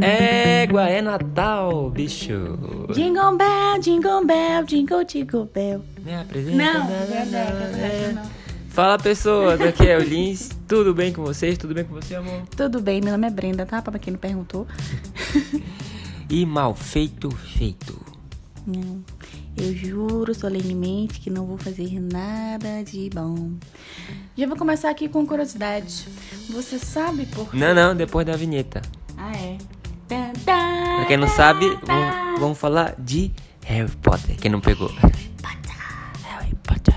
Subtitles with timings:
[0.00, 2.58] Égua, é Natal, bicho.
[2.92, 5.84] Jingle bell, jingle bell, jingle, jingle bell.
[6.04, 6.56] Me apresenta.
[6.56, 8.46] Não, verdade, não.
[8.68, 10.50] Fala pessoas, aqui é o Lins.
[10.68, 11.56] Tudo bem com vocês?
[11.56, 12.42] Tudo bem com você, amor?
[12.54, 13.80] Tudo bem, meu nome é Brenda, tá?
[13.80, 14.66] Pra quem não perguntou.
[16.28, 17.98] E mal feito, feito.
[18.66, 19.02] Não,
[19.56, 23.52] eu juro solenemente que não vou fazer nada de bom.
[24.36, 26.08] Já vou começar aqui com curiosidade.
[26.50, 28.82] Você sabe por Não, não, depois da vinheta.
[29.16, 29.56] Ah, é.
[30.08, 33.32] Pra quem não sabe, vamos, vamos falar de
[33.64, 34.36] Harry Potter.
[34.36, 34.88] Quem não pegou?
[34.88, 36.94] Harry Potter.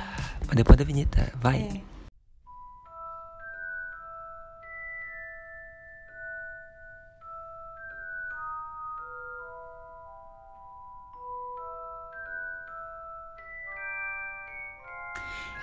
[0.47, 1.57] Mas depois da vinheta, vai.
[1.57, 1.88] É.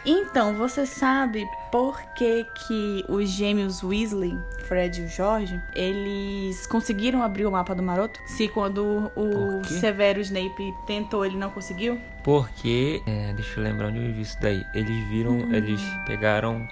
[0.09, 4.39] Então, você sabe por que, que os gêmeos Weasley,
[4.69, 8.21] Fred e o Jorge, eles conseguiram abrir o mapa do Maroto?
[8.27, 9.65] Se quando o?
[9.65, 12.01] Severo Snape tentou, ele não conseguiu?
[12.23, 14.65] Porque, é, deixa eu lembrar onde eu vi isso daí.
[14.73, 15.53] Eles viram, Hum.
[15.53, 16.67] eles pegaram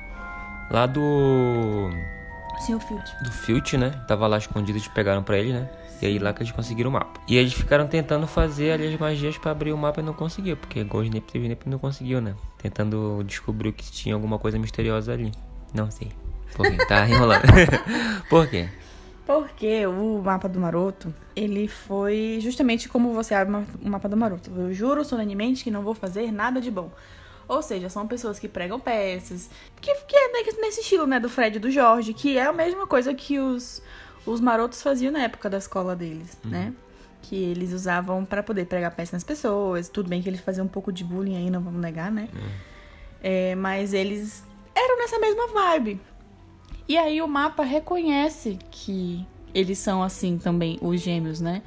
[0.70, 1.90] lá do
[2.60, 3.04] Sim, o Field.
[3.22, 3.90] do Filch, né?
[4.06, 5.68] Tava lá escondido, eles pegaram pra ele, né?
[6.02, 7.20] E aí lá que eles conseguiram o mapa.
[7.26, 10.56] E eles ficaram tentando fazer ali as magias pra abrir o mapa e não conseguiu,
[10.56, 12.34] porque teve, o Snape não conseguiu, né?
[12.58, 15.32] Tentando descobrir que tinha alguma coisa misteriosa ali.
[15.72, 16.10] Não sei.
[16.54, 16.84] Por quê?
[16.86, 17.42] Tá enrolando.
[18.28, 18.68] Por quê?
[19.26, 24.50] Porque o mapa do Maroto, ele foi justamente como você abre o mapa do Maroto.
[24.54, 26.90] Eu juro solenemente que não vou fazer nada de bom.
[27.48, 29.50] Ou seja, são pessoas que pregam peças,
[29.80, 32.86] que, que é nesse estilo, né, do Fred e do Jorge, que é a mesma
[32.86, 33.82] coisa que os,
[34.26, 36.72] os marotos faziam na época da escola deles, né?
[37.22, 39.88] Que eles usavam pra poder pregar peças nas pessoas.
[39.88, 42.28] Tudo bem que eles faziam um pouco de bullying aí, não vamos negar, né?
[43.22, 44.44] É, mas eles
[44.74, 46.00] eram nessa mesma vibe.
[46.86, 51.62] E aí o mapa reconhece que eles são assim também, os gêmeos, né?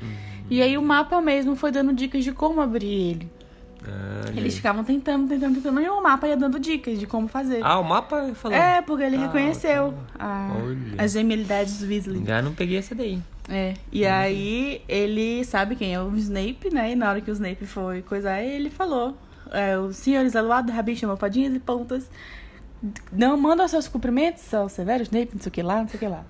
[0.49, 3.31] E aí o mapa mesmo foi dando dicas de como abrir ele.
[3.89, 7.61] Ah, Eles ficavam tentando, tentando, tentando, e o mapa ia dando dicas de como fazer.
[7.64, 8.58] ah, o mapa falou.
[8.58, 10.77] é, porque ele Ah, reconheceu a- Olha.
[11.03, 12.23] as gemelidades Weasley.
[12.25, 13.21] Já não peguei essa daí.
[13.49, 16.92] É, e aí ele sabe quem é o Snape, né?
[16.92, 19.17] E na hora que o Snape foi coisar, ele falou:
[19.52, 22.09] é, os senhores Aluado, Rabi, Chamofadinhas e Pontas
[23.11, 25.99] não mandam seus cumprimentos ao Severo Snape, não sei o que lá, não sei o
[25.99, 26.23] que lá.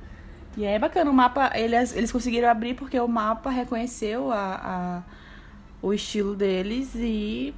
[0.56, 4.38] E aí é bacana, o mapa, eles, eles conseguiram abrir porque o mapa reconheceu a,
[4.64, 5.04] a-
[5.82, 7.54] o estilo deles e,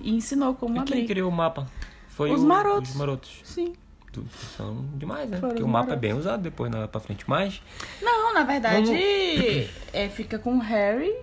[0.00, 1.06] e ensinou como E quem abrir.
[1.06, 1.66] criou o mapa?
[2.08, 2.90] Foi Os o- marotos.
[2.90, 3.40] Os marotos.
[3.44, 3.74] Sim.
[4.56, 5.38] São demais, né?
[5.38, 6.00] Foram Porque o mapa é marotos.
[6.00, 7.24] bem usado depois na, pra frente.
[7.26, 7.62] Mas
[8.02, 9.00] Não, na verdade, Vamos-
[9.92, 11.14] é, fica com o Harry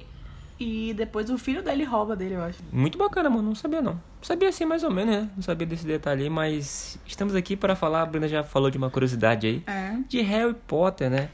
[0.59, 2.57] e depois o filho dele rouba dele, eu acho.
[2.71, 3.43] Muito bacana, mano.
[3.43, 4.01] Não sabia, não.
[4.23, 5.29] Sabia assim, mais ou menos, né?
[5.35, 8.01] Não sabia desse detalhe aí, mas estamos aqui para falar.
[8.01, 9.63] A Bruna já falou de uma curiosidade aí.
[9.67, 9.95] É.
[10.07, 11.29] De Harry Potter, né?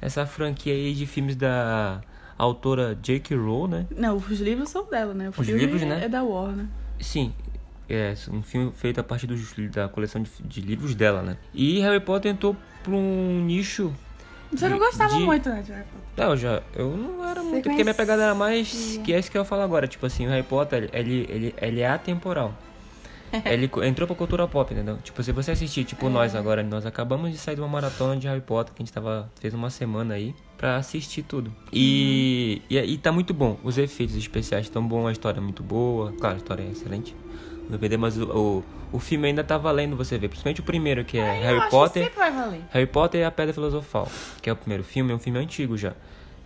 [0.00, 2.00] Essa franquia aí de filmes da
[2.42, 3.36] autora J.K.
[3.36, 3.86] Rowling, né?
[3.96, 5.26] Não, os livros são dela, né?
[5.28, 6.04] O Os filme livros, né?
[6.04, 6.66] é da Warner.
[7.00, 7.32] Sim,
[7.88, 11.36] é um filme feito a partir dos, da coleção de, de livros dela, né?
[11.54, 13.92] E Harry Potter entrou pra um nicho.
[14.52, 16.02] Você não de- gostava de- muito, né, de Harry Potter?
[16.24, 16.62] Não, eu já.
[16.74, 17.68] Eu não era Você muito.
[17.68, 19.00] Porque minha pegada era mais.
[19.02, 19.86] Que é isso que eu falo agora.
[19.88, 22.54] Tipo assim, o Harry Potter, ele, ele, ele é atemporal.
[23.44, 24.98] Ele entrou pra cultura pop, entendeu?
[25.02, 28.26] Tipo, se você assistir, tipo, nós agora, nós acabamos de sair de uma maratona de
[28.28, 29.30] Harry Potter, que a gente tava.
[29.40, 31.52] fez uma semana aí, pra assistir tudo.
[31.72, 33.58] E, e, e tá muito bom.
[33.64, 36.12] Os efeitos especiais estão bons, a história é muito boa.
[36.12, 37.14] Claro, a história é excelente.
[37.70, 40.28] Não perder, mas o, o, o filme ainda tá valendo você ver.
[40.28, 42.02] Principalmente o primeiro, que é Eu Harry acho Potter.
[42.04, 42.60] sempre vai valer.
[42.70, 44.08] Harry Potter e a Pedra Filosofal,
[44.42, 45.94] que é o primeiro filme, é um filme antigo já.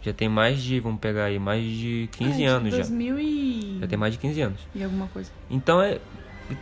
[0.02, 2.76] Já tem mais de, vamos pegar aí, mais de 15 Ah, de anos já.
[2.78, 3.78] 2000 e...
[3.80, 4.60] Já tem mais de 15 anos.
[4.72, 5.30] e alguma coisa.
[5.50, 5.98] Então é.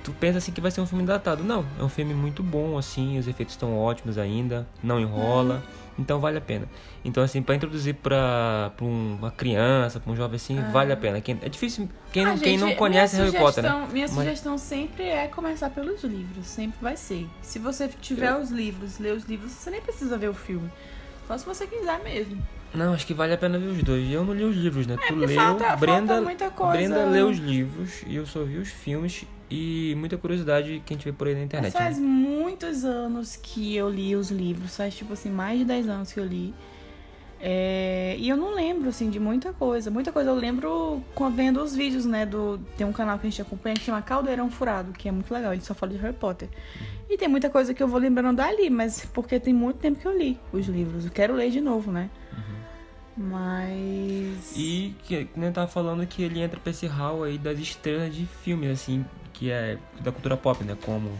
[0.02, 1.44] Tu pensa assim que vai ser um filme datado.
[1.44, 5.62] Não, é um filme muito bom, assim, os efeitos estão ótimos ainda, não enrola,
[5.98, 6.66] então vale a pena.
[7.04, 10.96] Então, assim, pra introduzir pra, pra um- uma criança, pra um jovem assim, vale a
[10.96, 11.20] pena.
[11.20, 11.86] Quem, é difícil.
[12.10, 13.86] Quem, não, Ah, quem gente, não conhece Harry Potter, né?
[13.92, 16.46] Minha Mas- sugestão sempre é começar pelos livros.
[16.46, 17.26] Sempre vai ser.
[17.42, 20.70] Se você tiver Eu- os livros, ler os livros, você nem precisa ver o filme.
[21.28, 22.42] Só se você quiser mesmo.
[22.74, 24.10] Não, acho que vale a pena ver os dois.
[24.10, 24.96] Eu não li os livros, né?
[24.96, 26.66] tu É, porque leu, falta- Brenda, falta.
[26.72, 30.96] Brenda leu os livros e eu só vi os filmes e muita curiosidade que a
[30.96, 31.72] gente vê por aí na internet.
[31.72, 32.06] Mas faz né?
[32.06, 34.76] muitos anos que eu li os livros.
[34.76, 36.52] Faz, tipo assim, mais de 10 anos que eu li.
[37.40, 39.90] É, E eu não lembro, assim, de muita coisa.
[39.90, 41.02] Muita coisa eu lembro
[41.36, 42.26] vendo os vídeos, né?
[42.26, 42.58] Do...
[42.76, 45.52] Tem um canal que a gente acompanha que chama Caldeirão Furado, que é muito legal.
[45.52, 46.48] Ele só fala de Harry Potter.
[47.08, 50.06] E tem muita coisa que eu vou lembrando dali, mas porque tem muito tempo que
[50.06, 51.04] eu li os livros.
[51.04, 52.10] Eu quero ler de novo, né?
[53.16, 54.56] Mas.
[54.56, 58.26] E que nem tava falando que ele entra pra esse hall aí das estrelas de
[58.26, 59.04] filmes, assim,
[59.34, 60.74] que é da cultura pop, né?
[60.82, 61.10] Como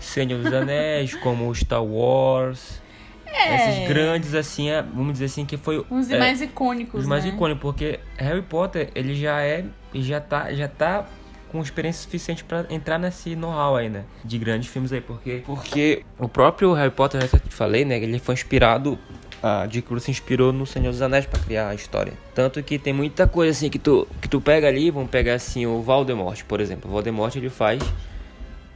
[0.00, 2.80] Senhor dos Anéis, como Star Wars.
[3.26, 3.70] É.
[3.70, 5.84] Esses grandes, assim, é, vamos dizer assim, que foi.
[5.90, 7.30] Uns é, mais icônicos, Os mais né?
[7.30, 9.64] icônicos, porque Harry Potter, ele já é.
[9.92, 11.06] Já tá, já tá
[11.50, 14.04] com experiência suficiente pra entrar nesse know-how aí, né?
[14.24, 15.00] De grandes filmes aí.
[15.00, 17.98] Porque, porque o próprio Harry Potter, eu já te falei, né?
[17.98, 18.98] Ele foi inspirado.
[19.46, 19.68] A.
[19.88, 22.12] Rowling se inspirou no Senhor dos Anéis pra criar a história.
[22.34, 25.66] Tanto que tem muita coisa assim que tu, que tu pega ali, vamos pegar assim
[25.66, 26.90] o Voldemort, por exemplo.
[26.90, 27.80] O Voldemort ele faz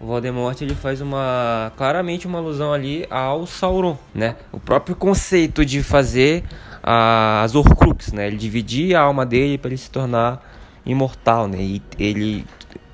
[0.00, 4.36] o Voldemort ele faz uma claramente uma alusão ali ao Sauron, né?
[4.50, 6.44] O próprio conceito de fazer
[6.82, 8.28] as Horcrux, né?
[8.28, 10.42] Ele dividir a alma dele para ele se tornar
[10.86, 11.58] imortal, né?
[11.60, 12.46] E ele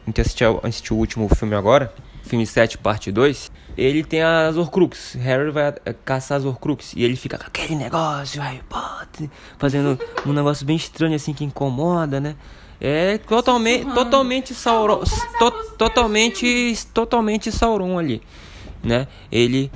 [0.04, 1.92] a gente assistiu, assistiu o último filme agora,
[2.22, 3.52] filme 7, parte 2.
[3.76, 5.14] Ele tem as Horcrux.
[5.20, 9.28] Harry vai eh, caçar as Horcrux e ele fica com aquele negócio, Harry Potter,
[9.58, 12.36] fazendo um negócio bem estranho assim que incomoda, né?
[12.80, 15.02] É totalmente, totalmente Sauron,
[15.38, 18.20] to- totalmente, totalmente Sauron ali,
[18.82, 19.06] né?
[19.32, 19.70] Ele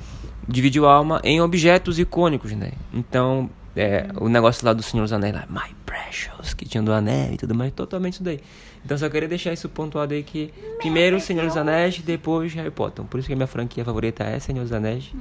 [0.47, 2.71] dividiu a alma em objetos icônicos, né?
[2.93, 6.91] Então, é, o negócio lá do Senhor dos Anéis, lá, My Precious, que tinha do
[6.91, 8.39] Anel e tudo mais, totalmente isso daí.
[8.83, 13.05] Então, só queria deixar isso pontuado aí que primeiro Senhor dos Anéis, depois Harry Potter.
[13.05, 15.11] Por isso que a minha franquia favorita é Senhor dos Anéis,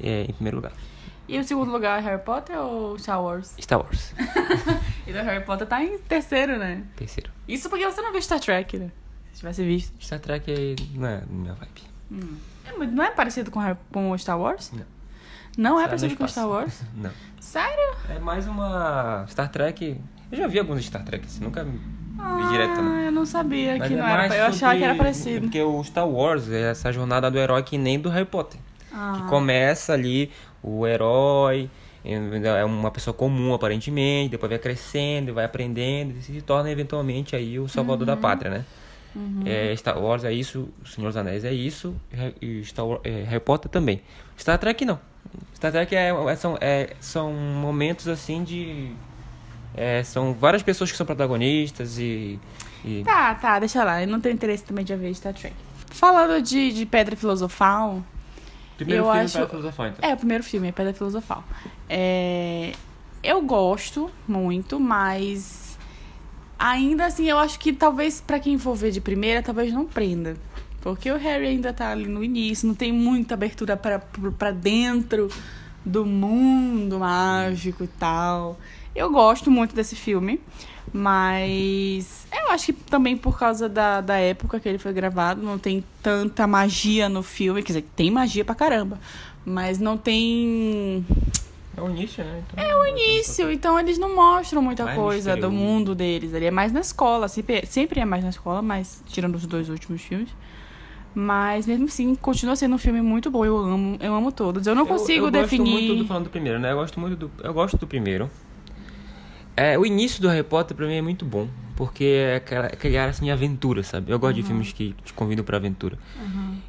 [0.00, 0.72] é, em primeiro lugar.
[1.26, 3.54] E o segundo lugar é Harry Potter ou Star Wars?
[3.60, 4.14] Star Wars,
[5.06, 6.84] Então Harry Potter tá em terceiro, né?
[6.96, 7.30] terceiro.
[7.46, 8.90] Isso porque você não viu Star Trek, né?
[9.32, 9.92] Se tivesse visto.
[10.02, 11.82] Star Trek é, não é minha vibe.
[12.66, 13.60] É muito- não é parecido com,
[13.92, 14.72] com o Star Wars?
[14.72, 14.86] Não.
[15.58, 16.26] Não é no parecido com.
[16.28, 16.82] Star Wars?
[16.96, 17.10] Não.
[17.40, 17.94] Sério?
[18.08, 20.00] É mais uma Star Trek.
[20.30, 22.80] Eu já vi alguns Star Trek, assim, nunca vi direto.
[22.80, 24.16] Ah, eu não sabia Mas que é não era.
[24.18, 25.40] mais Eu achava que era sobre- parecido.
[25.42, 28.60] Porque o Star Wars é essa jornada do herói que nem do Harry Potter.
[28.92, 29.14] Ah.
[29.16, 30.30] Que começa ali
[30.62, 31.70] o herói,
[32.04, 37.58] é uma pessoa comum aparentemente, depois vai crescendo, vai aprendendo e se torna eventualmente aí
[37.58, 38.14] o salvador Uhum.
[38.14, 38.64] da pátria, né?
[39.46, 41.96] É, Star Wars é isso, O Senhor dos Anéis é isso,
[42.40, 44.00] e Star Wars, é, Harry Potter também.
[44.38, 44.98] Star Trek não.
[45.54, 48.92] Star Trek é, é- são, é- são momentos assim de.
[49.76, 52.38] é, são várias pessoas que são protagonistas e.
[52.84, 54.00] e- Tá, tá, deixa lá.
[54.02, 55.54] Eu não tenho interesse também de ver Star Trek.
[55.90, 58.02] Falando de, de Pedra Filosofal.
[58.76, 60.08] Primeiro eu filme acho- para filosofar, então.
[60.08, 61.42] É, o primeiro filme, é Pedra Filosofal.
[61.88, 62.72] É,
[63.22, 65.76] eu gosto muito, mas.
[66.58, 70.36] Ainda assim, eu acho que talvez pra quem for ver de primeira, talvez não prenda.
[70.94, 73.98] Porque o Harry ainda tá ali no início, não tem muita abertura pra-
[74.38, 75.28] pra dentro
[75.84, 78.58] do mundo mágico e tal.
[78.94, 80.40] Eu gosto muito desse filme,
[80.92, 85.58] mas eu acho que também por causa da, da época que ele foi gravado, não
[85.58, 87.62] tem tanta magia no filme.
[87.62, 88.98] Quer dizer, tem magia pra caramba,
[89.44, 91.04] mas não tem
[91.76, 92.42] É o início, né?
[92.50, 95.56] Então, é o início, então eles não mostram muita Mais coisa do misterioso.
[95.64, 96.32] mundo deles.
[96.32, 99.68] Ele é mais na escola, sempre, sempre é mais na escola, mas tirando os dois
[99.68, 100.28] últimos filmes.
[101.20, 103.44] Mas mesmo assim, continua sendo um filme muito bom.
[103.44, 104.64] Eu amo, eu amo todos.
[104.68, 105.64] Eu não consigo eu, eu definir.
[105.72, 106.70] gosto muito do falando do primeiro, né?
[106.70, 108.30] Eu gosto muito do eu gosto do primeiro.
[109.56, 112.96] É, o início do Harry Potter pra mim é muito bom, porque é aquela, aquele
[112.96, 114.12] ar assim aventura, sabe?
[114.12, 115.98] Eu gosto de filmes que te convidam pra aventura.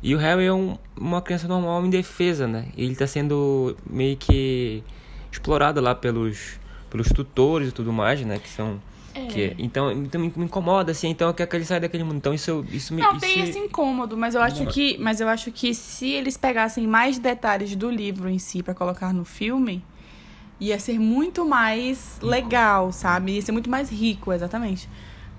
[0.01, 2.65] E o Harry é um- uma criança normal indefesa, né?
[2.75, 4.83] Ele tá sendo meio que
[5.31, 6.57] explorado lá pelos
[6.89, 8.39] pelos tutores e tudo mais, né?
[8.39, 8.81] Que são
[9.23, 9.27] É.
[9.27, 12.17] que, então, então me incomoda assim, então eu quero que ele saia daquele mundo.
[12.17, 14.71] Então isso isso me Não, isso, tem esse incômodo, mas eu acho Não.
[14.71, 18.73] que, mas eu acho que se eles pegassem mais detalhes do livro em si pra
[18.73, 19.83] colocar no filme,
[20.59, 23.33] ia ser muito mais legal, sabe?
[23.33, 24.89] Ia ser muito mais rico, exatamente.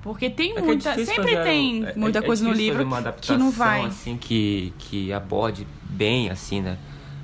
[0.03, 2.53] Porque tem É que é muita, difícil sempre fazer- tem é- muita é coisa no
[2.53, 2.87] livro
[3.21, 3.85] que não vai.
[3.85, 6.79] assim que que aborde bem assim, né?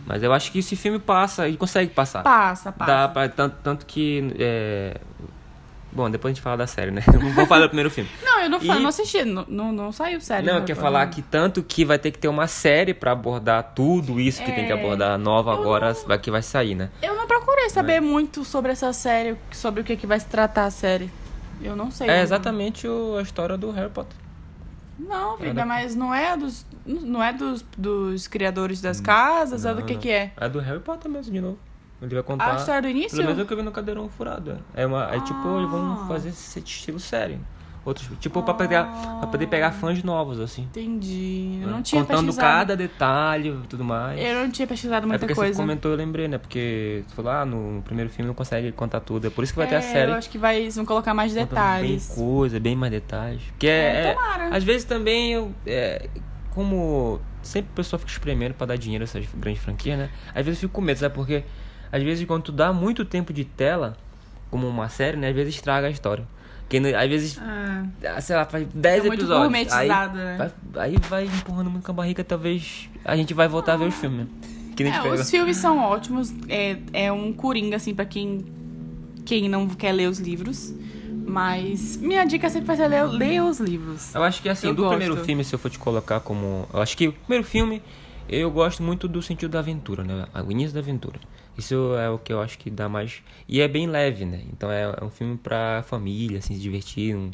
[0.07, 2.23] Mas eu acho que esse filme passa, ele consegue passar.
[2.23, 2.93] Passa, passa.
[2.93, 5.01] Dá pra, tanto, tanto que é...
[5.97, 7.03] bom, depois a gente fala da série, né?
[7.13, 8.09] Não vou falar do primeiro filme.
[8.23, 10.47] Não, eu não, E- não assisti, não, não, não saiu sério.
[10.47, 10.61] Não, né?
[10.61, 14.21] eu quero falar que tanto que vai ter que ter uma série pra abordar tudo
[14.21, 14.79] isso que tem que É.
[14.79, 16.91] abordar nova Eu agora vai que vai sair, né?
[17.03, 20.67] Eu não procurei saber muito sobre essa série, sobre o que, que vai se tratar
[20.67, 21.11] a série.
[21.63, 22.09] Eu não sei.
[22.09, 24.17] É não- exatamente o- a história do Harry Potter.
[24.99, 26.65] Não, É filha, da- mas não é dos.
[26.87, 30.01] Não é dos, dos criadores das casas, é do Não, que não.
[30.01, 30.33] que é?
[30.37, 31.59] É do Harry Potter mesmo, de novo.
[32.03, 32.53] Ele vai contar.
[32.53, 33.13] A história do início?
[33.17, 34.59] Pelo menos é o que eu vi no Cadeirão Furado.
[34.75, 36.07] É, uma, é tipo, eles vão Ah.
[36.09, 37.39] fazer esse estilo série.
[37.87, 38.85] Outros, tipo, pra, pegar,
[39.21, 40.63] pra poder pegar fãs novos, assim.
[40.63, 41.61] Entendi.
[41.63, 41.73] Eu né?
[41.73, 42.47] não tinha Contando pesquisado.
[42.59, 44.21] cada detalhe e tudo mais.
[44.21, 45.55] Eu não tinha pesquisado é muita porque coisa.
[45.55, 46.37] você comentou, eu lembrei, né?
[46.37, 49.29] Porque você falou, ah, no primeiro filme não consegue contar tudo.
[49.29, 50.11] É por isso que vai ter É, a série.
[50.11, 52.09] Eu acho que vai, eles vão colocar mais detalhes.
[52.09, 53.43] Bem coisa, bem mais detalhes.
[53.53, 54.49] Porque É, é, tomara.
[54.57, 55.53] às vezes também eu.
[55.65, 56.09] é,
[56.51, 60.11] como sempre o pessoal fica espremendo pra dar dinheiro a essas grandes franquias, né?
[60.35, 61.15] Às vezes eu fico com medo, sabe?
[61.15, 61.45] Porque
[61.91, 63.97] às vezes quando tu dá muito tempo de tela,
[64.51, 65.29] como uma série, né?
[65.31, 66.25] Às vezes estraga a história.
[66.61, 67.85] Porque né, às vezes, Ah,
[68.17, 69.73] ah, sei lá, faz 10 É muito episódios.
[69.73, 70.37] Aí, gourmetizado, né?
[70.73, 73.87] vai, aí vai empurrando muito com a barriga, talvez a gente vai voltar a ver
[73.87, 74.21] os filmes.
[74.21, 74.27] né?
[74.77, 75.15] que nem É, pega.
[75.15, 76.35] os filmes são ótimos.
[76.49, 78.45] É, é um coringa, assim, pra quem,
[79.25, 80.75] quem não quer ler os livros.
[81.25, 84.15] Mas minha dica sempre vai ser ler, ler os livros.
[84.15, 84.97] Eu acho que assim, Eu do gosto.
[84.99, 86.69] primeiro filme, se eu for te colocar como.
[86.73, 87.83] Eu acho que o primeiro filme
[88.29, 90.27] eu gosto muito do sentido da aventura, né?
[90.47, 91.19] O início da aventura.
[91.57, 93.23] Isso é o que eu acho que dá mais.
[93.49, 94.43] E é bem leve, né?
[94.53, 97.31] Então é, é um filme pra família, assim, se divertir, um,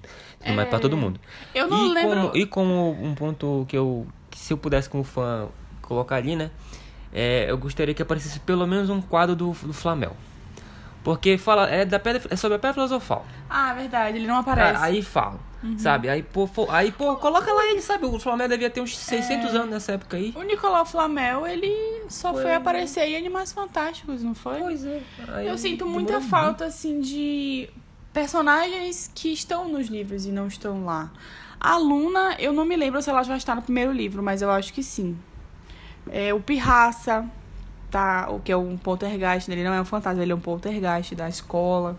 [0.54, 1.18] mais pra todo mundo.
[1.54, 2.16] Eu não e lembro.
[2.16, 4.06] Como, e como um ponto que eu.
[4.30, 5.48] Que se eu pudesse, como fã,
[5.82, 6.50] colocar ali, né?
[7.12, 10.16] É, eu gostaria que aparecesse pelo menos um quadro do, do Flamel.
[11.04, 13.26] Porque fala, é, da pedra, é sobre a pedra filosofal.
[13.50, 14.74] Ah, verdade, ele não aparece.
[14.74, 15.40] Cara, aí falam,
[15.76, 16.08] sabe?
[16.08, 18.06] Aí, pô, aí, pô, coloca lá ele, sabe?
[18.06, 20.32] O Flamengo devia ter uns 600 anos nessa época aí.
[20.36, 22.54] O Nicolau Flamel, ele só foi, Foi.
[22.54, 24.60] aparecer em Animais Fantásticos, não foi?
[24.60, 25.00] Pois é.
[25.28, 26.28] Aí Eu sinto muita muito.
[26.30, 27.68] falta, assim, de
[28.12, 31.10] personagens que estão nos livros e não estão lá.
[31.58, 34.50] A Luna, eu não me lembro se ela já está no primeiro livro, mas eu
[34.50, 35.16] acho que sim.
[36.10, 37.28] É, o Pirraça,
[37.92, 38.28] tá?
[38.30, 39.54] O que é um poltergeist, né?
[39.54, 41.96] ele não é um fantasma, ele é um poltergeist da escola.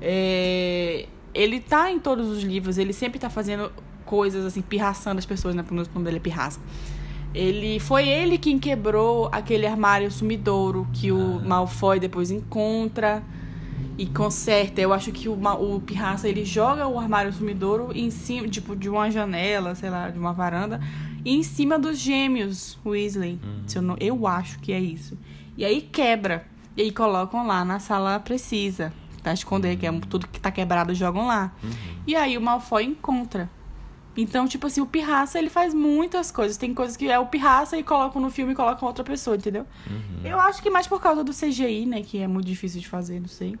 [0.00, 3.72] É, ele tá em todos os livros, ele sempre tá fazendo
[4.04, 5.62] coisas assim, pirraçando as pessoas, né?
[5.62, 6.60] Por isso o nome dele é Pirraça.
[7.34, 13.22] Ele foi ele quem quebrou aquele armário sumidouro que o Malfoy depois encontra
[13.98, 14.80] e conserta.
[14.80, 18.88] Eu acho que o, o Pirraça ele joga o armário sumidouro em cima, tipo, de
[18.88, 20.80] uma janela, sei lá, de uma varanda,
[21.26, 23.40] e em cima dos gêmeos Weasley.
[23.66, 25.18] Se eu, não, eu acho que é isso.
[25.56, 26.46] E aí quebra.
[26.76, 28.92] E aí colocam lá na sala precisa.
[29.24, 31.52] Pra esconder, que é tudo que tá quebrado, jogam lá.
[32.06, 33.50] E aí o Malfoy encontra.
[34.16, 36.56] Então, tipo assim, o Pirraça, ele faz muitas coisas.
[36.56, 39.66] Tem coisas que é o Pirraça e colocam no filme e colocam outra pessoa, entendeu?
[40.24, 42.02] Eu acho que mais por causa do CGI, né?
[42.02, 43.58] Que é muito difícil de fazer, não sei.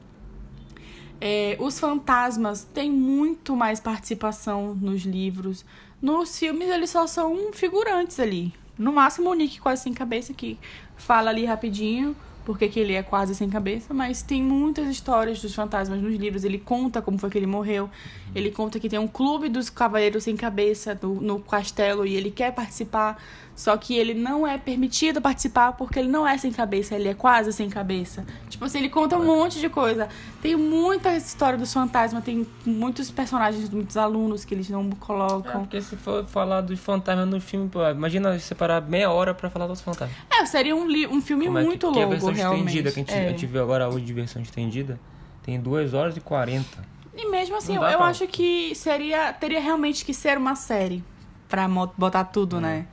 [1.20, 5.64] É, os fantasmas têm muito mais participação nos livros.
[6.00, 8.52] Nos filmes, eles só são figurantes ali.
[8.78, 10.58] No máximo, o Nick quase sem cabeça, que
[10.96, 13.94] fala ali rapidinho, porque que ele é quase sem cabeça.
[13.94, 16.44] Mas tem muitas histórias dos fantasmas nos livros.
[16.44, 17.90] Ele conta como foi que ele morreu.
[18.34, 22.30] Ele conta que tem um clube dos cavaleiros sem cabeça no, no castelo e ele
[22.30, 23.20] quer participar.
[23.56, 27.14] Só que ele não é permitido participar porque ele não é sem cabeça, ele é
[27.14, 28.22] quase sem cabeça.
[28.50, 30.10] Tipo assim, ele conta um monte de coisa.
[30.42, 35.60] Tem muita história dos fantasmas, tem muitos personagens, muitos alunos que eles não É, colocam.
[35.62, 39.66] porque se for falar dos fantasmas no filme, pô, imagina separar meia hora pra falar
[39.66, 40.14] dos fantasmas.
[40.30, 42.66] É, seria um, um filme Como é que- muito que a longo, versão realmente.
[42.66, 43.26] estendida que a gente, É.
[43.26, 45.00] a gente viu agora hoje de versão estendida
[45.42, 46.84] tem 2 horas e 40.
[47.16, 51.02] E mesmo assim, eu, pra- acho que seria teria realmente que ser uma série
[51.48, 52.86] pra mo- botar tudo, né?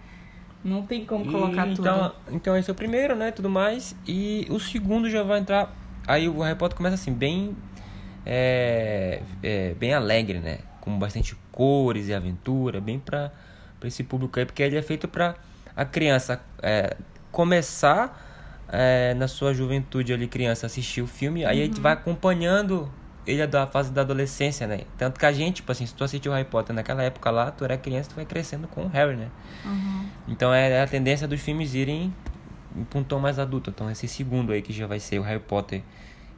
[0.64, 1.88] Não tem como colocar E tudo.
[1.88, 3.32] então, então esse é o primeiro, né?
[3.32, 3.96] Tudo mais.
[4.08, 5.76] E o segundo já vai entrar.
[6.08, 7.56] Aí o Potter começa assim, bem.
[8.26, 10.60] É, é, bem alegre, né?
[10.80, 13.32] Com bastante cores e aventura, bem pra,
[13.80, 15.36] pra esse público aí, porque ele é feito pra
[15.76, 16.96] a criança é,
[17.32, 22.90] começar é, na sua juventude ali, criança, assistir o filme, aí a gente vai acompanhando
[23.26, 24.82] ele da fase da adolescência, né?
[24.98, 27.64] Tanto que a gente, tipo assim, se tu assistiu Harry Potter naquela época lá, tu
[27.64, 29.30] era criança, tu vai crescendo com o Harry, né?
[30.28, 32.14] Então é a tendência dos filmes irem
[32.90, 33.70] pra um tom mais adulto.
[33.70, 35.82] Então esse segundo aí que já vai ser o Harry Potter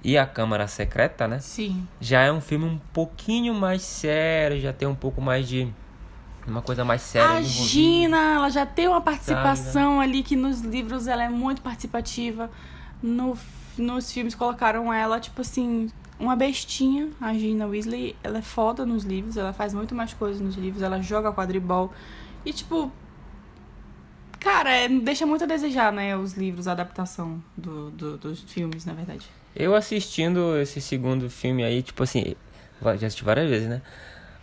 [0.03, 1.39] e a Câmara Secreta, né?
[1.39, 1.87] Sim.
[1.99, 5.67] Já é um filme um pouquinho mais sério, já tem um pouco mais de
[6.47, 7.41] uma coisa mais séria A.
[7.41, 12.51] Gina, ela já tem uma participação ali que nos livros ela é muito participativa.
[13.01, 13.35] No,
[13.77, 17.09] nos filmes colocaram ela, tipo assim, uma bestinha.
[17.19, 20.81] A Gina Weasley, ela é foda nos livros, ela faz muito mais coisas nos livros,
[20.83, 21.91] ela joga quadribol.
[22.45, 22.91] E, tipo.
[24.39, 26.15] Cara, é, deixa muito a desejar, né?
[26.15, 29.25] Os livros, a adaptação do, do- dos filmes, na verdade.
[29.55, 32.35] Eu assistindo esse segundo filme aí, tipo assim,
[32.83, 33.81] já assisti várias vezes, né?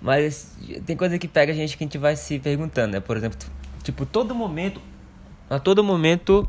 [0.00, 3.00] Mas tem coisa que pega a gente que a gente vai se perguntando, né?
[3.00, 3.38] Por exemplo,
[3.85, 4.81] tipo, todo momento,
[5.49, 6.49] a todo momento,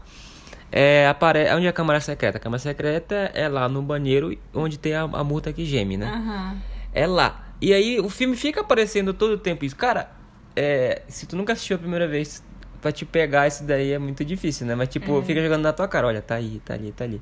[0.75, 1.53] é, apare...
[1.53, 2.38] onde é a câmara secreta?
[2.38, 6.08] A câmara secreta é lá no banheiro onde tem a, a murta que geme, né?
[6.08, 6.58] Aham.
[6.94, 7.46] É lá.
[7.62, 9.75] E aí o filme fica aparecendo todo o tempo isso.
[9.75, 10.10] Cara,
[10.56, 12.44] é, se tu nunca assistiu a primeira vez,
[12.82, 14.74] pra te pegar isso daí é muito difícil, né?
[14.74, 17.22] Mas tipo, fica jogando na tua cara, olha, tá aí, tá ali, tá ali.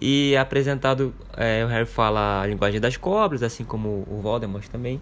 [0.00, 4.66] E é apresentado, é, o Harry fala a linguagem das cobras, assim como o Voldemort
[4.68, 5.00] também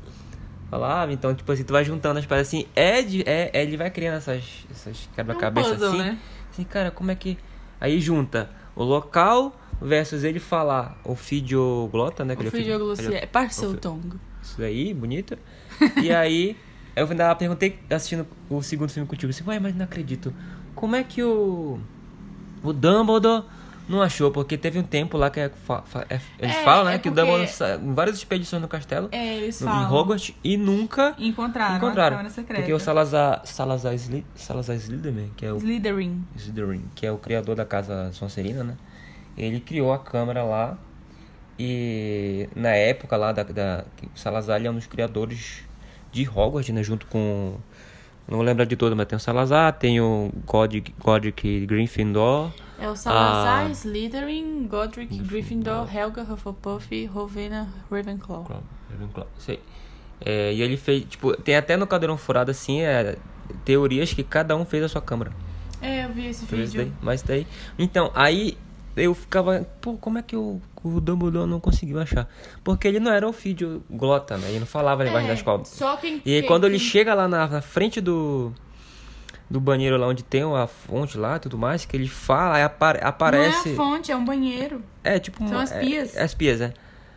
[0.70, 1.12] falava.
[1.12, 2.66] Então, tipo assim, tu vai juntando as peças assim.
[2.74, 5.98] É, de, é, é, ele vai criando essas, essas quebra-cabeças puzzle, assim.
[5.98, 6.18] né?
[6.50, 7.38] Assim, cara, como é que.
[7.80, 12.34] Aí junta o local versus ele falar o fidioglota, né?
[12.34, 14.18] O é fidi- Fidioglossia ele é- é Parseltongo.
[14.42, 15.36] isso daí, bonito.
[16.02, 16.56] E aí,
[16.94, 20.32] eu ainda perguntei, assistindo o segundo filme contigo, assim, ué, mas não acredito.
[20.74, 21.78] Como é que o.
[22.62, 23.44] O Dumbledore
[23.88, 26.98] Não achou, porque teve um tempo lá que é, é- eles É, falam, né, é
[26.98, 29.82] que em várias expedições no castelo, É, eles no- falam.
[29.88, 32.18] em Hogwarts, e nunca Encontraram, encontraram.
[32.54, 36.24] Porque o Salazar, Salazar, Sli, Salazar Slytherin, que é o Slytherin.
[36.36, 38.76] Slytherin, que é o criador da casa Sonserina, né?
[39.38, 40.76] Ele criou a câmara lá
[41.58, 45.62] e na época lá da, da Salazar ele é um dos criadores
[46.12, 46.82] de Hogwarts, né?
[46.82, 47.56] Junto com
[48.28, 52.88] não vou lembrar de todo, mas tem o Salazar, tem o Godric, Godric Gryffindor, É
[52.88, 53.70] o Salazar, Ah.
[53.70, 58.44] Slytherin, Godric, Gryffindor, Helga, Hufflepuff, Rowena, Ravenclaw.
[58.44, 59.60] Claro, Ravenclaw, sei.
[60.20, 63.16] É, e ele fez, tipo, tem até no Cadeirão Furado assim, é,
[63.64, 65.30] teorias que cada um fez a sua câmara.
[65.80, 66.82] É, eu vi esse vídeo.
[66.84, 67.46] daí, mas daí.
[67.78, 68.56] Então, aí
[68.96, 72.28] eu ficava, pô, como é que o, o Dumbledore não conseguiu achar?
[72.64, 74.48] Porque ele não era o filho glota, né?
[74.50, 75.68] Ele não falava a linguagem É, das cobras.
[75.68, 76.22] Só quem.
[76.24, 78.52] E aí quem- quando ele quem- chega lá na, na frente do
[79.48, 82.62] do banheiro lá onde tem a fonte lá e tudo mais, que ele fala, aí
[82.64, 83.68] apare- aparece.
[83.68, 84.82] Não é a fonte, é um banheiro.
[85.04, 86.16] É, tipo São uma, as pias.
[86.16, 86.72] É, as pias, é.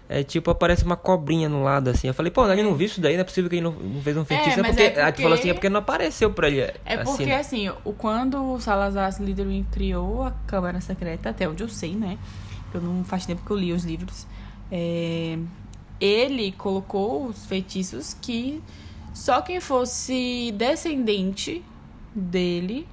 [0.07, 2.07] É tipo, aparece uma cobrinha no lado assim.
[2.07, 4.01] Eu falei, pô, ele não viu isso daí, não é possível que ele não, não
[4.01, 4.59] fez um feitiço.
[4.59, 6.59] É, mas porque, é Aí tu falou assim, porque- é porque não apareceu pra ele.
[6.61, 7.35] É assim, porque, né?
[7.37, 12.17] assim, o, quando o Salazar Slytherin criou a Câmara Secreta, até onde eu sei, né?
[12.73, 14.25] Eu não faz tempo que eu li os livros.
[14.71, 15.37] é,
[15.99, 18.61] ele colocou os feitiços que
[19.13, 21.61] só quem fosse descendente
[22.15, 22.87] dele,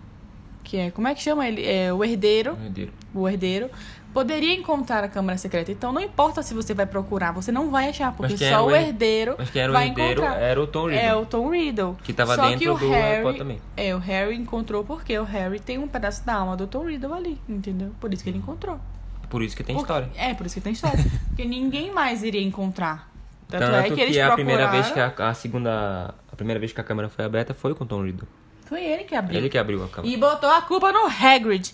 [0.64, 0.90] que é.
[0.90, 1.64] Como é que chama ele?
[1.64, 2.56] É o herdeiro.
[2.56, 2.90] Meu Deus.
[3.14, 3.70] O herdeiro.
[4.12, 5.70] Poderia encontrar a Câmara Secreta.
[5.70, 8.74] Então não importa se você vai procurar, você não vai achar, porque só o o
[8.74, 10.40] her- herdeiro Mas quem era o vai herdeiro encontrar.
[10.40, 11.04] era o Tom Riddle.
[11.06, 11.96] É o Tom Riddle.
[12.02, 13.60] Que tava Só dentro que o do Harry.
[13.76, 17.12] É, o Harry encontrou porque o Harry tem um pedaço da alma do Tom Riddle
[17.12, 17.92] ali, entendeu?
[18.00, 18.80] Por isso que ele encontrou.
[19.28, 20.08] Por isso que tem Por- história.
[20.16, 21.04] É, por isso que tem história.
[21.28, 23.10] porque ninguém mais iria encontrar.
[23.48, 24.34] Tanto, Tanto é que eles a procuraram...
[24.34, 26.14] primeira vez que a, a segunda.
[26.32, 28.26] A primeira vez que a câmera foi aberta foi com o Tom Riddle.
[28.66, 29.38] Foi ele que abriu.
[29.38, 30.12] Ele que abriu a câmera.
[30.12, 31.72] E botou a culpa no Hagrid.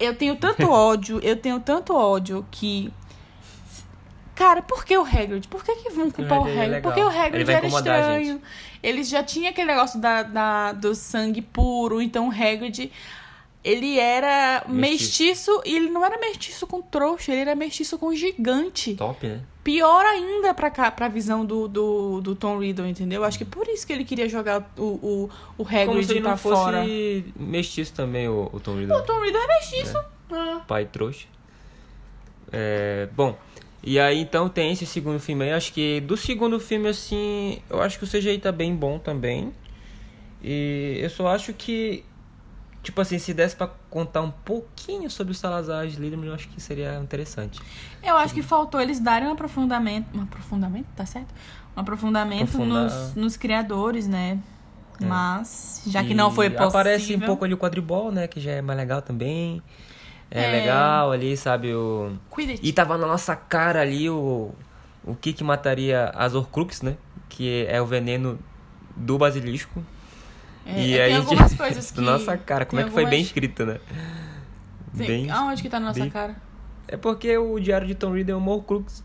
[0.00, 2.90] Eu tenho tanto ódio, eu tenho tanto ódio que...
[4.34, 5.46] Cara, por que o Hagrid?
[5.46, 6.80] Por que, que vão culpar o Hagrid é.
[6.80, 8.40] Porque o Hagrid era estranho.
[8.82, 12.00] Ele já tinha aquele negócio da, da- do sangue puro.
[12.00, 12.90] Então o Hagrid,
[13.64, 15.22] ele era Mestiço.
[15.22, 15.62] mestiço.
[15.64, 18.94] E ele não era mestiço com trouxa, ele era mestiço com gigante.
[18.94, 19.40] Top, né?
[19.62, 23.22] Pior ainda pra, cá, pra visão do, do, do Tom Riddle, entendeu?
[23.22, 26.20] Acho que por isso que ele queria jogar o, o, o Como Hagrid se ele
[26.20, 26.84] pra não fosse fora.
[27.36, 28.96] mestiço também, o, o Tom Riddle.
[28.98, 29.96] O Tom Riddle é mestiço.
[30.32, 30.62] Ah.
[30.66, 31.26] Pai trouxa.
[32.50, 33.38] É, bom,
[33.82, 35.52] e aí então tem esse segundo filme aí.
[35.52, 39.52] Acho que do segundo filme, assim, eu acho que o CGI tá bem bom também.
[40.42, 42.04] E eu só acho que,
[42.82, 46.60] tipo assim, se desse pra contar um pouquinho sobre o Salazar Slytherin, eu acho que
[46.60, 47.60] seria interessante.
[48.02, 50.16] Eu acho que faltou eles darem um aprofundamento.
[50.16, 51.32] Um aprofundamento, tá certo?
[51.76, 54.38] Um aprofundamento nos, nos criadores, né?
[55.00, 55.06] É.
[55.06, 56.68] Mas, já que E não foi possível.
[56.68, 58.26] Aparece um pouco ali o quadribol, né?
[58.26, 59.62] Que já é mais legal também.
[60.30, 60.50] É, É.
[60.50, 61.74] legal ali, sabe?
[61.74, 62.12] O...
[62.34, 62.60] Quidditch.
[62.62, 64.50] E tava na nossa cara ali o,
[65.04, 66.96] o que que mataria as Horcruxes, né?
[67.28, 68.38] Que é o veneno
[68.96, 69.84] do basilisco.
[70.64, 72.00] É, e é, aí, tem algumas coisas que.
[72.00, 73.80] nossa cara, como é que foi bem algumas- escrito, né?
[74.96, 75.30] tem- Bem...
[75.30, 76.36] Aonde que tá na nossa bem- cara?
[76.88, 79.02] É porque o diário de Tom Riddle é uma Horcrux.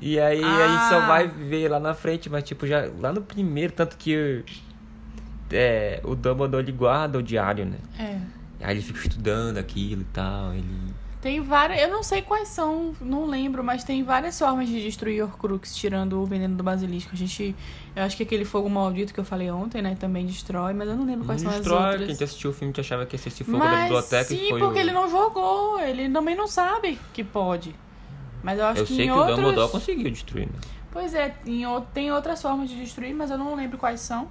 [0.00, 1.06] E aí a gente só Ah.
[1.06, 4.44] vai ver lá na frente, mas tipo, já lá no primeiro, tanto que
[5.50, 7.78] é, o Dumbledore ele guarda o diário, né?
[7.98, 8.18] É.
[8.60, 10.64] Aí ele fica estudando aquilo e tal, ele...
[11.20, 11.80] Tem várias.
[11.80, 16.20] Eu não sei quais são, não lembro, mas tem várias formas de destruir Horcrux, tirando
[16.20, 17.10] o veneno do basilisco.
[17.12, 17.54] A gente.
[17.96, 19.96] Eu acho que aquele fogo maldito que eu falei ontem, né?
[19.98, 22.16] Também destrói, mas eu não lembro quais Não são as destrói, outras.
[22.18, 24.38] quem assistiu o filme que achava que ia ser esse fogo da Mas biblioteca e
[24.38, 24.82] sim, foi porque o...
[24.82, 25.80] ele não jogou.
[25.80, 27.74] Ele também não sabe que pode.
[28.42, 29.32] Mas eu acho Eu que sei em que outros...
[29.38, 30.54] o Dumbledore conseguiu destruir, né?
[30.92, 31.34] Pois é,
[31.92, 34.28] tem outras formas de destruir, mas eu não lembro quais são.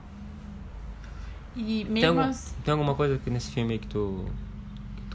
[1.55, 2.55] E Tem, mesmo algum- as...
[2.63, 4.25] tem alguma coisa aqui nesse filme aí que tu,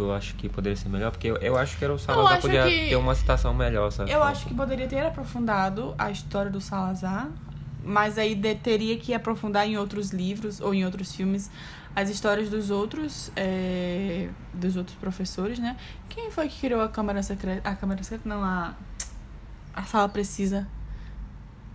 [0.00, 1.10] que tu acha que poderia ser melhor?
[1.10, 3.90] Porque eu, eu acho que era o Salazar acho podia que- ter uma citação melhor,
[3.92, 4.10] sabe?
[4.10, 7.28] Eu acho que poderia ter aprofundado a história do Salazar,
[7.84, 11.50] mas aí de- teria que aprofundar em outros livros ou em outros filmes
[11.94, 15.76] as histórias dos outros é, dos outros professores, né?
[16.08, 17.68] Quem foi que criou a Câmara Secreta?
[17.68, 18.74] A Câmara Secreta não, a
[19.74, 20.66] a Sala Precisa.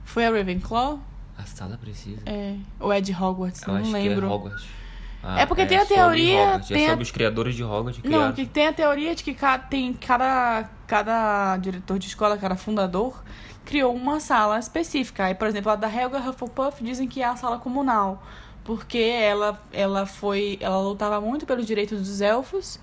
[0.04, 1.00] Foi a Ravenclaw?
[1.38, 2.22] A sala precisa.
[2.26, 4.22] É, ou é de Hogwarts, eu eu acho não lembro.
[4.22, 4.66] que é Hogwarts.
[5.28, 8.00] Ah, É porque tem a teoria- Hogwarts, tem é a- sobre os criadores de Hogwarts
[8.02, 12.38] que Não, que tem a teoria de que ca- tem cada, cada diretor de escola,
[12.38, 13.24] cada fundador,
[13.66, 15.24] criou uma sala específica.
[15.26, 18.22] Aí, por exemplo, a da Helga Hufflepuff dizem que é a sala comunal.
[18.64, 20.58] Porque ela, ela foi.
[20.62, 22.80] Ela lutava muito pelos direitos dos elfos.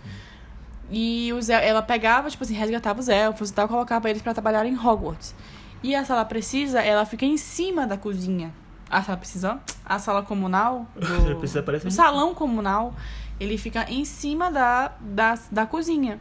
[0.91, 4.33] E os, el- ela pegava, tipo assim, resgatava os elfos e tal, colocava eles pra
[4.35, 5.35] trabalhar em Hogwarts.
[5.83, 8.53] E a sala precisa, ela fica em cima da cozinha.
[8.93, 10.87] A sala precisa, a sala comunal.
[10.95, 12.95] Do, precisa o salão comunal,
[13.41, 16.21] ele fica em cima da, da, da cozinha.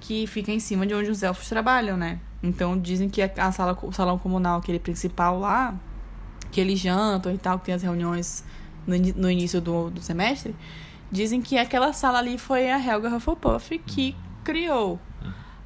[0.00, 2.20] que fica em cima de onde os elfos trabalham, né?
[2.42, 5.74] Então dizem que a, a sala, o salão comunal, aquele principal lá,
[6.52, 8.44] que eles jantam e tal, que tem as reuniões
[8.86, 10.54] no, no início do, do semestre,
[11.10, 15.00] dizem que aquela sala ali foi a Helga Hufflepuff que criou.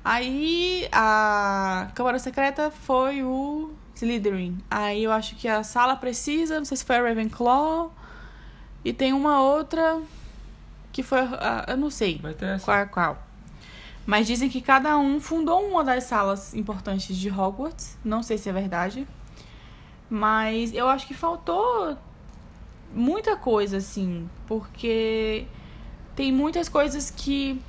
[0.05, 4.59] Aí a Câmara Secreta foi o Slytherin.
[4.71, 7.93] Aí eu acho que a sala precisa, não sei se foi a Ravenclaw.
[8.85, 10.01] E tem uma outra
[10.93, 12.65] que foi a, eu não sei Vai ter essa.
[12.65, 13.23] qual é qual.
[14.07, 17.99] Mas dizem que cada um fundou uma das salas importantes de Hogwarts.
[18.05, 19.07] Não sei se é verdade.
[20.09, 21.97] Mas eu acho que faltou
[22.95, 24.29] muita coisa, assim.
[24.47, 25.45] Porque
[26.17, 27.61] tem muitas coisas que.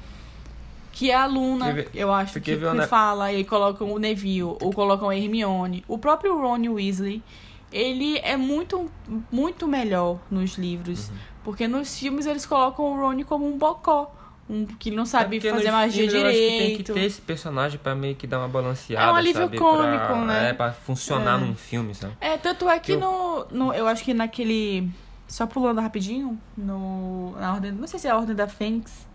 [1.00, 4.44] Que a aluna, Quer ver- eu acho que, que fala, e aí colocam o Neville,
[4.44, 5.82] ou colocam a Hermione.
[5.88, 7.24] O próprio Ron Weasley,
[7.72, 8.92] ele é muito,
[9.32, 11.08] muito melhor nos livros.
[11.08, 11.16] Uhum.
[11.46, 14.14] Porque nos filmes eles colocam o Ron como um bocó.
[14.50, 16.78] Um que não sabe É fazer magia filmes eu acho que tem direito.
[16.88, 19.58] que ter esse personagem pra meio que dar uma balanceada, É um alívio sabe?
[19.58, 20.50] cômico, pra, né?
[20.50, 21.46] É, pra funcionar É.
[21.46, 22.14] num filme, sabe?
[22.20, 23.74] É, tanto é que Eu- no, no.
[23.74, 24.90] Eu acho que naquele.
[25.30, 27.36] Só pulando rapidinho, no.
[27.40, 27.72] Na ordem.
[27.72, 29.08] Não sei se é a Ordem da Fênix.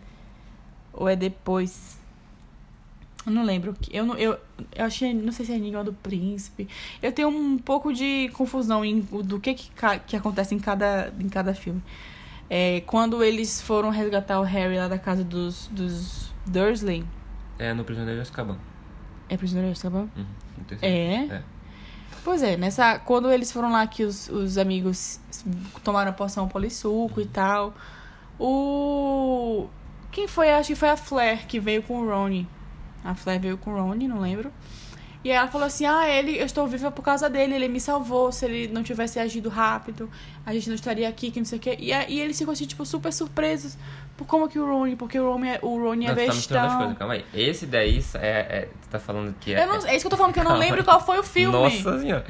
[0.95, 1.99] Ou é depois.
[3.27, 3.75] Eu não lembro.
[3.91, 4.39] Eu, não, eu,
[4.75, 5.13] eu achei.
[5.13, 6.69] Não sei se é Enigma do Príncipe.
[7.03, 9.71] Eu tenho um pouco de confusão em, do que, que,
[10.07, 11.83] que acontece em cada, em cada filme.
[12.49, 17.05] É, quando eles foram resgatar o Harry lá da casa dos, dos Dursley.
[17.59, 18.59] É no Prisioneiro de Azkaban.
[19.29, 20.09] É prisioneiro de Azkaban?
[20.17, 20.27] Uhum.
[20.83, 21.25] É?
[21.27, 21.43] É.
[22.23, 22.99] Pois é, nessa.
[22.99, 25.21] Quando eles foram lá que os, os amigos
[25.83, 27.75] tomaram a poção polissuco e tal.
[28.39, 29.69] O.
[30.15, 30.49] Quem foi?
[30.53, 32.47] Acho que foi a Flair que veio com o Rony.
[33.05, 34.53] A Flair veio com o Rony, não lembro.
[35.25, 37.81] E aí ela falou assim: Ah, ele, eu estou viva por causa dele, ele me
[37.81, 38.31] salvou.
[38.31, 40.09] Se ele não tivesse agido rápido,
[40.47, 41.77] a gente não estaria aqui, que não sei o quê.
[41.81, 43.77] E, e eles ficam assim, tipo, super surpresos.
[44.17, 44.95] Por como que o Rony?
[44.95, 46.77] Porque o Rony é, o Rony é tá bestão.
[46.79, 47.25] coisas, calma aí.
[47.35, 48.69] Esse daí é, é.
[48.81, 49.67] Você tá falando que é.
[49.67, 50.85] não, é isso que eu tô falando, que eu não lembro aí.
[50.85, 51.53] qual foi o filme.
[51.53, 52.25] Nossa senhora.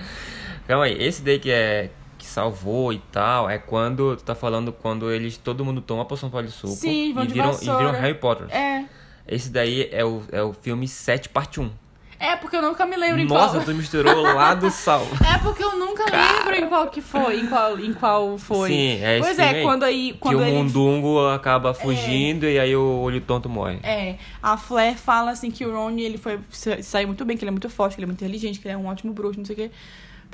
[0.67, 1.91] Calma aí, esse daí que é.
[2.35, 4.17] Que salvou e tal, é quando.
[4.17, 5.37] Tu tá falando quando eles.
[5.37, 7.79] Todo mundo toma a poção polissuco Sim, vão e de viram, e vassoura.
[7.87, 8.49] viram Harry Potter.
[8.51, 8.85] É.
[9.27, 11.71] Esse daí é o, é o filme 7, parte 1.
[12.19, 13.65] É, porque eu nunca me lembro em Nossa, qual.
[13.65, 15.07] tu misturou lá do sal.
[15.35, 18.69] É porque eu nunca lembro em qual que foi, em qual, em qual foi.
[18.71, 19.63] Sim, é Pois é, aí.
[19.63, 20.13] quando aí.
[20.13, 20.57] que Quando o ele.
[20.57, 23.79] mundungo acaba fugindo e aí o olho tonto morre.
[23.83, 27.45] É, a Flair fala assim que o Ron ele foi sa- saiu muito bem, que
[27.45, 29.39] ele é muito forte, que ele é muito inteligente, que ele é um ótimo bruxo,
[29.39, 29.71] não sei o quê.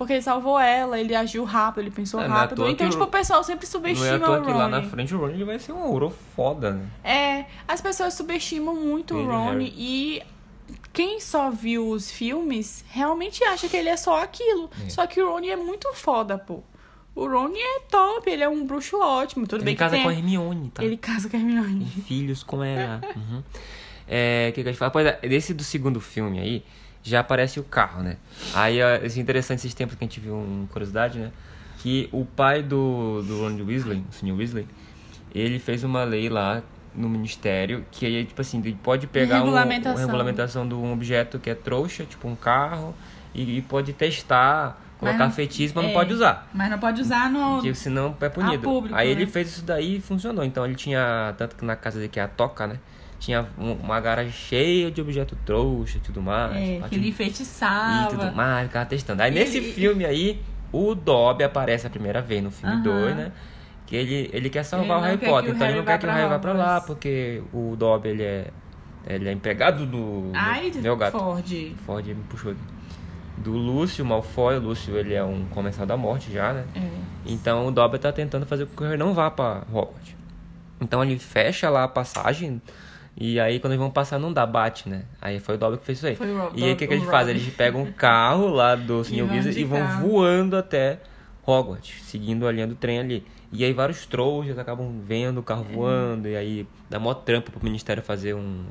[0.01, 2.67] Porque ele salvou ela, ele agiu rápido, ele pensou É, não é rápido.
[2.67, 4.57] Então, tipo, o- pessoal sempre Não subestima é à toa o Ron.
[4.57, 6.87] lá na frente o Ron ele vai ser um ouro foda, né?
[7.05, 10.23] É, as pessoas subestimam muito Ele o Ron e
[10.91, 14.71] quem só viu os filmes realmente acha que ele é só aquilo.
[14.87, 14.89] É.
[14.89, 16.63] Só que o Ron é muito foda, pô.
[17.15, 19.47] O Ron é top, ele é um bruxo ótimo.
[19.47, 20.03] Tudo bem Ele que casa tem...
[20.03, 20.83] com a Hermione, tá?
[20.83, 21.85] Ele casa com a Hermione.
[21.85, 23.03] Tem filhos com ela.
[23.15, 23.43] Uhum.
[24.09, 24.91] É, o que, que a gente fala?
[24.91, 26.65] Pois é, desse do segundo filme aí,
[27.03, 28.17] já aparece o carro, né?
[28.55, 31.31] Aí é interessante esses tempos que a gente viu uma curiosidade, né?
[31.79, 34.37] Que o pai do, do Ron Weasley, o Sr.
[34.37, 34.67] Weasley,
[35.35, 36.63] ele fez uma lei lá
[36.95, 39.95] no ministério que aí, tipo assim, ele pode pegar um, Regulamentação.
[39.95, 42.95] uma regulamentação de um objeto que é trouxa, tipo um carro,
[43.35, 45.87] e, e pode testar, colocar não- feitiço, mas é.
[45.89, 46.49] não pode usar.
[46.53, 47.55] Mas não pode usar no.
[47.55, 48.63] Porque senão é punido.
[48.63, 49.13] público, Aí né?
[49.13, 50.45] ele fez isso daí e funcionou.
[50.45, 52.79] Então ele tinha, tanto que na casa dele que é a Toca, né?
[53.21, 56.57] Tinha um- uma garagem cheia de objeto trouxa e tudo mais.
[56.57, 58.07] É, que ele enfeitiçava.
[58.13, 59.23] E tudo mais, ficava testando.
[59.23, 60.41] Aí E nesse ele- filme aí,
[60.73, 62.83] o Dobby aparece a primeira vez no filme Aham.
[62.83, 63.31] 2, né?
[63.87, 65.51] Que ele, ele quer salvar Ele o não Harry Potter.
[65.53, 67.43] o então ele Harry não vá quer que o pra Harry vá pra lá, porque
[67.53, 68.51] o Dobby ele é,
[69.07, 70.31] ele é empregado do.
[70.35, 71.19] Ai, do meu gato.
[71.19, 71.73] Ford.
[71.85, 72.61] Ford me puxou aqui.
[73.37, 74.57] Do Lúcio Malfoy.
[74.57, 76.65] O Lúcio ele é um comensal da morte já, né?
[76.75, 76.81] É.
[77.27, 80.15] Então o Dobby tá tentando fazer com que o Harry não vá pra Hogwarts.
[80.81, 82.63] Então ele fecha lá a passagem
[83.21, 85.03] e aí quando eles vão passar não dá, bate, né?
[85.21, 86.17] Aí foi o Dobby que fez isso aí.
[86.17, 87.35] Foi o Rob- e aí o que, que eles fazem?
[87.37, 89.31] Eles pegam um carro lá do Sr.
[89.31, 90.09] Weasley e vão carro.
[90.09, 90.99] voando até
[91.47, 93.27] Hogwarts, seguindo a linha do trem ali.
[93.53, 95.75] E aí vários trouxas acabam vendo o carro É.
[95.75, 98.65] voando e aí dá mó trampo pro ministério fazer um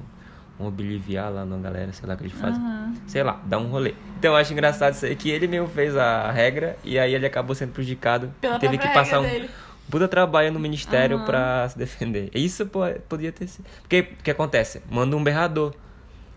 [0.61, 2.61] um obliviar lá na galera, sei lá o que eles fazem.
[2.61, 2.93] Aham.
[3.07, 3.93] Sei lá, dá um rolê.
[4.17, 7.25] Então eu acho engraçado isso aí, que ele mesmo fez a regra e aí ele
[7.25, 8.29] acabou sendo prejudicado.
[8.41, 9.49] Pela teve que passar um dele.
[9.89, 11.25] Puta trabalho no ministério Aham.
[11.25, 12.29] pra se defender.
[12.33, 12.65] Isso
[13.07, 13.65] podia ter sido.
[13.81, 14.81] Porque o que acontece?
[14.89, 15.73] Manda um berrador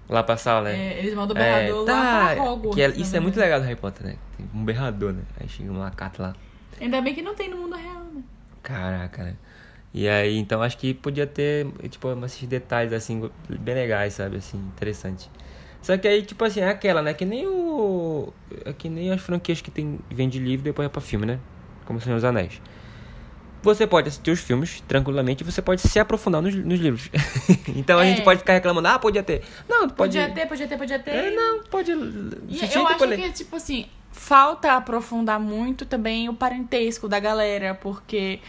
[0.09, 0.95] lá pra sala, né?
[0.95, 2.75] É, eles mandam o berrador tá, lá pra Hogwarts.
[2.75, 4.17] que é- isso é muito legal do Harry Potter, né?
[4.37, 5.23] Tem um berrador, né?
[5.41, 6.37] Aí chega uma carta lá.
[6.81, 8.23] Ainda bem que não tem no mundo real, né?
[8.63, 9.35] Caraca, né?
[9.95, 14.39] E aí, então acho que podia ter, tipo, esses detalhes, assim, bem legais, sabe?
[14.39, 15.31] Assim, interessante.
[15.83, 17.13] Só que aí, tipo assim, é aquela, né?
[17.13, 18.33] Que nem o.
[18.65, 21.39] É que nem as franquias que tem, vende livro e depois é pra filme, né?
[21.85, 22.61] Como Senhor dos Anéis.
[23.63, 27.09] Você pode assistir os filmes tranquilamente e você pode se aprofundar nos, nos livros.
[27.77, 28.09] então a É.
[28.11, 29.43] gente pode ficar reclamando, ah, podia ter.
[29.69, 30.19] Não, pode.
[30.19, 31.11] Podia ter, podia ter, podia ter.
[31.13, 31.93] É, não, pode.
[31.93, 31.95] E
[32.75, 38.41] eu acho que, tipo assim, falta aprofundar muito também o parentesco da galera, porque,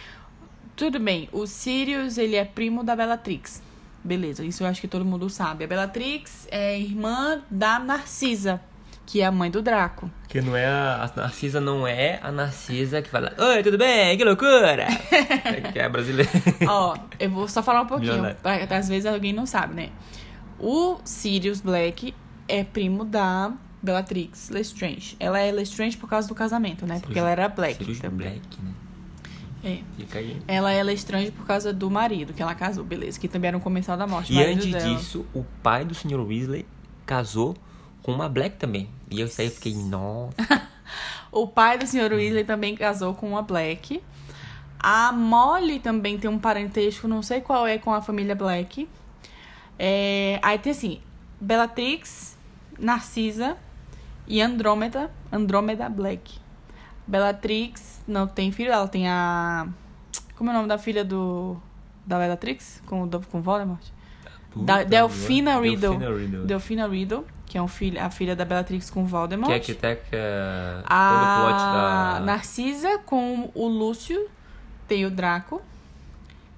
[0.76, 3.62] tudo bem, o Sirius, ele é primo da Bellatrix.
[4.04, 5.64] Beleza, isso eu acho que todo mundo sabe.
[5.64, 8.60] A Bellatrix é irmã da Narcisa,
[9.06, 10.10] que é a mãe do Draco.
[10.28, 14.18] Que não é a, a Narcisa não é a Narcisa que fala, oi, tudo bem?
[14.18, 14.88] Que loucura!
[15.46, 16.32] É que é brasileira.
[16.68, 18.24] Ó, eu vou só falar um pouquinho,
[18.70, 19.90] às vezes alguém não sabe, né?
[20.60, 22.14] O Sirius Black
[22.48, 25.16] é primo da Bellatrix Lestrange.
[25.20, 27.00] Ela é Lestrange por causa do casamento, né?
[27.02, 28.30] Porque ela era Black Sirius também.
[28.30, 28.74] Black, né?
[29.64, 29.80] É.
[29.98, 30.42] Fica aí.
[30.48, 33.20] Ela é Lestrange por causa do marido, que ela casou, beleza.
[33.20, 34.34] Que também era um comensal da morte.
[34.34, 34.96] E antes dela.
[34.96, 36.20] disso, o pai do Sr.
[36.20, 36.66] Weasley
[37.06, 37.56] casou
[38.04, 38.88] com uma Black também.
[39.10, 40.36] E eu saí e fiquei, nossa.
[41.32, 42.14] O pai do Sr.
[42.14, 44.04] Weasley também casou com uma Black.
[44.80, 48.88] A Molly também tem um parentesco, não sei qual é, com a família Black.
[49.80, 51.02] É, aí tem assim,
[51.42, 52.38] Bellatrix,
[52.78, 53.58] Narcisa
[54.28, 56.38] e Andrômeda, Andrômeda Black.
[57.08, 59.68] Bellatrix não tem filho, ela tem a...
[60.36, 61.58] Como é o nome da filha do...
[62.06, 62.80] Da Bellatrix?
[62.86, 63.82] Com, o com Voldemort?
[64.56, 65.68] Da- Puta Delphina merda.
[65.70, 65.98] Riddle.
[65.98, 66.46] Delphina Riddle.
[66.46, 69.48] Delphina Riddle, que é um filho, a filha da Bellatrix com Voldemort.
[69.48, 70.18] Que arquitecta
[70.82, 72.26] todo o A plot da...
[72.26, 74.28] Narcisa com o Lúcio
[74.88, 75.62] tem o Draco.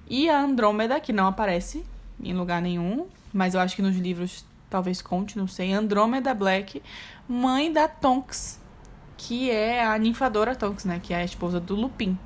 [0.08, 1.84] E a Andrômeda, que não aparece
[2.18, 5.70] em lugar nenhum, mas eu acho que nos livros talvez conte, não sei.
[5.70, 6.82] Andrômeda Black,
[7.28, 8.58] mãe da Tonks,
[9.18, 10.98] que é a ninfadora Tonks, né?
[11.02, 12.16] Que é a esposa do Lupin.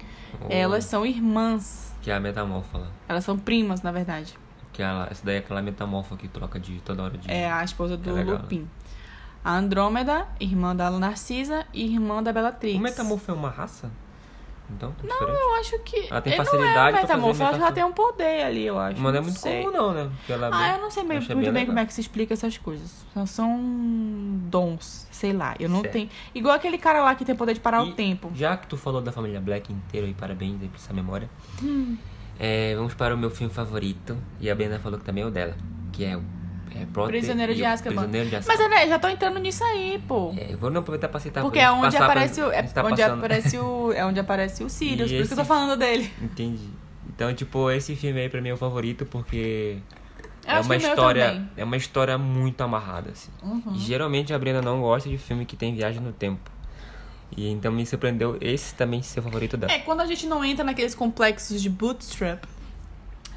[0.41, 1.93] o- Elas são irmãs.
[2.03, 2.87] Que é a metamorfa.
[3.09, 4.39] Elas são primas, na verdade.
[4.73, 7.31] Que ela, essa daí é aquela metamorfa que troca de toda hora de...
[7.31, 8.23] É a esposa do É.
[8.23, 8.69] Lupin.
[9.45, 12.77] A Andrômeda, irmã da Narcisa e irmã da Bellatrix.
[12.79, 13.91] O metamorfo é uma raça?
[14.73, 15.37] Então, tá diferente.
[15.41, 16.07] Eu acho que.
[16.09, 17.75] Ela tem facilidade não é pra metamorfo, ela metamorfo.
[17.75, 19.01] tem um poder ali, eu acho.
[19.01, 19.65] Mas não é muito sei.
[19.65, 20.11] comum não, né?
[20.19, 21.67] Porque ela é Ah, bem- eu não sei muito bem legal.
[21.67, 23.05] como é que se explica essas coisas.
[23.13, 23.59] São, são
[24.49, 25.57] dons, sei lá.
[25.59, 25.93] Eu não Certo.
[25.95, 26.09] tenho.
[26.33, 28.31] Igual aquele cara lá que tem poder de parar E o tempo.
[28.35, 31.29] Já que tu falou da família Black inteira e parabéns aí por essa memória.
[31.61, 31.97] Hum.
[32.41, 34.17] É, vamos para o meu filme favorito.
[34.41, 35.55] E a Brenda falou que também é o dela.
[35.93, 36.23] Que é o
[36.75, 37.97] é Prisioneiro de Azkaban.
[37.97, 38.65] Prisioneiro de Mas Azkaban.
[38.65, 40.33] é, né, já tô entrando nisso aí, pô.
[40.37, 42.51] É, vou não aproveitar pra citar Porque é onde passar pra- aparece o.
[42.51, 43.93] É tá onde aparece o.
[43.93, 46.11] É onde aparece o Sirius, E por isso que eu tô falando dele.
[46.23, 46.69] Entendi.
[47.09, 49.79] Então, tipo, esse filme aí pra mim é o favorito porque
[50.47, 53.31] Eu é uma história, é uma história muito amarrada assim.
[53.43, 53.75] Uhum.
[53.75, 56.51] E geralmente a Brenda não gosta de filme que tem viagem no tempo.
[57.37, 59.73] E então me surpreendeu esse também ser o favorito dela.
[59.73, 62.45] É, quando a gente não entra naqueles complexos de bootstrap,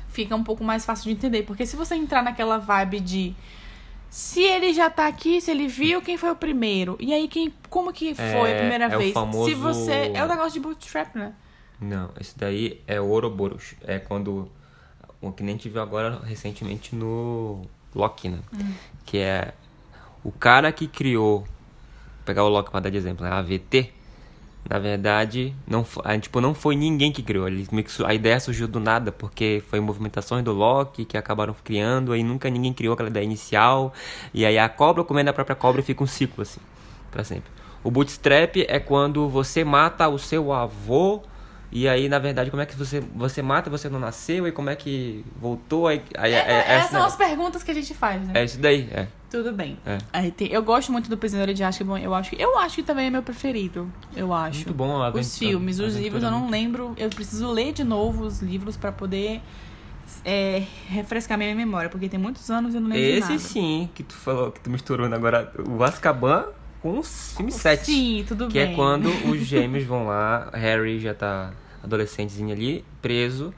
[0.10, 1.43] fica um pouco mais fácil de entender.
[1.43, 3.36] Porque se você entrar naquela vibe de.
[4.10, 6.95] Se ele já tá aqui, se ele viu, quem foi o primeiro?
[6.99, 9.13] E aí, quem, como que foi É, a primeira é o vez?
[9.13, 10.12] famoso- Se você.
[10.13, 11.34] É o negócio de bootstrap, né?
[11.82, 13.73] Não, esse daí é o Ouroboros.
[13.84, 14.49] É quando.
[15.21, 17.62] O que nem a gente viu agora recentemente no
[17.95, 18.39] Loki, né?
[19.06, 19.53] Que é
[20.23, 21.47] o cara que criou.
[22.23, 23.31] Vou pegar o Loki pra dar de exemplo, né?
[23.31, 23.91] A AVT.
[24.69, 27.47] Na verdade, não, ah, tipo, não foi ninguém que criou.
[27.49, 27.67] Ele,
[28.05, 32.49] a ideia surgiu do nada, porque foi movimentações do Loki que acabaram criando, aí nunca
[32.49, 33.93] ninguém criou aquela ideia inicial.
[34.33, 36.62] E aí a cobra comendo a própria cobra e fica um ciclo assim,
[37.12, 37.51] pra sempre.
[37.83, 41.21] O bootstrap é quando você mata o seu avô
[41.75, 44.69] e aí, na verdade, como é que você, você mata, você não nasceu, e como
[44.69, 47.73] é que voltou, aí, aí É, é, é, essas esse são as perguntas que a
[47.73, 48.31] gente faz, né?
[48.36, 49.07] é isso daí, é.
[49.33, 49.79] Tudo bem.
[49.83, 49.97] É.
[50.13, 51.99] Aí tem- eu gosto muito do Prisioneiro de Azkaban.
[51.99, 53.91] Eu acho que, eu acho que também é meu preferido.
[54.15, 54.57] Eu acho.
[54.59, 56.93] Muito bom a Os aventura- filmes, os aventura livros eu não muito- lembro.
[56.97, 59.41] Eu preciso ler de novo os livros pra poder
[60.23, 63.01] é, refrescar minha memória, porque tem muitos anos e eu não lembro
[63.33, 66.45] Esse sim, que tu falou, que tu misturou agora, o Azkaban
[66.81, 67.85] com o filme 7.
[67.85, 68.73] Sim, tudo Que bem.
[68.73, 71.51] é quando os gêmeos vão lá, Harry já tá
[71.83, 73.53] adolescentezinho ali, preso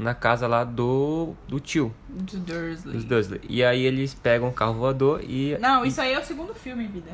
[0.00, 2.94] na casa lá do, do tio, Do Dursley.
[2.94, 3.40] dos Dursley.
[3.48, 5.56] E aí eles pegam um carro voador e...
[5.60, 7.10] Não, isso aí é o segundo filme, vida.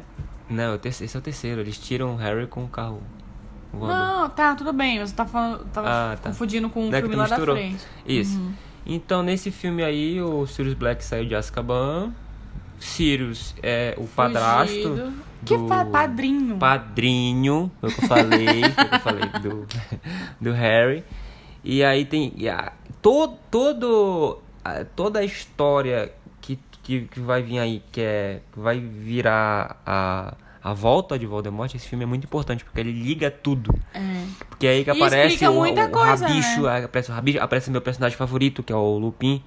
[0.48, 1.60] Não, o esse é o terceiro.
[1.60, 3.02] Eles tiram o Harry com o carro
[3.72, 3.88] voador.
[3.96, 4.98] Não, tá, tudo bem.
[5.00, 6.28] Você tá falando, tava Ah, tá.
[6.30, 7.56] confundindo com o Não é que filme lá da misturou.
[7.56, 7.84] frente.
[8.06, 8.38] Isso.
[8.38, 8.52] Uhum.
[8.86, 12.12] Então, nesse filme aí, o Sirius Black saiu de Azkaban.
[12.78, 15.12] Sirius é o padrasto Fugido.
[15.44, 16.56] Que do pa- padrinho.
[16.58, 19.66] padrinho, foi o que eu falei, foi o que eu falei do,
[20.40, 21.04] do Harry.
[21.68, 27.42] E aí tem e a, todo, todo, a- toda a história que, que, que vai
[27.42, 32.06] vir aí, que é que vai virar a, a volta de Voldemort, esse filme é
[32.06, 33.74] muito importante, porque ele liga tudo.
[33.92, 34.00] É.
[34.48, 36.84] Porque aí que E aparece o, o coisa, Rabicho, né?
[36.84, 39.42] aparece o Rabicho, aparece meu personagem favorito, que é o Lupin,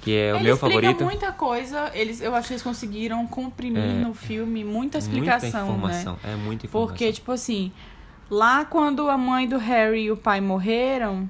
[0.00, 1.04] que é o Ele meu favorito.
[1.04, 1.92] muita coisa.
[1.94, 3.92] Eles, eu acho que eles conseguiram comprimir É.
[4.04, 6.00] no filme muita explicação, muita né?
[6.02, 6.88] informação, é muita informação.
[6.96, 7.70] Porque, tipo assim,
[8.28, 11.28] lá quando a mãe do Harry e o pai morreram,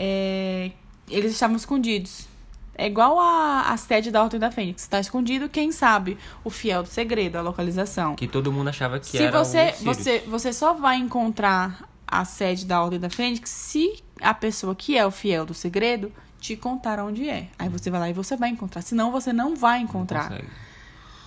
[0.00, 0.70] é,
[1.10, 2.28] eles estavam escondidos.
[2.76, 4.82] É igual a, a sede da Ordem da Fênix.
[4.82, 6.16] Está escondido, quem sabe?
[6.44, 8.14] O fiel do segredo, a localização.
[8.14, 12.24] Que todo mundo achava que se era você, o você, você só vai encontrar a
[12.24, 16.54] sede da Ordem da Fênix se a pessoa que é o fiel do segredo te
[16.54, 17.48] contar onde é.
[17.58, 18.80] Aí você vai lá e você vai encontrar.
[18.82, 20.28] Senão você não vai Não encontrar.
[20.28, 20.48] consegue.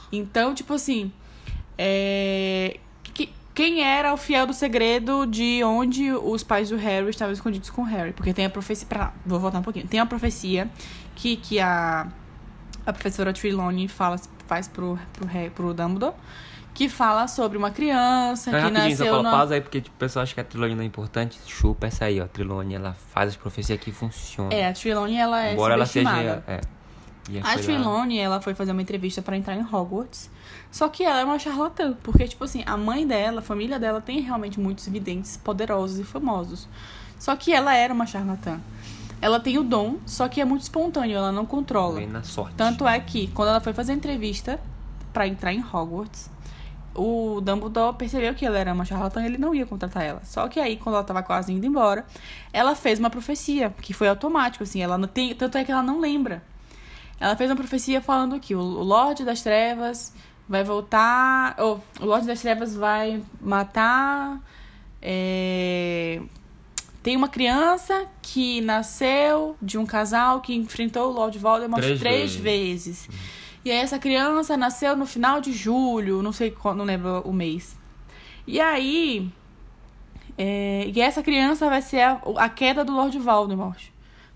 [0.10, 1.12] Então, tipo assim,
[1.78, 2.80] é,
[3.54, 7.82] quem era o fiel do segredo de onde os pais do Harry estavam escondidos com
[7.82, 8.14] o Harry?
[8.14, 8.88] Porque tem a profecia.
[8.88, 9.88] Pra, vou voltar um pouquinho.
[9.88, 10.70] Tem a profecia
[11.16, 12.08] que, que a,
[12.86, 16.16] a professora Trelawney fala, faz pro, pro, Harry, pro Dumbledore.
[16.74, 19.32] Que fala sobre uma criança É que rapidinho, só nasceu fala na...
[19.32, 21.38] pausa aí, porque tipo, o pessoal acha que a Trelawney não é importante.
[21.46, 22.24] Chupa essa aí, ó.
[22.24, 24.54] A Trelawney, ela faz as profecias que funcionam.
[24.54, 26.42] É, a Trelawney, ela é Embora ela seja...
[26.48, 26.62] É.
[27.30, 30.30] E A Trelawney, ela foi fazer uma entrevista pra entrar em Hogwarts.
[30.72, 34.00] Só que ela é uma charlatã, porque, tipo assim, a mãe dela, a família dela
[34.00, 36.68] tem realmente muitos videntes poderosos e famosos.
[37.20, 38.60] Só que ela era uma charlatã.
[39.22, 41.96] Ela tem o dom, só que é muito espontâneo, ela não controla.
[41.96, 42.56] Vem na sorte.
[42.56, 44.60] Tanto é que, quando ela foi fazer a entrevista
[45.12, 46.32] pra entrar em Hogwarts,
[46.96, 50.22] o Dumbledore percebeu que ela era uma charlatã e ele não ia contratar ela.
[50.24, 52.06] Só que aí, quando ela tava quase indo embora,
[52.52, 55.36] ela fez uma profecia, que foi automático, assim, ela não tem.
[55.36, 56.42] Tanto é que ela não lembra.
[57.20, 60.12] Ela fez uma profecia falando que o Lorde das Trevas
[60.52, 61.56] vai voltar.
[61.58, 64.40] Ou o Lorde das Trevas vai matar.
[65.02, 66.22] é,
[67.02, 72.36] Tem uma criança que nasceu de um casal que enfrentou o Lord Voldemort Três três,
[72.36, 73.10] vezes.
[73.66, 77.32] E aí essa criança nasceu no final de julho, não sei qual, não lembro o
[77.34, 77.78] mês.
[78.46, 79.30] E aí.
[80.38, 83.82] é, E essa criança vai ser a, a queda do Lord Voldemort.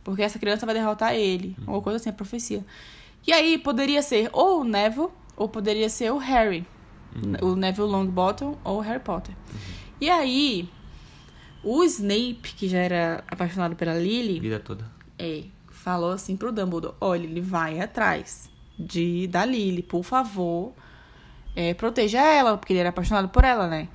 [0.03, 1.55] Porque essa criança vai derrotar ele.
[1.67, 2.63] Ou coisa assim, a profecia.
[3.25, 6.65] E aí poderia ser ou o Neville, ou poderia ser o Harry.
[7.41, 9.33] O Neville Longbottom ou o Harry Potter.
[10.01, 10.67] E aí,
[11.63, 14.85] o Snape, que já era apaixonado pela Lily, Vida toda.
[15.17, 20.73] é, falou assim pro Dumbledore: olha, ele vai atrás de da Lily, por favor,
[21.55, 23.87] é, proteja ela, porque ele era apaixonado por ela, né?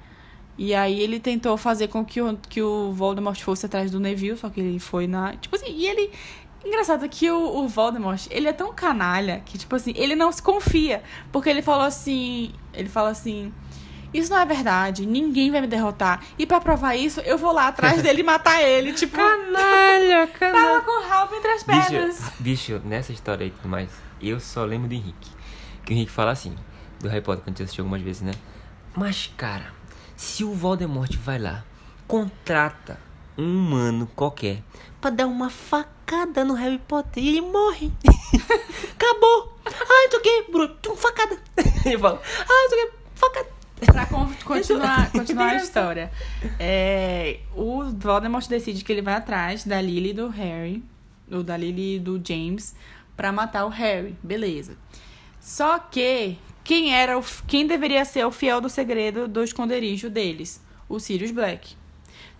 [0.56, 4.36] E aí ele tentou fazer com que o, que o Voldemort fosse atrás do Neville,
[4.36, 5.36] só que ele foi na.
[5.36, 6.10] Tipo assim, e ele.
[6.64, 10.42] Engraçado que o, o Voldemort, ele é tão canalha que, tipo assim, ele não se
[10.42, 11.02] confia.
[11.32, 12.52] Porque ele falou assim.
[12.72, 13.52] Ele fala assim.
[14.12, 16.20] Isso não é verdade, ninguém vai me derrotar.
[16.36, 18.92] E pra provar isso, eu vou lá atrás dele e matar ele.
[18.92, 22.18] Tipo, Canalha, tava com o rabo entre as pernas.
[22.18, 23.88] Bicho, bicho, nessa história aí e tudo mais,
[24.20, 25.30] eu só lembro do Henrique.
[25.84, 26.56] Que o Henrique fala assim,
[26.98, 28.32] do Harry Potter, a gente assistiu algumas vezes, né?
[28.96, 29.66] Mas, cara,
[30.16, 31.64] se o Voldemort vai lá,
[32.08, 32.98] contrata
[33.38, 34.62] um humano qualquer
[35.00, 37.90] pra dar uma facada no Harry Potter e ele morre.
[38.92, 39.56] Acabou.
[39.64, 41.38] Ah, isso aqui, Bruno, facada.
[41.86, 43.48] Ele fala, ah, isso aqui, facada.
[43.86, 46.12] Pra con- continuar, continuar a história.
[46.58, 50.84] É, o Voldemort decide que ele vai atrás da Lily e do Harry,
[51.30, 52.74] ou da Lily e do James,
[53.16, 54.14] pra matar o Harry.
[54.22, 54.76] Beleza.
[55.40, 60.62] Só que quem era o, quem deveria ser o fiel do segredo do esconderijo deles?
[60.88, 61.74] O Sirius Black.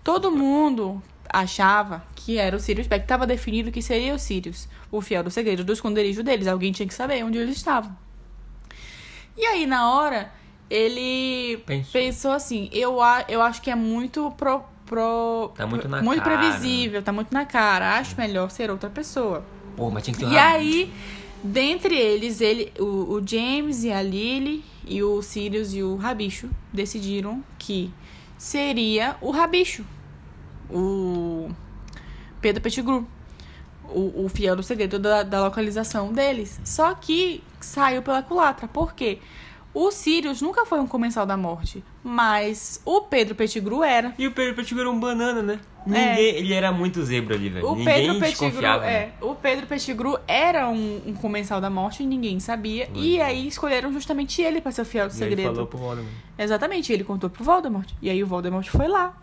[0.02, 3.06] Todo mundo achava que era o Sirius Black.
[3.06, 6.46] Tava definido que seria o Sirius, o fiel do segredo do esconderijo deles.
[6.46, 7.96] Alguém tinha que saber onde eles estavam.
[9.36, 10.32] E aí, na hora,
[10.68, 11.92] ele Pensou.
[11.92, 14.62] pensou assim: eu, a- eu acho que é muito pro.
[14.86, 17.96] pro Tá muito na muito previsível, tá muito na cara.
[17.98, 19.44] Acho melhor ser outra pessoa.
[19.76, 20.56] Pô, mas tinha que ter E rabo.
[20.56, 20.92] aí,
[21.44, 22.84] dentre eles, ele, o,
[23.14, 27.90] o James e a Lily e o Sirius e o Rabicho decidiram que
[28.40, 29.84] seria o Rabicho,
[30.70, 31.50] o
[32.40, 33.06] Pedro Pettigrew,
[33.84, 36.58] o, o fiel do segredo da, da localização deles.
[36.64, 38.66] Só que saiu pela culatra.
[38.66, 39.18] Por quê?
[39.72, 44.12] O Sirius nunca foi um comensal da morte, mas o Pedro Pettigrew era.
[44.18, 45.60] E o Pedro Pettigrew era um banana, né?
[45.86, 47.64] Ninguém, ele era muito zebra ali, velho.
[47.66, 47.70] É.
[47.70, 48.84] O Ninguém Pedro Pettigrew, desconfiava.
[48.84, 48.92] né?
[48.92, 52.88] é, o Pedro Pettigrew era um, um comensal da morte e ninguém sabia.
[52.94, 55.50] E aí escolheram justamente ele pra ser o fiel do E segredo.
[55.52, 56.12] falou pro Voldemort.
[56.36, 57.88] Exatamente, ele contou pro Voldemort.
[58.02, 59.16] E aí o Voldemort foi lá.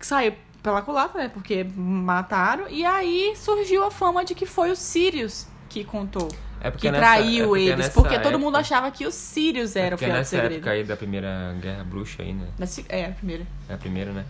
[0.00, 1.28] Saiu pela culatra, né?
[1.28, 2.68] Porque mataram.
[2.68, 6.28] E aí surgiu a fama de que foi o Sirius que contou.
[6.66, 7.88] É porque Que nessa- traiu é porque eles.
[7.90, 10.30] Porque todo época- mundo achava que o Sirius é era o porque fiel do nessa
[10.30, 10.52] segredo.
[10.54, 12.46] época aí da primeira guerra bruxa aí, né?
[12.88, 13.46] É, a primeira.
[13.68, 14.24] É a primeira, né?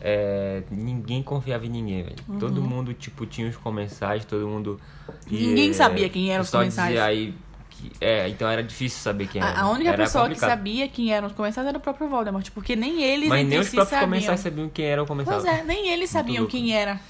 [0.00, 2.16] É, ninguém confiava em ninguém, velho.
[2.28, 2.38] Uhum.
[2.38, 4.80] Todo mundo, tipo, tinha os comensais, todo mundo...
[5.28, 6.88] Ninguém é, sabia quem eram os o comensais.
[6.90, 7.34] Dizia aí
[7.70, 9.50] que, é, então era difícil saber quem era.
[9.52, 10.50] A, a única Era pessoa complicado.
[10.50, 12.48] que sabia quem eram os comensais era o próprio Voldemort.
[12.50, 14.08] Porque nem eles Mas nem os si próprios sabiam.
[14.10, 15.40] comensais sabiam quem era o comensal.
[15.40, 17.00] Pois é, nem eles sabiam quem era.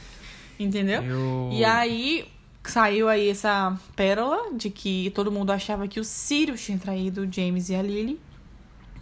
[0.59, 1.03] Entendeu?
[1.03, 2.27] E, o- E aí
[2.71, 7.33] saiu aí essa pérola de que todo mundo achava que o Sirius tinha traído o
[7.33, 8.21] James e a Lily.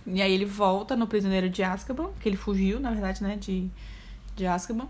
[0.07, 3.69] E aí ele volta no prisioneiro de Azkaban, que ele fugiu, na verdade, né, de,
[4.37, 4.89] de Azkaban.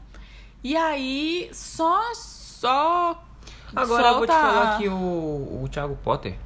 [0.62, 2.12] E aí, só.
[2.14, 3.24] Só.
[3.74, 6.36] Agora eu vou te falar que o, o Thiago Potter,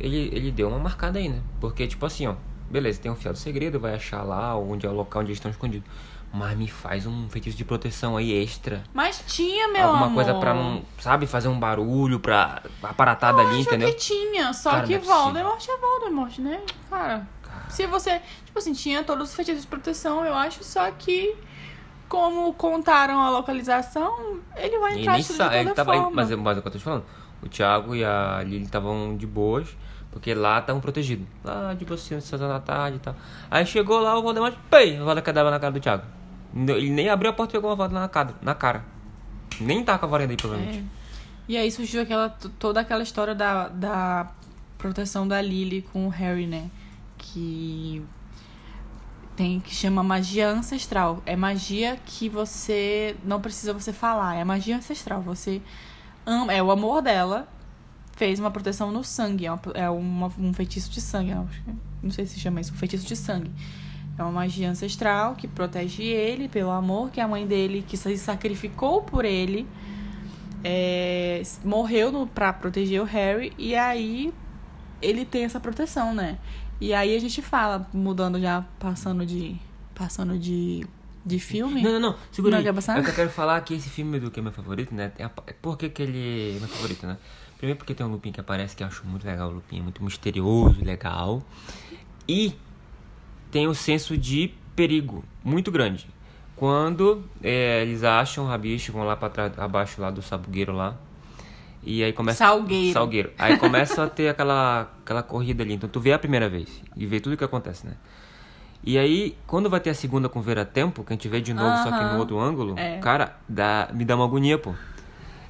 [0.00, 1.40] ele, ele deu uma marcada aí, né?
[1.60, 2.34] Porque, tipo assim, ó,
[2.70, 5.38] beleza, tem um fiel do segredo, vai achar lá onde é o local onde eles
[5.38, 5.88] estão escondidos.
[6.32, 8.82] Mas me faz um feitiço de proteção aí extra.
[8.92, 10.14] Mas tinha, meu Alguma amor.
[10.16, 13.88] coisa pra não, sabe, fazer um barulho, pra aparatada ali, Acho entendeu?
[13.88, 15.06] que tinha, só Cara, que não é.
[15.06, 16.60] Voldemort é Voldemort, né?
[16.90, 17.26] Cara,
[17.70, 18.20] se você.
[18.44, 21.34] Tipo assim, tinha todos os feitiços de proteção, eu acho, só que.
[22.08, 26.10] Como contaram a localização, ele vai entrar nem de sa- toda ele tava, forma.
[26.12, 27.04] mas, mas é o que eu tô te falando.
[27.42, 29.76] O Thiago e a Lily estavam de boas,
[30.10, 31.26] porque lá estavam protegidos.
[31.44, 33.14] Lá de você, seis da tarde e tal.
[33.50, 36.04] Aí chegou lá o Voldemort, pei, a vada cadava na cara do Thiago.
[36.54, 38.34] Ele nem abriu a porta e pegou uma vada na cara.
[38.40, 38.84] Na cara.
[39.60, 40.78] Nem tá com a varanda aí, provavelmente.
[40.78, 40.82] É.
[41.48, 42.28] E aí surgiu aquela,
[42.58, 44.32] toda aquela história da, da
[44.78, 46.70] proteção da Lily com o Harry, né?
[47.16, 48.02] Que
[49.36, 51.22] tem que chama magia ancestral.
[51.26, 55.20] É magia que você não precisa você falar, é magia ancestral.
[55.22, 55.60] Você
[56.26, 57.48] ama, é o amor dela
[58.16, 61.34] fez uma proteção no sangue, é, uma- é uma- um feitiço de sangue,
[62.02, 63.50] não sei se chama isso, um feitiço de sangue.
[64.18, 68.16] É uma magia ancestral que protege ele pelo amor que a mãe dele, que se
[68.16, 69.66] sacrificou por ele,
[70.64, 73.52] é, morreu no, pra proteger o Harry.
[73.58, 74.32] E aí
[75.02, 76.38] ele tem essa proteção, né?
[76.80, 79.56] E aí a gente fala, mudando já, passando de.
[79.94, 80.86] Passando de.
[81.26, 81.82] De filme.
[81.82, 82.16] Não, não, não.
[82.30, 82.68] Segura Não aí.
[82.68, 85.10] É que eu quero falar que esse filme do que é meu favorito, né?
[85.18, 87.16] a- Por que, que ele é meu favorito, né?
[87.58, 89.48] Primeiro porque tem um Lupin que aparece que eu acho muito legal.
[89.50, 91.42] O Lupin é muito misterioso, legal.
[92.28, 92.54] E
[93.50, 96.06] tem um senso de perigo muito grande.
[96.54, 100.96] Quando é, eles acham o rabicho, vão lá pra trás, abaixo lá do sabugueiro lá.
[101.82, 102.38] E aí começa.
[102.38, 102.92] Salgueiro.
[102.92, 103.32] Salgueiro.
[103.38, 105.74] Aí começa a ter aquela, aquela corrida ali.
[105.74, 107.94] Então tu vê a primeira vez e vê tudo o que acontece, né?
[108.84, 111.52] E aí, quando vai ter a segunda com Vera Tempo, que a gente vê de
[111.52, 112.98] novo, só que no outro ângulo, É.
[112.98, 114.72] cara, dá, me dá uma agonia, pô.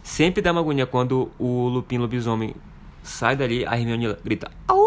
[0.03, 2.55] Sempre dá uma agonia quando o Lupin Lobisomem
[3.03, 4.87] sai dali, a Hermione grita, Au!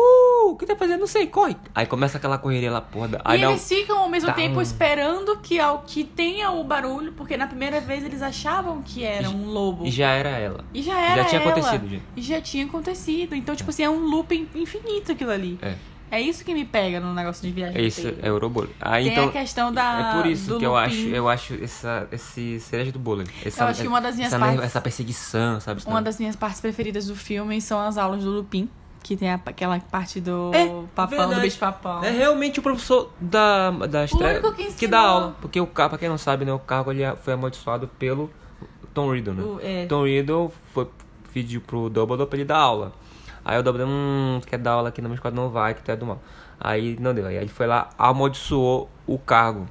[0.52, 1.02] O que tá fazendo?
[1.02, 1.56] Não sei, corre!
[1.76, 3.22] Aí começa aquela correria lá, porra.
[3.24, 6.50] Aí e um- eles ficam ao mesmo dá tempo um- esperando que, ao, que tenha
[6.50, 9.86] o barulho, porque na primeira vez eles achavam que era um lobo.
[9.86, 10.66] E já era ela.
[10.74, 11.52] E já era Já tinha ela.
[11.52, 12.04] acontecido, gente.
[12.18, 13.36] E já tinha acontecido.
[13.36, 15.60] Então, tipo assim, é um loop infinito aquilo ali.
[15.62, 15.76] É.
[16.12, 17.78] É isso que me pega no negócio de viagem.
[17.80, 18.40] É isso, é o.
[18.82, 19.30] Aí Tem então.
[19.30, 20.12] a questão da.
[20.16, 23.24] É por isso que eu acho, eu acho essa, esse cereja do bolo.
[23.46, 25.82] Essa, Eu acho que uma das minhas essa, partes- essa perseguição, sabe?
[25.86, 28.70] Uma das minhas partes preferidas do filme são as aulas do Lupin.
[29.02, 31.36] Que tem aquela parte do É, papão, verdade.
[31.36, 32.04] do bicho papão.
[32.04, 34.92] É realmente o professor da, da estreia que ensinou.
[34.92, 35.36] dá aula.
[35.40, 38.30] Porque o cargo, pra quem não sabe, né, o cargo ele foi amaldiçoado pelo
[38.94, 39.42] Tom Riddle, né?
[39.44, 39.86] O- é.
[39.86, 40.86] Tom Riddle foi,
[41.34, 42.92] pediu pro Dumbledore pra ele dar aula.
[43.44, 45.34] Aí o Dumbledore, hum, quer dar aula aqui na minha escola?
[45.34, 46.22] Não vai, que tu é do mal.
[46.60, 47.26] Aí não deu.
[47.26, 49.68] Aí ele foi lá, amaldiçoou o cargo.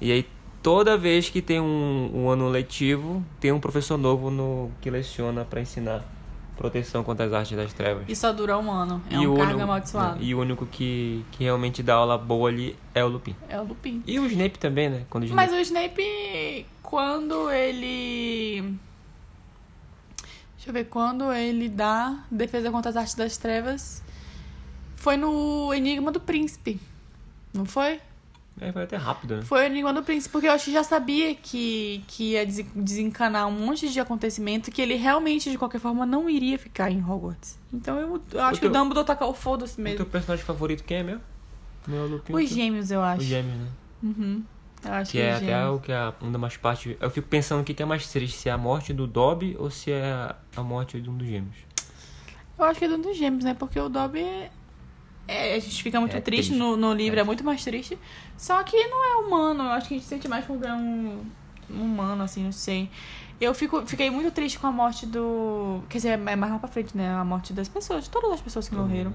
[0.00, 0.26] E aí
[0.62, 5.44] toda vez que tem um, um ano letivo, tem um professor novo no, que leciona
[5.44, 6.04] pra ensinar
[6.56, 8.02] proteção contra as artes das trevas.
[8.08, 9.00] E só dura um ano.
[9.10, 10.22] É E um cargo único- amaldiçoado.
[10.22, 13.34] E o único que, que realmente dá aula boa ali é o Lupin.
[13.48, 14.02] É o Lupin.
[14.06, 15.02] E o Snape também, né?
[15.08, 15.56] Quando o Mas Snape...
[15.56, 18.74] o Snape, quando ele.
[20.68, 24.02] Deixa eu ver, quando ele dá defesa contra as artes das trevas,
[24.96, 26.78] foi no Enigma do Príncipe.
[27.54, 27.98] Não foi?
[28.60, 29.42] É, foi até rápido, né?
[29.44, 32.66] Foi o Enigma do Príncipe, porque eu acho que já sabia que, que ia desen-
[32.76, 37.02] desencanar um monte de acontecimento que ele realmente, de qualquer forma, não iria ficar em
[37.02, 37.58] Hogwarts.
[37.72, 40.04] Então eu, eu acho O que o teu- Dumbledore tacou o foda-se O teu mesmo.
[40.04, 41.22] personagem favorito quem é mesmo?
[41.86, 42.34] Meu Lupin.
[42.34, 43.20] Os gêmeos, eu acho.
[43.22, 43.68] Os gêmeos, né?
[44.02, 44.42] Uhum.
[44.84, 46.96] Acho Que que, é os até o que é uma das partes...
[47.00, 49.70] Eu fico pensando o que é mais triste, se é a morte do Dobby ou
[49.70, 51.56] se é a morte de um dos gêmeos.
[52.58, 53.54] Eu acho que é do dos gêmeos, né?
[53.54, 54.50] Porque o Dobby é...
[55.26, 56.58] é, a gente fica muito É triste, triste.
[56.58, 57.22] No, no livro, É.
[57.22, 57.24] é.
[57.24, 57.98] muito mais triste.
[58.36, 59.64] Só que não é humano.
[59.64, 61.24] Eu acho que a gente sente mais quando é um,
[61.70, 62.90] um humano, assim, não sei.
[63.40, 65.80] Eu fico, fiquei muito triste com a morte do.
[65.88, 67.08] Quer dizer, é mais lá pra frente, né?
[67.14, 69.12] A morte das pessoas, de todas as pessoas que morreram.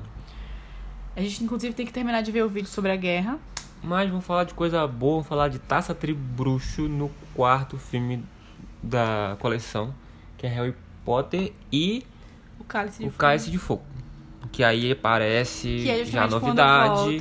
[1.16, 3.38] A gente, inclusive, tem que terminar de ver o vídeo sobre a guerra.
[3.84, 8.24] Mas vamos falar de coisa boa, vamos falar de Taça Tribruxo no quarto filme
[8.82, 9.94] da coleção,
[10.38, 10.74] que é Harry
[11.04, 12.06] Potter e
[12.60, 13.18] O cálice de o fogo.
[13.20, 13.84] Cálice de Fogo.
[14.52, 17.18] Que aí aparece Que é já novidade,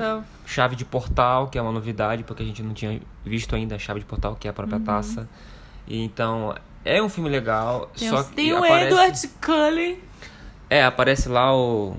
[0.46, 3.78] chave de portal, que é uma novidade, porque a gente não tinha visto ainda a
[3.78, 4.84] chave de portal, que é a própria Uhum.
[4.84, 5.28] taça.
[5.86, 6.54] E então,
[6.84, 8.86] é um filme legal, Tem, só que tem o aparece...
[8.86, 9.98] Edward Cullen,
[10.70, 11.96] É, aparece lá o...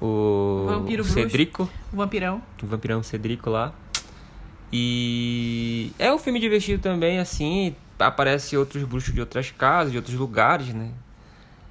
[0.00, 1.12] O, Vampiro o bruxo.
[1.12, 2.42] Cedrico, o vampirão.
[2.62, 3.72] o vampirão Cedrico lá.
[4.72, 7.74] E é um filme divertido também, assim.
[7.98, 10.90] Aparece outros bruxos de outras casas, de outros lugares, né?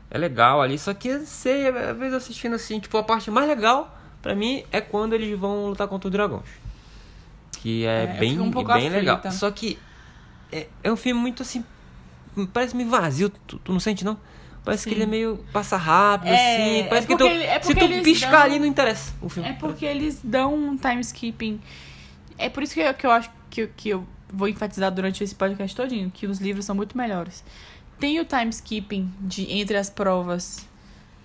[0.10, 3.98] É legal ali, só que sei, às vezes assistindo assim, tipo, a parte mais legal
[4.22, 6.48] pra mim é quando eles vão lutar contra os dragões.
[7.62, 9.22] Que é, É, bem, um pouco bem legal.
[9.32, 9.78] Só que
[10.52, 11.64] é, é um filme muito assim.
[12.54, 14.18] Parece meio vazio, tu, tu não sente não?
[14.68, 14.90] Parece Sim.
[14.90, 15.40] que ele é meio.
[15.54, 16.34] passa rápido, É,
[16.82, 16.90] assim.
[16.90, 19.48] Parece é que tu, ele- é se tu piscar dão- ali não interessa o filme.
[19.48, 21.62] É porque eles dão um time skipping.
[22.38, 25.24] É por isso que eu, que eu acho que, eu- que eu vou enfatizar durante
[25.24, 27.46] esse podcast todinho, que os livros são muito melhores.
[27.98, 30.68] Tem o time skipping de, entre as provas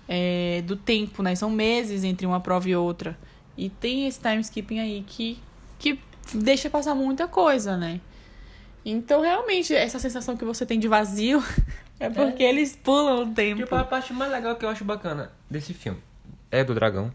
[0.07, 1.35] é, do tempo, né?
[1.35, 3.17] São meses entre uma prova e outra.
[3.57, 5.37] E tem esse time skipping aí que,
[5.77, 5.99] que
[6.33, 7.99] deixa passar muita coisa, né?
[8.85, 11.43] Então, realmente, essa sensação que você tem de vazio
[11.99, 13.61] é porque eles pulam o tempo.
[13.61, 15.99] Tipo, a parte mais legal que eu acho bacana desse filme
[16.51, 17.11] é do dragão.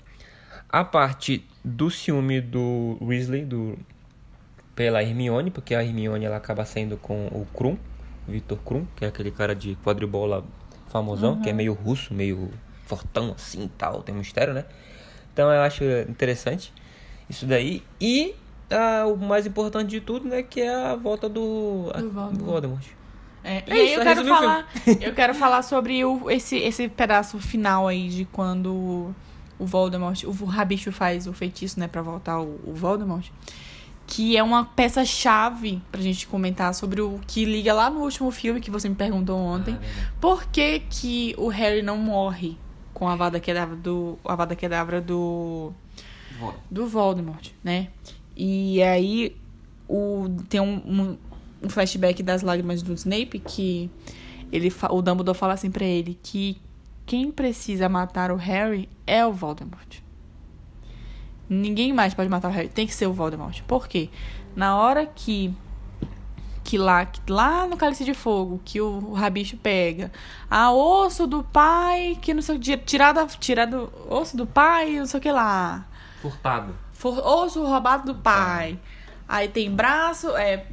[0.69, 3.79] A parte do ciúme do Weasley, do
[4.75, 7.77] pela Hermione, porque a Hermione ela acaba saindo com o Krum,
[8.29, 10.45] Victor Krum, que é aquele cara de quadribola
[10.89, 12.51] famosão, que é meio russo, meio
[12.87, 14.65] fortão assim e tal, tem um mistério, né?
[15.33, 16.73] Então eu acho interessante
[17.29, 17.83] isso daí.
[18.01, 18.35] E
[18.71, 22.37] ah, o mais importante de tudo, né, que é a volta do, Do Voldemort.
[22.37, 22.98] do Voldemort.
[23.49, 24.69] É, É e aí isso, eu quero falar,
[25.01, 29.15] eu quero falar sobre o, esse, esse pedaço final aí de quando
[29.59, 33.27] o Voldemort, o Rabicho faz o feitiço, né, pra voltar o, o Voldemort,
[34.07, 38.31] que é uma peça chave pra gente comentar sobre o que liga lá no último
[38.31, 39.79] filme que você me perguntou ontem.
[39.81, 40.11] Ah.
[40.21, 42.57] Por que que o Harry não morre
[42.95, 45.73] com a Avada Kedavra do a Avada Kedavra do
[46.71, 47.89] do Voldemort, né?
[48.37, 49.37] E aí
[49.89, 51.19] o, tem um, um,
[51.63, 53.91] um flashback das lágrimas do Snape que
[54.53, 56.61] ele, o Dumbledore fala assim pra ele que
[57.05, 59.99] quem precisa matar o Harry é o Voldemort.
[61.49, 63.63] Ninguém mais pode matar o Harry, tem que ser o Voldemort.
[63.63, 64.11] Por quê?
[64.55, 65.55] Na hora que
[66.63, 70.13] que lá, que lá no Cálice de Fogo, que o rabicho pega
[70.51, 75.07] a osso do pai, que não sei o que, tirado, tirado osso do pai, não
[75.07, 75.87] sei o que lá.
[76.21, 76.75] Furtado.
[76.93, 78.79] For- osso roubado do pai.
[79.27, 80.67] Aí tem braço, é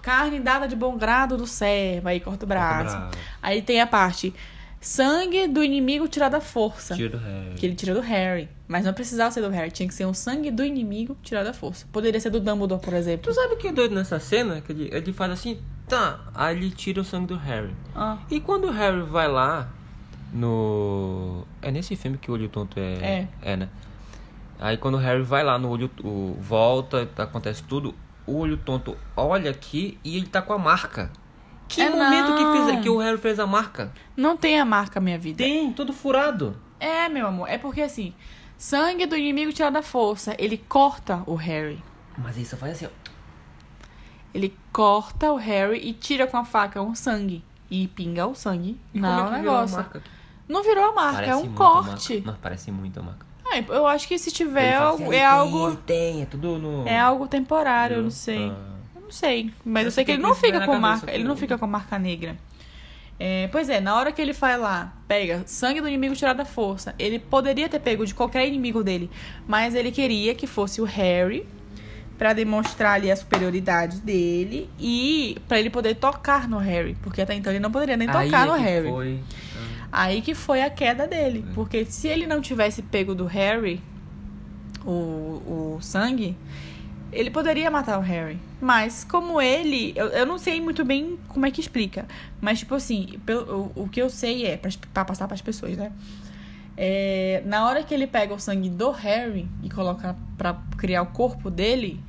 [0.00, 2.96] carne dada de bom grado do servo, aí corta o braço.
[2.96, 3.10] Bravo.
[3.42, 4.34] Aí tem a parte
[4.80, 7.54] sangue do inimigo tirado à força, Tira do Harry.
[7.56, 8.48] que ele tira do Harry.
[8.68, 11.52] Mas não precisava ser do Harry, tinha que ser um sangue do inimigo tirado à
[11.52, 11.86] força.
[11.90, 13.30] Poderia ser do Dumbledore, por exemplo.
[13.30, 14.60] Tu sabe o que é doido nessa cena?
[14.60, 17.74] Que ele, ele faz assim, tá, aí ele tira o sangue do Harry.
[17.96, 19.68] Ah, E quando o Harry vai lá
[20.32, 21.44] no.
[21.62, 22.92] É nesse filme que o olho tonto é.
[22.92, 23.28] É.
[23.52, 23.68] É, né?
[24.60, 25.90] Aí quando o Harry vai lá no olho.
[26.04, 27.94] O, volta, acontece tudo.
[28.28, 31.10] O olho tonto olha aqui e ele tá com a marca.
[31.66, 33.90] Que É, momento que, fez, que o Harry fez a marca?
[34.14, 35.42] não tem a marca minha vida.
[35.42, 36.54] Tem, todo furado.
[36.78, 38.12] É, meu amor, é porque assim,
[38.58, 41.82] sangue do inimigo tirado à força, ele corta o Harry.
[42.18, 42.90] Mas ele só faz assim, ó.
[44.34, 47.42] Ele corta o Harry e tira com a faca um sangue.
[47.70, 49.76] E pinga o sangue E como é que virou a negócio.
[49.76, 50.02] marca?
[50.46, 52.22] Não virou a marca, Parece é um corte.
[52.24, 53.26] Mas parece muito a marca.
[53.50, 55.76] Ah, eu acho que se tiver fala algo, assim, é "Ele algo.
[55.76, 56.86] Tem, tem, é tudo no.
[56.86, 58.50] É algo temporário, eu não sei.
[58.50, 58.76] Ah.
[58.94, 59.50] Eu não sei.
[59.64, 61.10] Mas eu Essa sei que ele não fica com marca.
[61.10, 62.36] Ele não fica com marca negra.
[63.20, 66.44] É, pois é, na hora que ele vai lá, pega sangue do inimigo tirado da
[66.44, 69.10] força, ele poderia ter pego de qualquer inimigo dele,
[69.46, 71.44] mas ele queria que fosse o Harry
[72.16, 77.34] pra demonstrar ali a superioridade dele e pra ele poder tocar no Harry, porque até
[77.34, 78.88] então ele não poderia nem Aí tocar é no Harry.
[78.88, 79.18] Foi.
[79.90, 81.44] Aí que foi a queda dele.
[81.50, 81.54] É.
[81.54, 83.80] Porque se ele não tivesse pego do Harry
[84.84, 86.36] o, o sangue,
[87.12, 88.38] ele poderia matar o Harry.
[88.60, 89.92] Mas como ele.
[89.96, 92.06] Eu, eu não sei muito bem como é que explica.
[92.40, 95.76] Mas, tipo assim, pelo, o, o que eu sei é, pra, pra passar pras pessoas,
[95.76, 95.92] né?
[96.76, 101.06] É, na hora que ele pega o sangue do Harry e coloca pra criar o
[101.06, 102.00] corpo dele,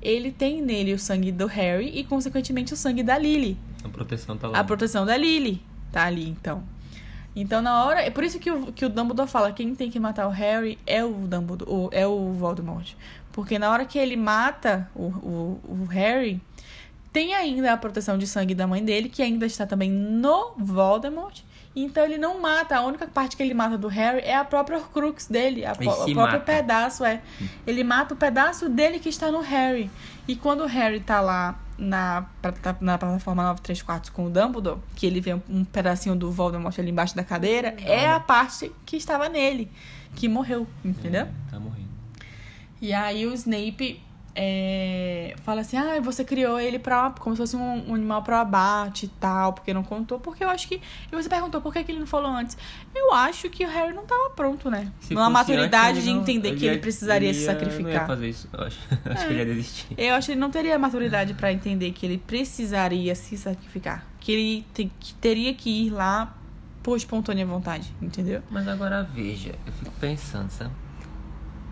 [0.00, 3.58] ele tem nele o sangue do Harry e, consequentemente, o sangue da Lily.
[3.82, 4.58] A proteção tá lá.
[4.58, 5.60] A proteção da Lily
[5.92, 6.62] tá ali, então.
[7.36, 8.00] Então, na hora.
[8.00, 10.78] É por isso que o, que o Dumbledore fala: quem tem que matar o Harry
[10.86, 12.94] é o Dumbledore, é o Voldemort.
[13.32, 16.40] Porque na hora que ele mata o, o, o Harry,
[17.12, 21.42] tem ainda a proteção de sangue da mãe dele, que ainda está também no Voldemort.
[21.76, 22.76] Então ele não mata.
[22.76, 25.64] A única parte que ele mata do Harry é a própria Crux dele.
[25.66, 26.38] A, o próprio mata.
[26.40, 27.20] pedaço, é.
[27.66, 29.90] Ele mata o pedaço dele que está no Harry.
[30.28, 34.26] E quando o Harry tá lá na, pra- tá na plataforma 9 3 quartos com
[34.26, 38.08] o Dumbledore, que ele vê um, um pedacinho do Voldemort ali embaixo da cadeira, é
[38.08, 39.68] a parte que estava nele,
[40.14, 41.22] que morreu, entendeu?
[41.22, 41.88] É, tá morrendo.
[42.80, 44.00] E aí o Snape
[44.36, 48.34] é, fala assim, ah, você criou ele pra, como se fosse um, um animal pro
[48.34, 50.80] abate e tal, porque não contou, porque eu acho que...
[51.10, 52.56] E você perguntou por que, que ele não falou antes.
[52.94, 54.90] Eu acho que o Harry não tava pronto, né?
[55.00, 57.52] Se Numa maturidade antes, de ele não- entender que ele ia- precisaria ele se ia-
[57.52, 58.06] Não ia sacrificar.
[58.06, 58.78] fazer isso, eu acho.
[59.04, 59.86] acho que ele ia desistir.
[59.96, 64.04] Eu acho que ele não teria maturidade pra entender que ele precisaria se sacrificar.
[64.20, 66.34] Que ele te- que teria que ir lá
[66.82, 68.42] por espontânea vontade, entendeu?
[68.50, 70.70] Mas agora veja, eu fico pensando, sabe?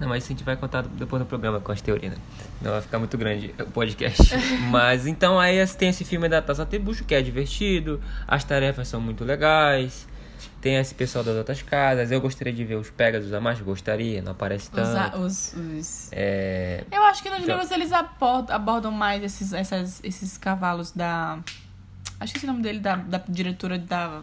[0.03, 2.19] Não, mas isso a gente vai contar depois no programa com as teorias, né?
[2.61, 4.35] Não vai ficar muito grande o podcast.
[4.69, 9.01] mas então aí tem esse filme da Taça Tebucho que é divertido, as tarefas são
[9.01, 10.09] muito legais.
[10.61, 12.11] Tem esse pessoal das outras casas.
[12.11, 15.19] Eu gostaria de ver os Pegasus a mais, gostaria, não aparece tanto.
[15.19, 16.09] Os, os, os...
[16.11, 16.85] É...
[16.91, 17.57] Eu acho que nos então...
[17.57, 21.39] livros eles abordam, abordam mais esses, essas, esses cavalos da.
[22.19, 24.23] Acho que esse é o nome dele, da, da diretora da,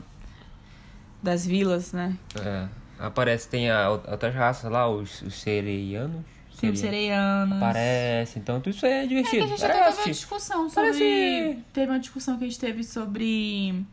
[1.24, 2.18] das vilas, né?
[2.38, 2.68] É.
[3.00, 6.22] Aparece, tem a, outras raças lá, os, os sereianos.
[6.62, 7.56] Os sereianos.
[7.56, 9.46] Aparece, então tudo isso é divertido.
[9.46, 10.92] É que a gente até teve uma discussão sobre.
[10.92, 11.60] Parece...
[11.72, 13.86] Teve uma discussão que a gente teve sobre.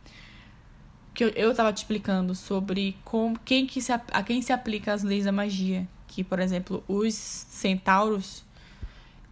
[1.15, 4.93] Que eu, eu tava te explicando sobre como, quem que se, a quem se aplica
[4.93, 5.87] as leis da magia.
[6.09, 8.43] Que, por exemplo, os centauros,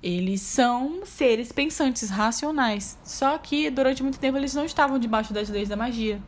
[0.01, 2.97] eles são seres pensantes, racionais.
[3.03, 6.21] Só que durante muito tempo eles não estavam debaixo das leis da magia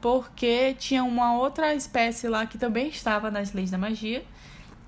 [0.00, 4.24] porque tinha uma outra espécie lá que também estava nas leis da magia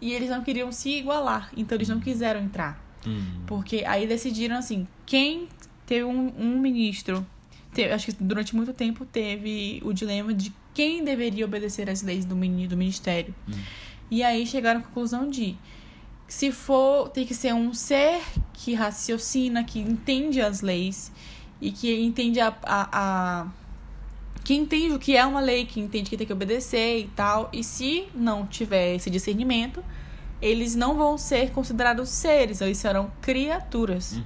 [0.00, 2.82] e eles não queriam se igualar, então eles não quiseram entrar.
[3.06, 3.42] Uhum.
[3.46, 5.48] Porque aí decidiram assim, quem
[5.86, 7.26] teve um, um ministro,
[7.72, 12.24] teve, acho que durante muito tempo teve o dilema de quem deveria obedecer às leis
[12.24, 13.34] do, do ministério.
[13.46, 13.58] Uhum.
[14.10, 15.56] E aí chegaram à conclusão de
[16.26, 18.22] se for, tem que ser um ser
[18.54, 21.12] que raciocina, que entende as leis
[21.60, 23.46] e que entende a, a, a
[24.44, 27.48] que entende o que é uma lei, que entende que tem que obedecer e tal.
[27.52, 29.82] E se não tiver esse discernimento,
[30.40, 34.12] eles não vão ser considerados seres, eles serão criaturas.
[34.12, 34.22] Uhum.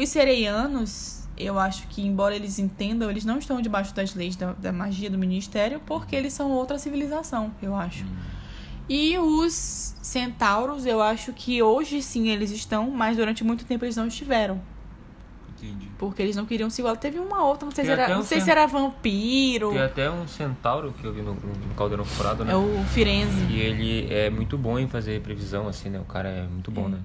[0.00, 4.52] Os sereianos, eu acho que, embora eles entendam, eles não estão debaixo das leis da,
[4.52, 8.04] da magia do ministério, porque eles são outra civilização, eu acho.
[8.04, 8.40] Uhum.
[8.88, 13.94] E os centauros, eu acho que hoje sim eles estão, mas durante muito tempo eles
[13.94, 14.60] não estiveram.
[15.62, 15.88] Entendi.
[15.98, 16.98] Porque eles não queriam se igualar.
[16.98, 19.70] Teve uma outra, não sei, se era, um não sei se era vampiro.
[19.70, 22.52] Tem até um centauro que eu vi no, no Caldeirão Furado, né?
[22.52, 23.44] É o Firenze.
[23.50, 26.00] E ele é muito bom em fazer previsão, assim, né?
[26.00, 26.90] O cara é muito bom, é.
[26.90, 26.98] né?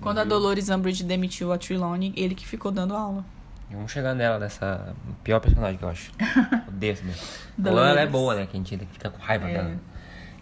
[0.00, 3.24] Quando a Dolores Umbridge demitiu a Trelawney, ele que ficou dando aula.
[3.70, 6.12] Vamos chegar nela, nessa pior personagem que eu acho.
[6.68, 7.22] Odeio mesmo.
[7.66, 8.46] ela é boa, né?
[8.46, 9.52] Que a gente fica com raiva É.
[9.52, 9.80] dela.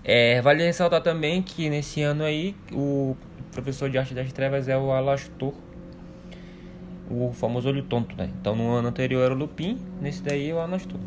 [0.04, 3.16] É, vale ressaltar também que nesse ano aí, o
[3.50, 5.52] professor de arte das trevas é o Alastor,
[7.11, 8.28] o famoso olho tonto, né?
[8.40, 10.98] Então no ano anterior era o Lupin, nesse daí o Alastor.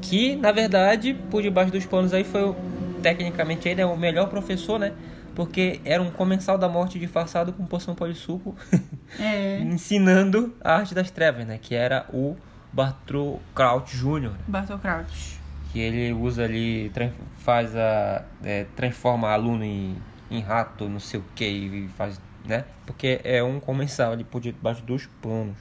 [0.00, 2.56] Que, na verdade, por debaixo dos panos aí foi, o-
[3.02, 4.92] tecnicamente, ele é o melhor professor, né?
[5.34, 8.54] Porque era um comensal da morte disfarçado com poção polissuco,
[9.18, 9.60] É.
[9.60, 11.58] ensinando a arte das trevas, né?
[11.60, 12.36] Que era o
[12.72, 14.36] Bartol Kraut Jr., né?
[14.46, 15.38] Bartol Crouch.
[15.72, 16.90] que ele usa ali,
[17.38, 18.24] faz a.
[18.44, 19.96] é, transforma aluno em,
[20.30, 22.20] em rato, não sei o que, e faz.
[22.44, 22.64] Né?
[22.86, 25.56] Porque é um comensal ali por debaixo dos panos.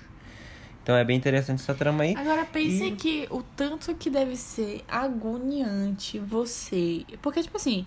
[0.82, 2.14] Então é bem interessante essa trama aí.
[2.16, 7.06] Agora pense E- que o tanto que deve ser agoniante você.
[7.22, 7.86] Porque, tipo assim,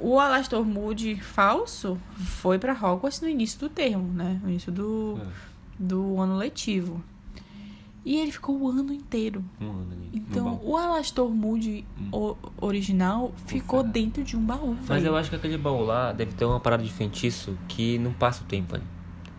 [0.00, 4.40] o Alastor Moody falso foi pra Hogwarts no início do termo, né?
[4.42, 5.20] No início do,
[5.78, 7.02] do ano letivo.
[8.04, 9.44] E ele ficou o ano inteiro.
[9.60, 13.92] Um ano ali, Então, o Alastor Moody o- original ficou ferrado.
[13.92, 16.82] dentro de um baú, Mas eu acho que aquele baú lá deve ter uma parada
[16.82, 18.84] de feitiço que não passa o tempo ali.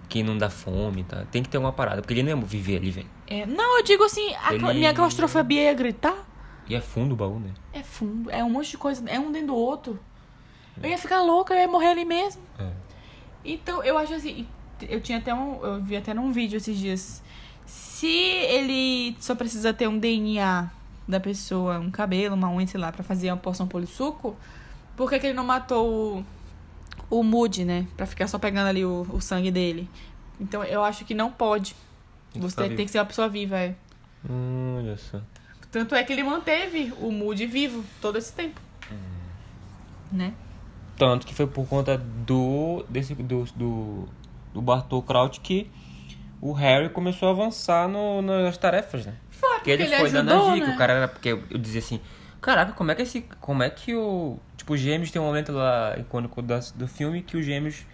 [0.07, 1.25] Que não dá fome, tá?
[1.31, 3.07] Tem que ter uma parada, porque ele não ia viver ali, velho.
[3.27, 6.27] É, não, eu digo assim, a Ele- minha claustrofobia ia gritar.
[6.67, 7.51] E é fundo o baú, né?
[7.73, 9.99] É fundo, é um monte de coisa, é um dentro do outro.
[10.81, 12.41] Eu ia ficar louca, eu ia morrer ali mesmo.
[12.59, 12.69] É.
[13.43, 14.45] Então, eu acho assim,
[14.87, 17.23] eu tinha até um, eu vi até num vídeo esses dias.
[17.69, 20.69] Se ele só precisa ter um DNA
[21.07, 24.35] da pessoa, um cabelo, uma unha, sei lá, pra fazer uma porção polissuco,
[24.97, 26.23] por que, que ele não matou
[27.09, 27.87] o, o Moody, né?
[27.95, 29.87] Pra ficar só pegando ali o, o sangue dele.
[30.39, 31.75] Então, eu acho que não pode.
[32.33, 32.85] Você ficar tem vivo.
[32.85, 33.75] que ser uma pessoa viva, é.
[34.27, 35.21] Hum, olha só.
[35.71, 38.59] Tanto é que ele manteve o Moody vivo todo esse tempo.
[40.11, 40.33] Né?
[40.97, 42.83] Tanto que foi por conta do.
[42.89, 44.09] desse do, do,
[44.53, 45.69] do Bartol Kraut que
[46.41, 49.13] o Harry começou a avançar no, nas tarefas, né?
[49.29, 50.67] Foi, Porque ele, ele foi dando ajudou, a dica.
[50.67, 50.73] né?
[50.73, 51.07] O cara era.
[51.07, 51.99] Porque eu, eu dizia assim.
[52.41, 53.21] Caraca, como é que esse.
[53.41, 54.37] Como é que o.
[54.57, 57.85] Tipo, os gêmeos tem um momento lá icônico do, do filme que os gêmeos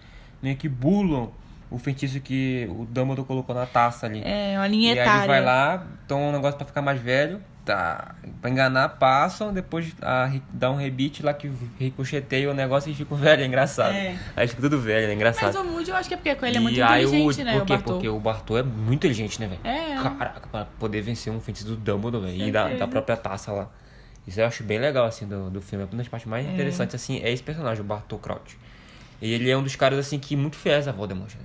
[0.41, 1.31] meio que bulam
[1.71, 4.21] o feitiço que o Dumbledore colocou na taça ali.
[4.23, 5.19] É, uma linha E aí etária.
[5.21, 9.93] ele vai lá, toma um negócio pra ficar mais velho, tá, pra enganar, passam, depois
[10.01, 13.93] a, dá um rebite lá que ricocheteia o negócio e fica velho, é engraçado.
[13.93, 14.15] É.
[14.35, 15.53] Aí fica tudo velho, é engraçado.
[15.53, 17.45] Mas o Moody eu acho que é porque ele é muito e aí inteligente, o,
[17.45, 17.53] né?
[17.53, 17.73] por o quê?
[17.73, 17.93] Bartol.
[17.93, 19.61] Porque o Bartol é muito inteligente, né, velho?
[19.63, 19.95] É.
[20.01, 23.69] Caraca, pra poder vencer um feitiço do Dumbledore, velho, e da, da própria taça lá.
[24.27, 25.85] Isso eu acho bem legal, assim, do, do filme.
[25.85, 26.51] Uma das partes mais É.
[26.51, 28.57] interessantes, assim, é esse personagem, o Bartol Kraut.
[29.21, 31.41] E ele é um dos caras, assim, que muito fiéis a Voldemort, né?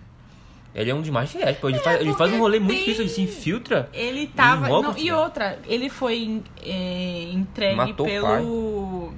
[0.75, 1.69] Ele é um dos mais fiéis, pô.
[1.69, 3.89] Ele, faz, ele faz um rolê muito tem- difícil, ele se infiltra.
[3.93, 4.69] Ele tava.
[4.69, 9.13] Não, e outra, ele foi é, entregue Matou o pelo.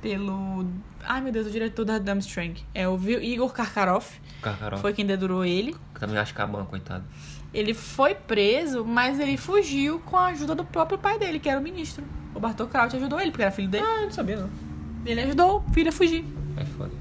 [0.00, 0.66] Pelo.
[1.04, 2.54] Ai, meu Deus, o diretor da Dumstrang.
[2.74, 4.20] É o Igor Karkaroff.
[4.40, 4.78] Carcaró.
[4.78, 5.76] Foi quem dedurou ele.
[5.98, 7.04] Também acho Caban, coitado.
[7.52, 11.60] Ele foi preso, mas ele fugiu com a ajuda do próprio pai dele, que era
[11.60, 12.02] o ministro.
[12.34, 13.84] O Bartol Kraut ajudou ele, porque era filho dele.
[13.86, 14.50] Ah, eu não sabia, não.
[15.04, 16.24] Ele ajudou o filho a fugir.
[16.56, 16.92] É foda.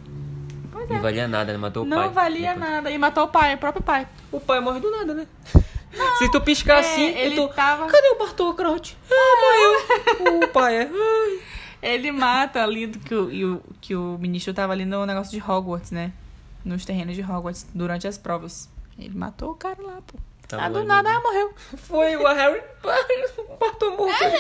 [0.88, 1.00] Pois Não é.
[1.02, 1.58] valia nada, né?
[1.58, 1.98] Matou o pai.
[1.98, 2.70] Não valia Depois.
[2.72, 2.92] nada.
[2.92, 4.08] E matou o pai, o próprio pai.
[4.32, 5.28] O pai morre do nada, né?
[6.20, 7.48] Se tu piscar É, assim, ele tô...
[7.50, 8.98] tava- Cadê o Bartol Kraut?
[9.12, 10.40] Ah, morreu.
[10.44, 10.82] o pai é...
[10.90, 11.40] Ai.
[11.82, 15.32] Ele mata ali do que o, e o- que o ministro tava ali no negócio
[15.32, 16.14] de Hogwarts, né?
[16.64, 18.70] Nos terrenos de Hogwarts, durante as provas.
[18.98, 20.18] Ele matou o cara lá, pô.
[20.58, 21.54] Tava ah, do nada, no- ah, morreu.
[21.78, 22.62] Foi o Harry...
[23.38, 24.32] O Bartol morreu.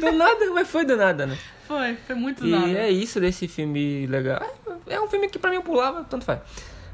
[0.00, 1.38] Do nada, mas foi do nada, né?
[1.66, 2.68] Foi, foi muito E nada.
[2.78, 4.42] é isso desse filme legal.
[4.86, 6.40] É um filme que pra mim eu pulava, tanto faz.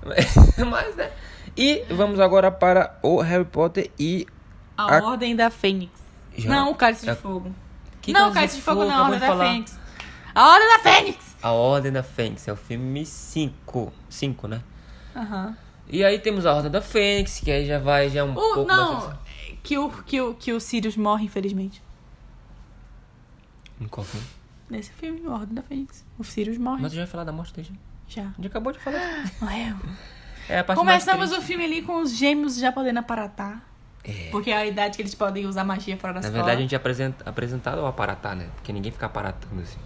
[0.71, 1.11] Mas, né?
[1.57, 4.27] E vamos agora para o Harry Potter e.
[4.77, 5.91] A, A- Ordem da Fênix.
[6.37, 6.49] Já.
[6.51, 7.53] Não, o Cálice de É- Fogo.
[8.01, 9.45] Que não, o Cálice de Fogo não, a Ordem de da falar.
[9.47, 9.79] Fênix.
[10.35, 11.37] A Ordem da Fênix!
[11.43, 12.47] A Ordem da Fênix.
[12.47, 13.93] É o filme 5.
[14.09, 14.61] 5, né?
[15.17, 15.57] Aham.
[15.89, 18.65] E aí temos a Ordem da Fênix, que aí já vai já um O, pouco
[18.65, 19.19] não, mais.
[19.63, 21.83] que o, que, o, que o Sirius morre, infelizmente.
[23.81, 24.27] Em qual filme?
[24.69, 26.05] Nesse filme, a Ordem da Fênix.
[26.19, 26.83] O Sirius morre.
[26.83, 27.71] Mas já ia falar da morte dele.
[28.07, 28.23] Já.
[28.23, 29.01] A gente acabou de falar.
[29.41, 29.77] Morreu.
[30.49, 33.63] É a parte Começamos o filme ali com os gêmeos já podendo aparatar.
[34.05, 34.29] É.
[34.31, 36.43] Porque é a idade que eles podem usar magia fora da Na escola.
[36.45, 38.49] verdade, a gente é apresenta, apresentado ao aparatar, né?
[38.55, 39.79] Porque ninguém fica aparatando assim,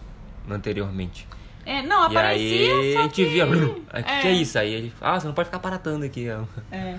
[0.48, 1.26] anteriormente.
[1.64, 3.24] É, não, E aparecia, aí a gente que...
[3.24, 3.46] via.
[3.46, 4.58] O é, que, é isso?
[4.58, 4.92] Aí ele.
[5.00, 6.28] Ah, você não pode ficar aparatando aqui.
[6.30, 6.44] ó.
[6.74, 6.98] É.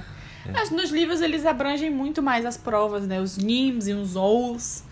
[0.51, 3.19] Mas nos livros eles abrangem muito mais as provas, né?
[3.21, 4.83] Os nims e os owls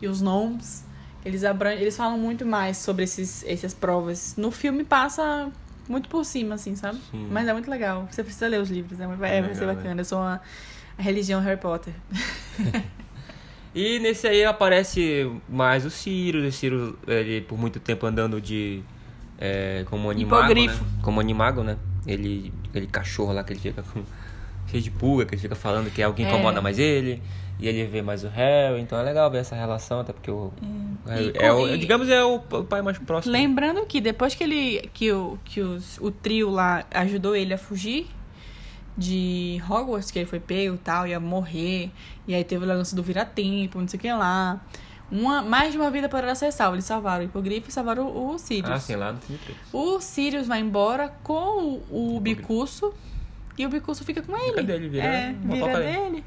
[0.00, 0.84] e os gnomes.
[1.24, 4.34] Eles, abrangem, eles falam muito mais sobre esses, essas provas.
[4.36, 5.50] No filme passa
[5.88, 6.98] muito por cima, assim, sabe?
[7.10, 7.28] Sim.
[7.30, 8.06] Mas é muito legal.
[8.10, 10.00] Você precisa ler os livros, é, muito- é, É vai ser legal, bacana.
[10.00, 10.40] Eu sou uma
[10.96, 11.92] a religião Harry Potter.
[13.74, 16.46] E nesse aí aparece mais o Sirius.
[16.54, 18.82] O Sirius, ele por muito tempo andando de.
[19.38, 20.52] É, como animago.
[20.54, 20.78] Né?
[21.02, 21.76] Como animago, né?
[22.06, 22.52] Ele.
[22.68, 24.02] Aquele cachorro lá que ele fica com.
[24.66, 26.28] cheio de pulga, que ele fica falando que alguém É.
[26.28, 27.22] incomoda mais ele.
[27.60, 28.80] E ele vê mais o Harry.
[28.80, 30.52] Então é legal ver essa relação, até porque o.
[30.62, 33.32] o Harry é com- o, digamos, é o, o pai mais próximo.
[33.32, 34.88] Lembrando que depois que ele.
[34.94, 38.06] que o, que os, o trio lá ajudou ele a fugir
[38.96, 41.90] de Hogwarts, que ele foi pego e tal, ia morrer.
[42.26, 44.60] E aí teve o lance do vira-tempo, não sei o que lá.
[45.10, 46.76] Uma, mais de uma vida para ser salva.
[46.76, 48.70] Eles salvaram o hipogrifo e salvaram o, o Sirius.
[48.70, 49.58] Ah, sim, lá no filme 3.
[49.72, 52.92] O Sirius vai embora com o, o Bicurso
[53.56, 54.62] e o Bicurso fica com ele.
[54.62, 56.24] dele, vira é, vira dele.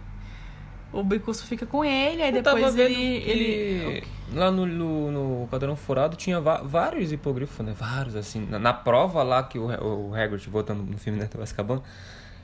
[0.94, 4.04] O Bicurso fica com ele, aí Eu tava depois ele, ele.
[4.34, 7.74] lá no, no, no Quadrão Furado tinha vários hipogrifos, né?
[7.78, 8.46] Vários, assim.
[8.46, 11.30] Na, na prova lá que o, o Hagrid, voltando no filme, né?
[11.34, 11.82] Do Azkaban,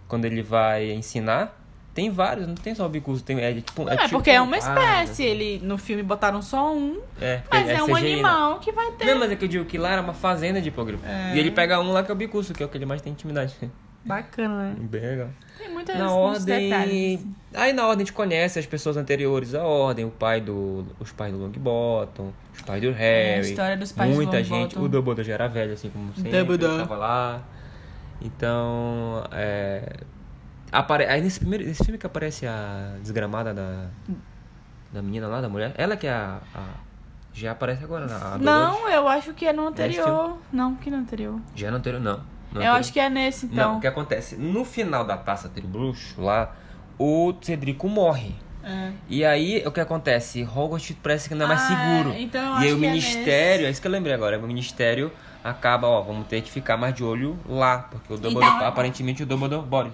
[0.08, 1.60] quando ele vai ensinar,
[1.98, 3.40] tem vários, não tem só o bicudo, tem...
[3.40, 5.24] É, tipo, Não, é, tipo porque é uma espécie.
[5.24, 8.00] Ele, no filme botaram só um, É, mas é, um CGI, né?
[8.14, 9.06] animal que vai ter.
[9.06, 11.04] Não, mas é que eu digo que lá era uma fazenda de hipogrifo.
[11.04, 11.36] É.
[11.36, 13.02] E ele pega um lá que é o bicuço, que é o que ele mais
[13.02, 13.56] tem intimidade.
[14.06, 14.76] Bacana, né?
[14.78, 15.30] Bem legal.
[15.58, 16.70] Tem muitas, Na muitos ordem.
[16.70, 17.20] detalhes.
[17.20, 17.36] assim.
[17.56, 20.86] Aí na ordem a gente conhece as pessoas anteriores à ordem, o pai do.
[21.00, 23.30] Os pais do Longbottom, os pais do Harry.
[23.30, 24.62] É, a história dos pais do Muita Longbottom.
[24.62, 24.78] gente.
[24.78, 26.32] O Dumbledore já era velho, assim como sempre.
[26.32, 26.78] Dumbledore.
[26.78, 27.42] Tava lá.
[28.22, 29.24] Então.
[29.32, 29.94] É.
[30.72, 31.06] Apare...
[31.06, 33.88] Aí nesse, primeiro, nesse filme que aparece a desgramada da.
[34.92, 35.74] Da menina lá, da mulher.
[35.78, 36.40] Ela que é a.
[36.56, 36.88] a-
[37.34, 38.44] já aparece agora, na Dolores.
[38.46, 40.38] Não, eu acho que é no anterior.
[40.52, 41.40] Não, que no anterior.
[41.56, 42.20] Já no anterior, não.
[42.52, 43.78] No eu acho que é nesse, Não, então.
[43.78, 44.36] o que acontece?
[44.38, 46.56] No final da taça Tribruxo, lá,
[46.98, 48.34] o Cedrico morre.
[48.64, 48.92] É.
[49.08, 50.44] E aí, o que acontece?
[50.44, 52.16] Hogwarts parece que não é mais Ah, seguro.
[52.18, 55.12] então e aí o é ministério, é, isso que eu lembrei agora, o ministério
[55.44, 59.22] acaba, ó, vamos ter que ficar mais de olho lá, porque o Dumbledore, Então- aparentemente
[59.22, 59.94] o Dumbledore, Boris,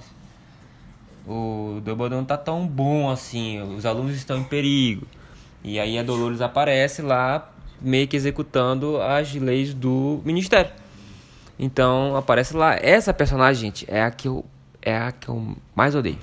[1.28, 5.06] o Dumbledore não tá tão bom assim, os alunos estão em perigo.
[5.64, 7.50] E aí a Dolores aparece lá,
[7.82, 10.72] meio que executando as leis do ministério.
[11.58, 12.76] Então aparece lá.
[12.76, 14.44] Essa personagem, gente, é a que eu,
[14.82, 16.18] é a que eu mais odeio.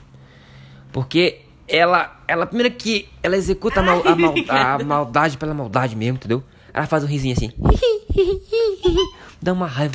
[0.93, 5.97] Porque ela, ela primeiro que ela executa a, mal- a mal- a maldade pela maldade
[5.97, 6.43] mesmo, entendeu?
[6.75, 7.51] Ela faz um risinho assim.
[9.41, 9.95] Dá uma raiva.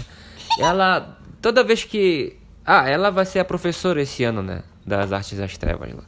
[0.59, 2.37] Ela, toda vez que.
[2.65, 4.63] Ah, ela vai ser a professora esse ano, né?
[4.85, 6.03] Das artes das trevas lá.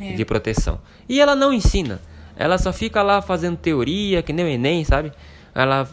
[0.00, 0.12] É.
[0.12, 0.80] De proteção.
[1.08, 2.00] E ela não ensina.
[2.36, 5.12] Ela só fica lá fazendo teoria, que nem o Enem, sabe?
[5.54, 5.88] Ela,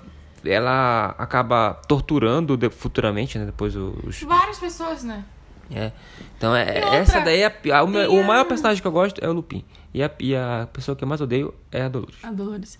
[0.45, 3.45] ela acaba torturando de- futuramente, né?
[3.45, 4.21] Depois os.
[4.23, 5.23] Várias pessoas, né?
[5.69, 5.91] É.
[6.37, 8.91] Então, é, outra, essa daí é a, a- o, meu- o maior personagem que eu
[8.91, 9.65] gosto é o Lupin.
[9.93, 12.15] E a, e a pessoa que eu mais odeio é a Dolores.
[12.23, 12.79] A Dolores.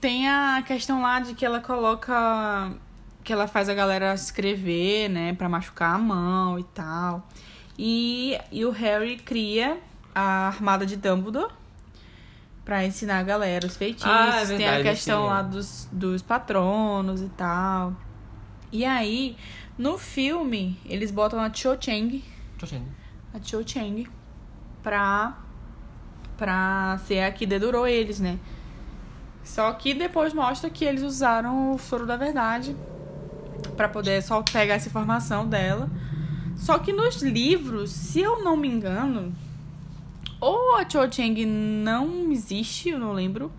[0.00, 2.72] Tem a questão lá de que ela coloca.
[3.22, 5.34] Que ela faz a galera escrever, né?
[5.34, 7.26] Pra machucar a mão e tal.
[7.78, 9.78] E, e o Harry cria
[10.14, 11.52] a armada de Dumbledore
[12.64, 14.10] pra ensinar a galera os feitiços.
[14.10, 15.28] Ah, é Tem verdade, a questão sim.
[15.28, 17.94] lá dos, dos patronos e tal.
[18.72, 19.36] E aí,
[19.76, 22.22] no filme, eles botam a Cho Chang,
[22.58, 22.86] Tô achando.
[23.34, 24.08] a Cho Chang,
[24.82, 25.36] pra,
[26.36, 28.38] pra ser a que dedurou eles, né?
[29.42, 32.74] Só que depois mostra que eles usaram o soro da verdade
[33.76, 35.90] pra poder só pegar essa informação dela.
[36.64, 39.34] Só que nos livros, se eu não me engano,
[40.40, 43.52] ou a Cho Chang não existe, eu não lembro,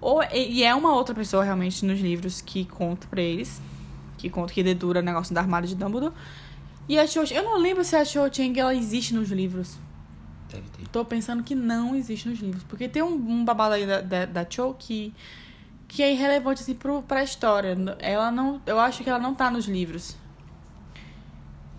[0.00, 3.60] ou e é uma outra pessoa realmente nos livros que conta pra eles,
[4.16, 6.14] que conta que dedura o negócio da armada de Dumbledore.
[6.88, 9.76] E a Cho, eu não lembro se a Cho Chang ela existe nos livros.
[10.50, 10.88] Deve ter.
[10.88, 12.62] Tô pensando que não existe nos livros.
[12.62, 15.12] Porque tem um, um babado aí da, da, da Cho que,
[15.86, 17.76] que é irrelevante, assim, pro, pra história.
[17.98, 18.58] Ela não...
[18.64, 20.16] Eu acho que ela não tá nos livros.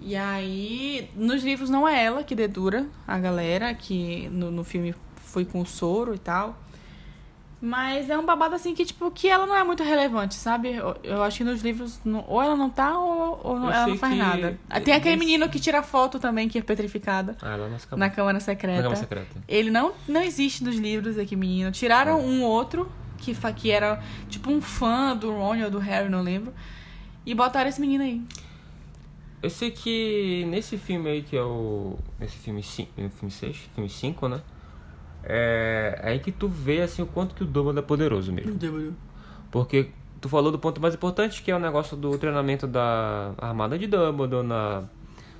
[0.01, 1.09] E aí...
[1.15, 5.59] Nos livros não é ela que dedura a galera, que no, no filme foi com
[5.61, 6.57] o soro e tal.
[7.61, 10.75] Mas é um babado, assim, que, tipo, que ela não é muito relevante, sabe?
[10.75, 11.99] Eu, eu acho que nos livros...
[12.05, 14.57] não- ou ela não tá, ou, ou não- ela não faz nada.
[14.69, 17.35] Ah, Tem aquele nesse- menino que tira foto também, que é petrificada.
[17.41, 17.97] Ah, acabou.
[17.99, 18.77] Na Câmara Na Secreta.
[18.81, 19.35] Câmara Secreta.
[19.45, 21.69] Ele não, não existe nos livros aqui, menino.
[21.69, 26.21] Tiraram um outro, que, que era tipo um fã do Ron ou do Harry, não
[26.21, 26.53] lembro.
[27.25, 28.21] E botaram esse menino aí.
[29.41, 31.97] Eu sei que nesse filme aí, que é o.
[32.19, 34.41] Nesse filme 5, filme 6, filme 5, né?
[35.23, 38.51] É é aí que tu vê assim o quanto que o Dumbledore é poderoso mesmo.
[39.51, 39.89] Porque
[40.21, 43.87] tu falou do ponto mais importante, que é o negócio do treinamento da armada de
[43.87, 44.83] Dumbledore na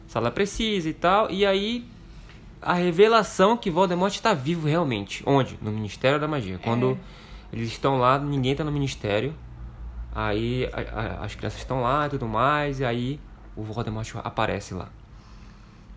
[0.08, 1.30] sala precisa e tal.
[1.30, 1.86] E aí
[2.62, 5.24] a revelação que Voldemort está vivo realmente.
[5.26, 5.58] Onde?
[5.62, 6.58] No Ministério da Magia.
[6.58, 6.98] Quando
[7.54, 9.34] eles estão lá, ninguém tá no Ministério.
[10.14, 12.80] Aí a- a- as crianças estão lá e tudo mais.
[12.80, 13.20] E aí
[13.60, 14.90] o Voldemort aparece lá.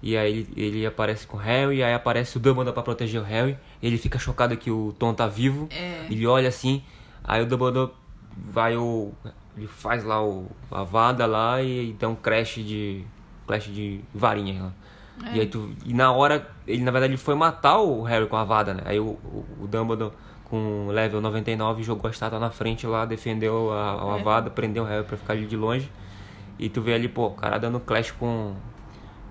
[0.03, 3.25] E aí ele, aparece com o Harry, e aí aparece o Dumbledore pra proteger o
[3.25, 3.57] Harry.
[3.81, 5.69] Ele fica chocado que o Tom tá vivo.
[5.71, 6.07] É.
[6.11, 6.83] Ele olha assim,
[7.23, 7.93] aí o Dumbledore
[8.37, 9.13] vai o.
[9.57, 13.05] Ele faz lá o, a vada lá e dá um crash de.
[13.47, 14.73] Crash de varinhas lá.
[15.33, 15.71] E aí tu.
[15.85, 18.83] E na hora, ele na verdade ele foi matar o Harry com a vada, né?
[18.87, 20.13] Aí o, o, o Dumbledore
[20.53, 24.87] com level 99 jogou a estátua na frente lá, defendeu a, a vada, prendeu o
[24.87, 25.89] Harry pra ficar ali de longe.
[26.59, 28.55] E tu vê ali, pô, o cara dando clash com.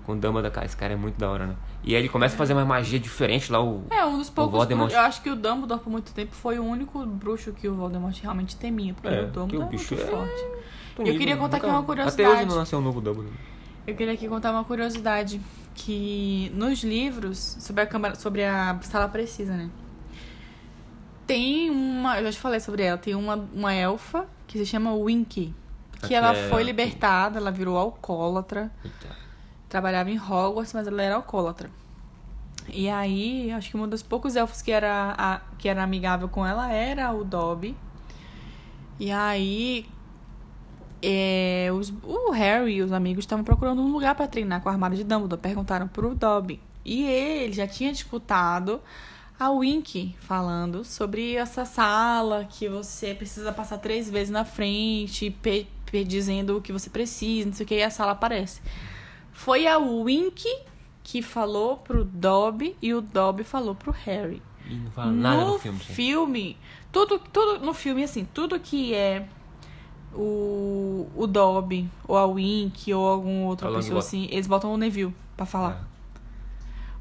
[0.04, 1.54] Com o Dumbledore, cara, esse cara é muito da hora, né?
[1.84, 3.84] E aí ele começa a fazer uma magia diferente lá, o.
[3.88, 4.52] É, um dos poucos.
[4.52, 4.92] Voldemort.
[4.92, 8.18] Eu acho que o Dumbledore, por muito tempo, foi o único bruxo que o Voldemort
[8.20, 8.94] realmente temia.
[8.94, 10.44] Porque É, o Dumbledore o é bicho muito é- forte.
[10.96, 12.28] Tô Eu queria contar aqui nunca- uma curiosidade.
[12.30, 13.34] Até hoje não nasceu um novo Dumbledore.
[13.86, 15.40] Eu queria aqui contar uma curiosidade.
[15.74, 19.70] Que nos livros, sobre a câmara, sobre a sala precisa, né?
[21.26, 22.18] Tem uma.
[22.18, 22.98] Eu já te falei sobre ela.
[22.98, 25.54] Tem uma, uma elfa que se chama Winky.
[26.06, 28.70] Que ela é- foi libertada, ela virou alcoólatra.
[28.84, 29.16] Eita.
[29.68, 31.70] Trabalhava em Hogwarts, mas ela era alcoólatra.
[32.68, 36.46] E aí, acho que um dos poucos elfos que era, a- que era amigável com
[36.46, 37.76] ela era o Dobby.
[39.00, 39.86] E aí,
[41.02, 44.72] é, os- o Harry e os amigos estavam procurando um lugar pra treinar com a
[44.72, 45.40] armada de Dumbledore.
[45.40, 46.60] Perguntaram pro Dobby.
[46.84, 48.80] E ele já tinha disputado
[49.38, 55.30] a Wink falando sobre essa sala que você precisa passar três vezes na frente,
[56.04, 58.60] dizendo o que você precisa, não sei o que, e a sala aparece.
[59.32, 60.44] Foi a Wink
[61.02, 64.42] que falou pro Dobby e o Dobby falou pro Harry.
[64.68, 65.78] E não fala nada no, filme.
[65.78, 66.56] filme,
[66.92, 69.26] tudo, tudo no filme, assim, tudo que é
[70.14, 74.76] o, o Dobby, ou a Wink, ou alguma outra Falando pessoa assim, eles botam o
[74.76, 75.72] Neville pra falar.
[75.72, 75.92] É.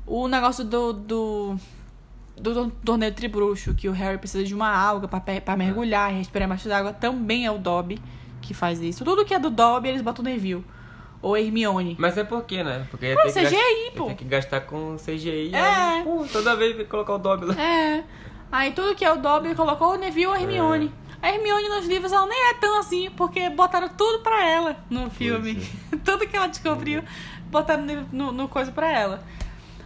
[0.08, 1.56] O negócio do, do,
[2.36, 6.48] do tor- torneio tribruxo, que o Harry precisa de uma alga pra mergulhar e respirar
[6.48, 8.00] embaixo d'água, também é o Dobby
[8.42, 9.06] que faz isso.
[9.06, 10.66] Tudo que é do Dobby, eles botam Neville.
[11.22, 11.96] Ou Hermione.
[12.00, 12.88] Mas é por quê, né?
[12.90, 14.06] Porque Pô, tem que CGI, gastar- pô.
[14.08, 15.52] Tem que gastar com CGI.
[15.54, 15.60] É.
[15.60, 17.62] aí, pô, toda vez que colocar o Dobby lá.
[17.62, 18.04] É.
[18.52, 20.92] Aí tudo que é o Dobby colocou o Neville ou a Hermione.
[21.22, 25.12] A Hermione nos livros ela nem é tão assim, porque botaram tudo pra ela no
[25.12, 25.62] filme.
[26.04, 27.04] tudo que ela descobriu,
[27.52, 29.24] botaram no, no, no coisa pra ela.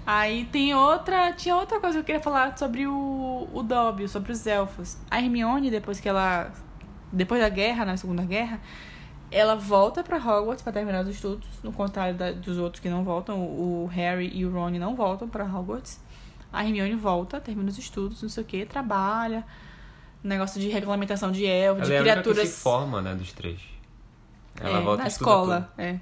[0.08, 1.34] Aí tem outra.
[1.34, 4.98] Tinha outra coisa que eu queria falar sobre o, o Dobby, sobre os elfos.
[5.12, 6.52] A Hermione, depois que ela.
[7.12, 8.60] Depois da guerra, na Segunda Guerra,
[9.32, 13.04] ela volta pra Hogwarts pra terminar os estudos, no contrário da- dos outros que não
[13.04, 13.40] voltam.
[13.42, 16.00] O, Harry e o Ron não voltam pra Hogwarts.
[16.52, 19.44] A Hermione volta, termina os estudos, não sei o que, trabalha.
[20.24, 22.40] Negócio de regulamentação de elfos, Ela de é criaturas.
[22.40, 23.60] que se forma, né, dos três.
[24.60, 26.00] Ela É, volta na escola, é.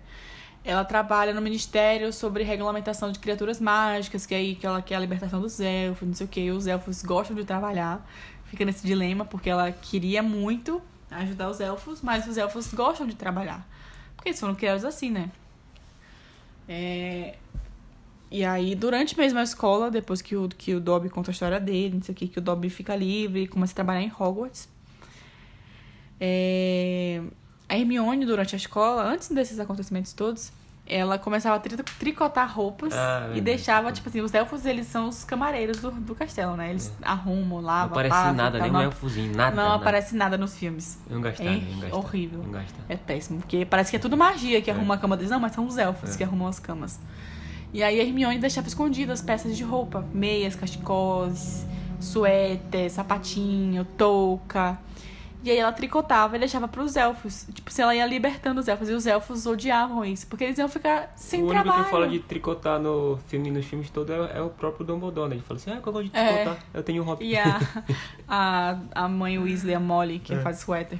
[0.63, 4.95] Ela trabalha no ministério sobre regulamentação de criaturas mágicas, que é aí que ela quer
[4.95, 6.51] a libertação dos elfos, não sei o que.
[6.51, 8.07] Os elfos gostam de trabalhar.
[8.45, 10.81] Fica nesse dilema, porque ela queria muito
[11.17, 13.67] ajudar os elfos, mas os elfos gostam de trabalhar.
[14.15, 15.31] Porque eles foram criados assim, né?
[16.67, 17.35] É...
[18.31, 21.59] E aí, durante mesmo a escola, depois que o, que o Dobby conta a história
[21.59, 24.11] dele, não sei o que, que o Dobby fica livre e começa a trabalhar em
[24.11, 24.67] Hogwarts.
[26.19, 27.21] É...
[27.69, 30.51] A Hermione, durante a escola, antes desses acontecimentos todos,
[30.85, 35.07] ela começava a tri- tricotar roupas Ah, e deixava, tipo assim, os elfos, eles são
[35.07, 36.69] os camareiros do, do castelo, né?
[36.71, 37.61] Eles arrumam, É.
[37.61, 39.55] Não lavam, aparece passam, nada, nem não, um elfozinho, nada.
[39.55, 39.75] não nada.
[39.75, 40.99] aparece nada nos filmes.
[41.09, 41.33] Eu não É
[41.85, 42.43] eu não horrível.
[42.43, 42.61] Não.
[42.89, 44.73] É péssimo, porque parece que é tudo magia que É.
[44.73, 45.31] arruma a cama deles.
[45.31, 46.17] Não, mas são os elfos É.
[46.17, 46.99] que arrumam as camas.
[47.71, 50.05] E aí a Hermione deixava escondidas peças de roupa.
[50.13, 51.65] Meias, cachecóis,
[51.99, 54.77] suéter, sapatinho, touca.
[55.43, 57.45] E aí ela tricotava e deixava pros elfos.
[57.53, 58.87] Tipo, se ela ia libertando os elfos.
[58.89, 60.25] E os elfos odiavam isso.
[60.27, 61.83] Porque eles iam ficar sem o único trabalho.
[61.83, 65.27] que fala de tricotar no filme, nos filmes todos é, é o próprio Dumbledore.
[65.29, 65.35] né?
[65.35, 66.27] Ele fala assim, ah, eu gosto de É.
[66.43, 67.25] tricotar, eu tenho um hobby.
[67.27, 67.59] E a,
[68.27, 70.39] a, a mãe Weasley, a Molly, que É.
[70.41, 70.99] faz suéter.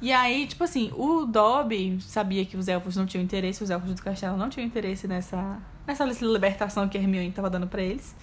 [0.00, 3.92] E aí, tipo assim, o Dobby sabia que os elfos não tinham interesse, os elfos
[3.94, 8.14] do castelo não tinham interesse nessa, nessa libertação que a Hermione tava dando pra eles.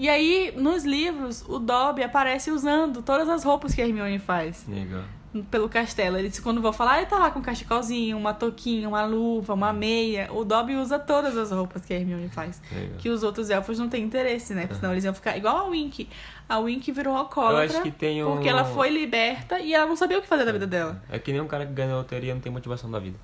[0.00, 4.64] E aí, nos livros, o Dobby aparece usando todas as roupas que a Hermione faz
[4.66, 5.02] Legal.
[5.50, 6.16] pelo castelo.
[6.16, 9.74] Eles, quando vão falar, ele tá lá com um cachecolzinho, uma touquinha, uma luva, uma
[9.74, 10.32] meia.
[10.32, 12.62] O Dobby usa todas as roupas que a Hermione faz.
[12.72, 12.96] legal.
[12.96, 14.62] Que os outros elfos não têm interesse, né?
[14.62, 16.08] Porque senão eles iam ficar igual a Wink.
[16.48, 18.32] A Wink virou alcoólatra Eu acho que tem um...
[18.32, 21.02] porque ela foi liberta e ela não sabia o que fazer da vida dela.
[21.10, 23.18] É que nem um cara que ganha loteria não tem motivação da vida.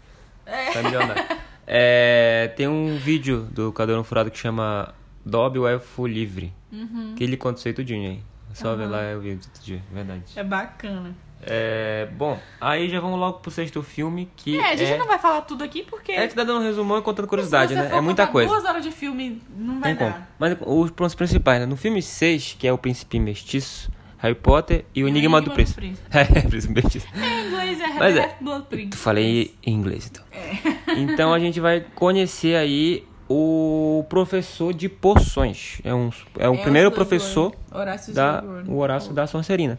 [0.45, 0.73] É.
[0.73, 1.25] Tá milionário.
[1.69, 4.95] É, tem um vídeo do Cadeirão Furado que chama
[5.27, 6.53] Dobby o Elfo Livre.
[6.73, 7.15] Uhum.
[7.17, 8.21] Que ele conta isso aí tudinho aí.
[8.51, 8.93] É Só ver Aham.
[8.93, 10.23] lá o vídeo outro dia, verdade.
[10.37, 11.15] É bacana.
[11.43, 14.97] É, bom, aí já vamos logo pro sexto filme, que É, a gente é...
[14.99, 16.13] não vai falar tudo aqui porque.
[16.13, 17.91] É que tá dando um resumão e contando curiosidade, né?
[17.93, 18.49] É muita coisa.
[18.49, 20.13] duas horas de filme, não vai Tem dar.
[20.15, 20.27] como.
[20.39, 21.67] Mas os pontos principais, né?
[21.67, 25.51] No filme 6, que é o Príncipe Mestiço, Harry Potter e o o Enigma, do
[25.51, 25.81] Enigma do Príncipe.
[25.81, 26.09] Príncipe.
[26.39, 27.07] É, Príncipe Mestiço.
[27.15, 28.21] Em inglês é Mas é.
[28.25, 28.89] Half-Blood Prince.
[28.91, 30.25] Tu falei em inglês, então.
[30.33, 30.95] É.
[30.99, 35.81] Então a gente vai conhecer aí o professor de poções.
[35.85, 38.71] É, um, é o É primeiro professor Horácio da Slughorn.
[38.71, 39.79] o Horácio da Sonserina.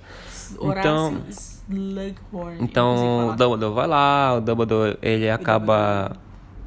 [0.59, 1.21] Horácio Então-
[1.69, 2.57] Slughorn.
[2.61, 3.35] Então o.
[3.35, 6.15] Dumbledore vai lá, o Dumbledore ele acaba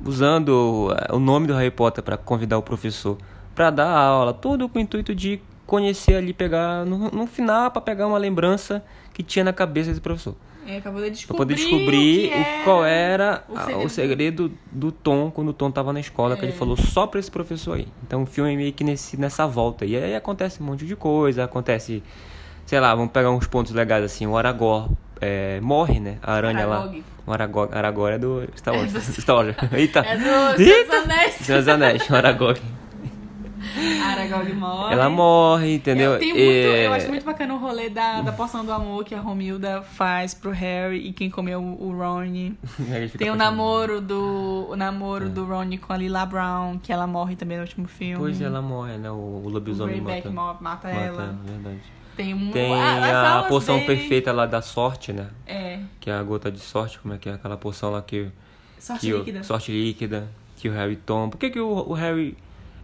[0.04, 3.16] usando eh, o nome do Harry Potter para convidar o professor
[3.54, 7.70] para dar a aula, tudo com o intuito de conhecer ali, pegar no, no final
[7.70, 10.34] para pegar uma lembrança que tinha na cabeça desse professor.
[10.66, 11.36] É, acabou de Pra descobrir.
[11.38, 13.84] poder descobrir o o, qual era o segredo.
[13.84, 16.54] o segredo do Tom quando o Tom tava na escola, que ele É.
[16.54, 17.88] falou só pra esse professor aí.
[18.06, 19.84] Então o filme é meio que nesse, nessa volta.
[19.84, 22.02] E aí acontece um monte de coisa, acontece,
[22.66, 26.18] sei lá, vamos pegar uns pontos legais assim, o Aragorn é, morre, né?
[26.22, 26.96] A aranha Aragog.
[26.98, 27.04] lá.
[27.26, 28.94] O Aragorn, Aragorn é do Star Wars.
[28.94, 29.56] É do- Star Wars.
[29.72, 30.00] Eita!
[30.06, 30.94] É do Senhor dos!
[30.94, 31.34] Anéis.
[31.34, 32.61] Senhor dos Anéis, o Aragorn.
[34.02, 34.92] Aragog morre.
[34.94, 36.12] Ela morre, entendeu?
[36.14, 39.14] Eu, muito, É, eu acho muito bacana o rolê da, da poção do amor que
[39.14, 42.20] a Romilda faz pro Harry e quem comeu o Ron.
[43.18, 47.36] Tem o namoro do o namoro do Ron com a Lila Brown, que ela morre
[47.36, 48.16] também no último filme.
[48.16, 49.11] Pois ela morre, né?
[49.11, 51.36] O, o lobisomem mata, mata, mata ela.
[51.44, 51.80] verdade.
[52.16, 55.28] Tem um Tem a- as a poção dele- perfeita lá da sorte, né?
[55.46, 58.28] É, Que é a gota de sorte, como é que é aquela poção lá que,
[58.78, 59.42] sorte que o- líquida.
[59.42, 61.28] sorte líquida que o Harry toma.
[61.30, 62.36] Por que, que o, o Harry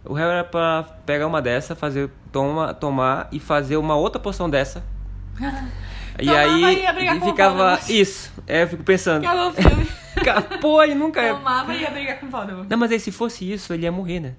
[0.07, 4.49] o Harry era pra pegar uma dessa, fazer toma, tomar e fazer uma outra poção
[4.49, 4.83] dessa?
[6.19, 8.31] e Tomava aí e e ficava isso.
[8.47, 9.87] É, eu fico pensando, Acabou o filme.
[10.61, 11.35] pô, ele nunca ia...
[11.35, 12.67] Tomava e ia brigar com o Voldemort.
[12.69, 14.33] Não, mas aí se fosse isso, ele ia morrer, né?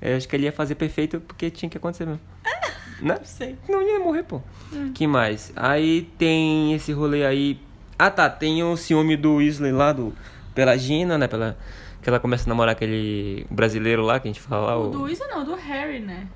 [0.00, 2.20] Eu acho que ele ia fazer perfeito porque tinha que acontecer mesmo.
[3.00, 3.16] né?
[3.16, 3.56] Não sei.
[3.68, 4.40] Não ia morrer, pô.
[4.72, 4.92] Hum.
[4.92, 5.52] Que mais?
[5.54, 7.60] Aí tem esse rolê aí.
[7.98, 10.12] Ah tá, tem o ciúme do Weasley lá do,
[10.54, 11.28] pela Gina, né?
[11.28, 11.56] Pela,
[12.02, 14.76] que ela começa a namorar aquele brasileiro lá que a gente fala.
[14.76, 16.26] O O, do Weasley não, do Harry, né?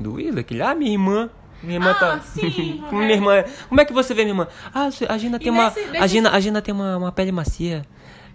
[0.00, 0.62] do Weasley, aquele.
[0.62, 1.30] Ah, minha irmã.
[1.62, 2.20] Minha irmã Ah, tá.
[2.20, 3.44] sim, minha irmã.
[3.68, 4.48] Como é que você vê minha irmã?
[4.74, 5.66] Ah, a Gina tem uma.
[5.66, 7.86] nesse- A, nesse- Gina, a Gina tem uma, uma pele macia.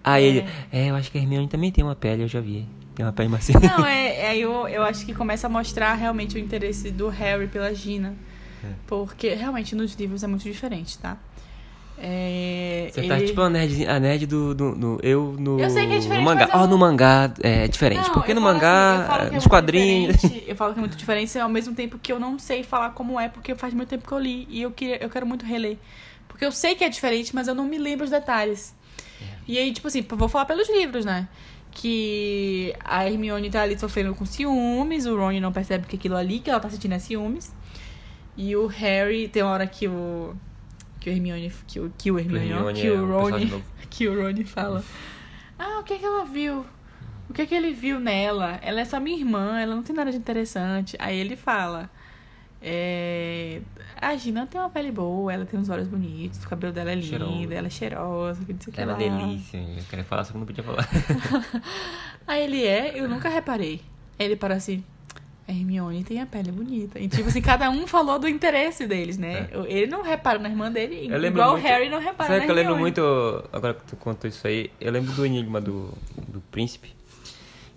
[0.04, 0.28] Aí É.
[0.28, 0.46] ele.
[0.72, 2.66] É, eu acho que a Hermione também tem uma pele, eu já vi.
[2.96, 3.56] Tem uma pele macia.
[3.60, 7.48] Não, é, é eu, eu acho que começa a mostrar realmente o interesse do Harry
[7.48, 8.16] pela Gina.
[8.64, 8.70] É.
[8.88, 11.18] Porque realmente nos livros é muito diferente, tá?
[12.00, 15.70] É, Você tá ele- tipo a nerd, a nerd do, do, do- Eu no, Eu
[15.70, 16.50] sei que é diferente, no mangá.
[16.54, 18.08] eu não- no mangá é diferente.
[18.08, 20.16] Não, porque no mangá, assim, é nos quadrinhos.
[20.46, 23.20] Eu falo que é muito diferente ao mesmo tempo que eu não sei falar como
[23.20, 25.78] é, porque faz muito tempo que eu li e eu, queria, eu quero muito reler.
[26.28, 28.76] Porque eu sei que é diferente, mas eu não me lembro os detalhes.
[29.20, 29.26] É.
[29.48, 31.28] E aí, tipo assim, vou falar pelos livros, né?
[31.72, 36.40] Que a Hermione tá ali sofrendo com ciúmes, o Ron não percebe que aquilo ali
[36.40, 37.54] que ela tá sentindo é ciúmes.
[38.36, 40.36] E o Harry, tem uma hora que o.
[41.08, 41.52] Que o Hermione.
[41.66, 43.22] Que o, que o Hermione, Hermione que é o Ron.
[43.22, 43.64] personagem novo.
[43.90, 44.84] Que o Ron fala.
[45.58, 46.66] Ah, o que é que ela viu?
[47.30, 48.60] O que é que ele viu nela?
[48.62, 50.98] Ela é só minha irmã, ela não tem nada de interessante.
[51.00, 51.90] Aí ele fala.
[52.62, 53.62] É,
[54.02, 56.96] a Gina tem uma pele boa, ela tem uns olhos bonitos, o cabelo dela é
[56.96, 57.54] lindo, Cheiroso.
[57.54, 59.58] ela é cheirosa, que Ela é delícia.
[59.60, 60.90] Eu queria falar, só que não podia falar.
[62.28, 63.82] Aí ele é, eu nunca reparei.
[64.20, 64.84] Aí ele para assim.
[65.48, 67.00] A Hermione tem a pele bonita.
[67.00, 69.48] E, tipo assim, cada um falou do interesse deles, né?
[69.68, 72.46] Ele não repara na irmã dele, Eu igual muito- o Harry não repara Sabe na
[72.46, 72.82] que eu lembro Hermione.
[72.82, 75.94] muito, agora que tu contou isso aí, eu lembro do Enigma do,
[76.28, 76.94] do Príncipe,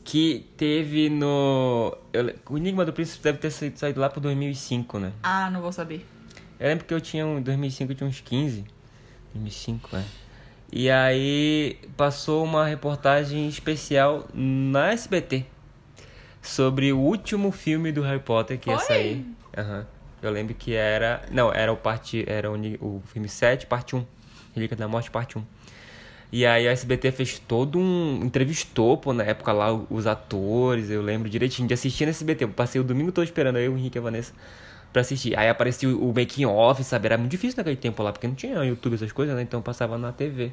[0.02, 1.96] que teve no...
[2.12, 5.12] eu o Enigma do Príncipe deve ter saído, lá pro 2005, né?
[5.22, 6.04] Ah, não vou saber.
[6.58, 8.64] Eu lembro que eu tinha, um- em 2005 eu tinha uns 15,
[9.32, 10.02] 2005, é.
[10.72, 15.44] E aí passou uma reportagem especial na SBT
[16.42, 18.86] sobre o último filme do Harry Potter que ia Foi?
[18.86, 19.26] sair.
[19.56, 19.86] Aham.
[20.22, 24.04] Eu lembro que era, não, era o parte, era o, o filme 7, parte 1.
[24.54, 25.44] Relíquia da Morte, parte 1.
[26.32, 28.20] E aí a SBT fez todo um.
[28.22, 32.44] entrevistou, pô, na época lá os atores, eu lembro direitinho de assistir na SBT.
[32.44, 34.32] Eu passei o domingo todo esperando eu, o Henrique e a Vanessa
[34.92, 35.36] pra assistir.
[35.38, 37.06] Aí aparecia o, o making off, sabe?
[37.06, 39.42] Era muito difícil naquele tempo lá, porque não tinha YouTube, essas coisas, né?
[39.42, 40.52] Então passava na TV.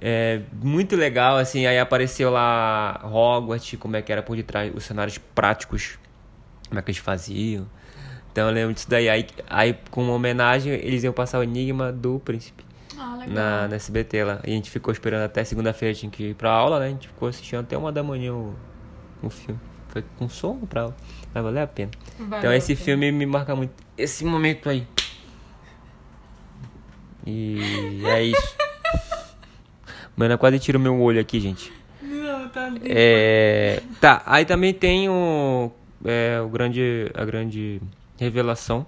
[0.00, 4.84] É muito legal, assim, aí apareceu lá Hogwarts, como é que era por detrás, os
[4.84, 5.98] cenários práticos,
[6.68, 7.66] como é que eles faziam.
[8.30, 9.08] Então eu lembro disso daí.
[9.08, 12.64] Aí, aí com uma homenagem, eles iam passar o Enigma do Príncipe
[12.98, 13.34] Ah, legal.
[13.34, 14.40] na, na SBT lá.
[14.44, 16.86] E a gente ficou esperando até segunda-feira, tinha que ir pra aula, né?
[16.86, 18.54] A gente ficou assistindo até uma da manhã o,
[19.22, 19.60] o filme.
[19.88, 20.96] Foi com sono pra aula,
[21.32, 21.92] mas valeu a pena.
[22.18, 23.72] Valeu então esse filme me marca muito.
[23.96, 24.84] Esse momento aí.
[27.24, 28.56] E é isso.
[30.16, 31.72] Mano, quase tiro meu olho aqui, gente.
[32.02, 32.84] Não, tá lindo.
[32.86, 35.70] É, tá, aí também tem o,
[36.04, 37.80] é, o grande, a grande
[38.18, 38.86] revelação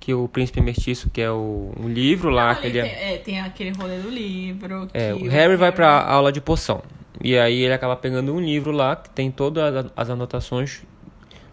[0.00, 2.92] que o Príncipe Mestiço, que é o, um livro lá, Ali que ele é- tem,
[3.14, 4.88] é, tem aquele rolê do livro.
[4.94, 6.82] é, o Harry vai pra aula de poção.
[7.22, 10.82] E aí ele acaba pegando um livro lá que tem todas as anotações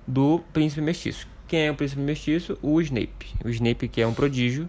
[0.08, 1.28] do Príncipe Mestiço.
[1.48, 2.58] Quem é o Príncipe Mestiço?
[2.62, 3.28] O Snape.
[3.46, 4.68] O Snape que é um prodígio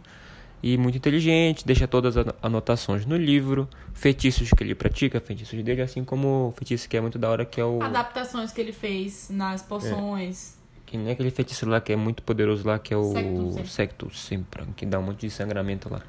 [0.62, 5.82] e muito inteligente, deixa todas as anotações no livro, feitiços que ele pratica, feitiços dele,
[5.82, 7.82] assim como o feitiço que é muito da hora, que é o...
[7.82, 10.58] Adaptações que ele fez nas poções.
[10.84, 13.66] Que nem aquele feitiço lá que é muito poderoso lá, que é o Sempra.
[13.66, 16.02] Sectum Sempra, que dá um monte de sangramento lá.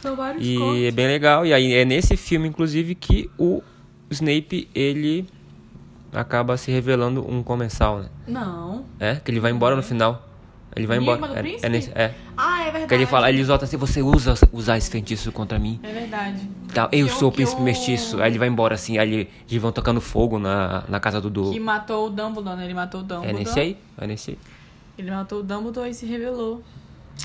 [0.00, 1.44] São vários E é bem legal.
[1.44, 3.62] E aí é nesse filme, inclusive, que o
[4.10, 5.26] Snape, ele
[6.12, 8.08] acaba se revelando um comensal, né?
[8.26, 8.84] Não.
[9.00, 10.28] É, que ele vai embora no final.
[10.76, 11.42] Ele vai Enigma embora.
[11.42, 12.14] do É, é, nesse- é.
[12.36, 12.86] Ah, é verdade.
[12.88, 15.78] Que ele fala, ele solta assim, você usa usar esse feitiço contra mim.
[15.82, 16.48] É verdade.
[16.72, 18.20] Tá, eu Que sou o príncipe o- mestiço.
[18.20, 21.30] Aí ele vai embora assim, aí ele- eles vão tocando fogo na, na casa do.
[21.30, 21.52] do...
[21.52, 22.64] Que matou o Dumbledore, né?
[22.64, 23.30] Ele matou o Dumbledore.
[23.30, 23.78] É nesse aí?
[23.98, 24.38] É nesse aí.
[24.98, 26.62] Ele matou o Dumbledore e se revelou.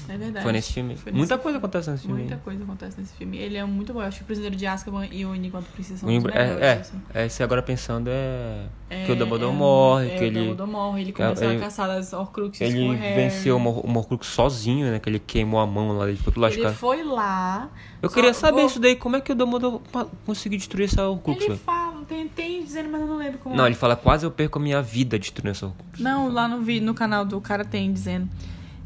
[0.08, 0.44] É verdade.
[0.44, 0.96] Foi nesse filme.
[0.96, 1.44] Foi nesse Muita filme.
[1.44, 2.22] coisa acontece nesse filme.
[2.22, 3.38] Muita coisa acontece nesse filme.
[3.38, 4.02] Ele é muito bom.
[4.02, 6.34] Eu acho que o Prisioneiro de Azkaban e o do Príncipe são O os Imbra-
[6.34, 6.62] melhores.
[6.64, 7.02] é, assim.
[7.14, 8.66] é, é, se agora pensando é,
[9.06, 11.58] que o É, Dumbledore é, morre, é, que o ele Dumbledore morre, ele começa ele-
[11.58, 15.00] a caçar das Horcruxes ele o venceu o Mor- o Morcrux sozinho, né?
[15.00, 17.70] Que ele queimou a mão lá, ele ficou tudo Ele foi lá.
[18.02, 19.82] Eu só queria saber vou- isso daí, como é que o Dumbledore
[20.26, 23.66] conseguiu destruir essa Horcrux, Ele fala, tem, tem dizendo, mas eu não lembro como Não,
[23.66, 23.68] é.
[23.68, 26.00] ele fala, quase eu perco a minha vida destruindo essa Horcrux.
[26.00, 28.28] Não, lá no, vi- no canal do cara tem dizendo.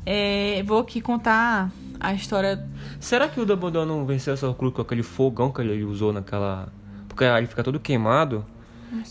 [0.05, 2.67] É, vou aqui contar a história.
[2.99, 6.67] Será que o Dumbledore não venceu essa Horcrux com aquele fogão que ele usou naquela...
[7.07, 8.45] Porque ele fica todo queimado.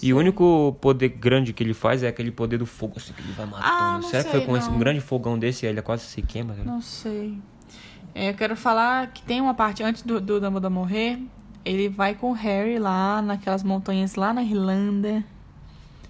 [0.02, 3.20] E o único poder grande que ele faz é aquele poder do fogo, assim, que
[3.20, 3.66] ele vai matando.
[3.66, 6.04] Ah, não Será que sei, foi com esse, um grande fogão desse e ele quase
[6.04, 6.54] se queima?
[6.54, 6.62] né?
[6.64, 7.38] Não sei.
[8.14, 11.18] É, eu quero falar que tem uma parte antes do, do Dumbledore morrer.
[11.64, 15.24] Ele vai com o Harry lá naquelas montanhas lá na Irlanda.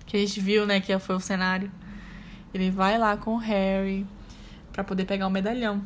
[0.06, 0.80] Que a gente viu, né?
[0.80, 1.70] Que foi o cenário.
[2.52, 4.06] Ele vai lá com o Harry
[4.72, 5.82] pra poder pegar o medalhão.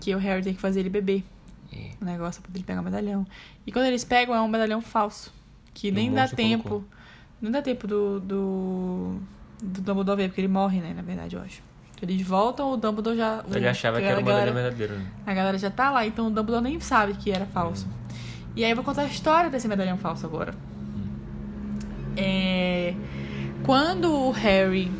[0.00, 1.24] Que o Harry tem que fazer ele beber.
[1.72, 1.90] É.
[2.00, 3.26] O negócio pra poder ele pegar o medalhão.
[3.66, 5.32] E quando eles pegam, é um medalhão falso.
[5.74, 6.62] Que Que o nem dá tempo.
[6.68, 6.88] colocou.
[7.40, 9.16] Não dá tempo do, do,
[9.62, 10.92] do Dumbledore ver, porque ele morre, né?
[10.94, 11.62] Na verdade, eu acho.
[12.00, 13.44] Eles voltam, o Dumbledore já.
[13.48, 14.94] o- Ele achava que era uma galera- medalha verdadeira.
[15.02, 15.10] né?
[15.26, 17.86] a galera já tá lá, então o Dumbledore nem sabe que era falso.
[18.56, 20.54] E aí eu vou contar a história desse medalhão falso agora.
[22.16, 22.94] É...
[23.64, 24.90] Quando o Harry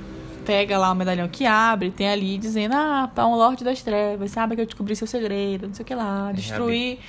[0.49, 4.31] pega lá o medalhão que abre, tem ali dizendo, ah, pra um Lorde das Trevas,
[4.31, 7.01] sabe que eu descobri seu segredo, não sei o que lá, destruir.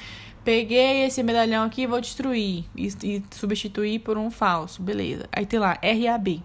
[0.44, 2.66] Peguei esse medalhão aqui e vou destruir.
[2.76, 4.82] E, e substituir por um falso.
[4.82, 5.26] Beleza.
[5.32, 6.44] Aí tem lá, RAB.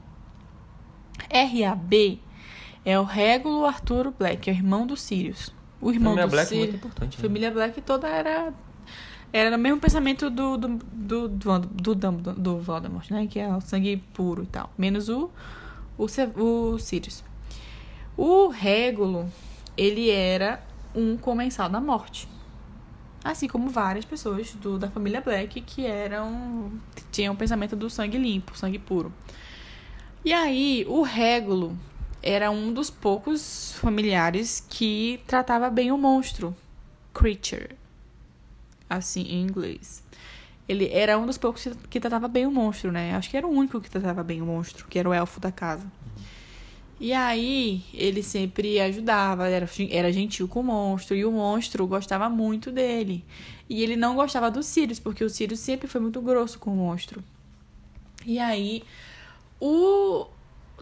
[1.32, 2.20] RAB
[2.84, 5.52] é o Régulo Arturo Black, é o irmão do Sirius.
[5.80, 6.68] O irmão Família do Black é Sirius.
[6.68, 7.16] muito importante.
[7.16, 7.22] né?
[7.22, 8.54] Família Black toda era.
[9.32, 11.94] Era no mesmo pensamento do, do, do, do, do,
[12.34, 13.26] do Voldemort, né?
[13.26, 14.70] Que é o sangue puro e tal.
[14.78, 15.28] Menos o,
[15.98, 16.06] o,
[16.42, 17.24] o Sirius.
[18.16, 19.30] O Régulo,
[19.76, 20.62] ele era
[20.94, 22.28] um comensal da morte.
[23.24, 26.72] Assim como várias pessoas do, da família Black que eram.
[27.10, 29.12] tinham o pensamento do sangue limpo, sangue puro.
[30.22, 31.76] E aí, o Régulo
[32.22, 36.54] era um dos poucos familiares que tratava bem o monstro.
[37.14, 37.76] Creature.
[38.88, 40.03] Assim, em inglês.
[40.68, 43.14] Ele era um dos poucos que tratava bem o monstro, né?
[43.14, 45.52] Acho que era o único que tratava bem o monstro, que era o elfo da
[45.52, 45.86] casa.
[46.98, 52.30] E aí, ele sempre ajudava, era, era gentil com o monstro, e o monstro gostava
[52.30, 53.24] muito dele.
[53.68, 56.76] E ele não gostava do Sirius, porque o Sirius sempre foi muito grosso com o
[56.76, 57.22] monstro.
[58.24, 58.82] E aí,
[59.60, 60.26] o...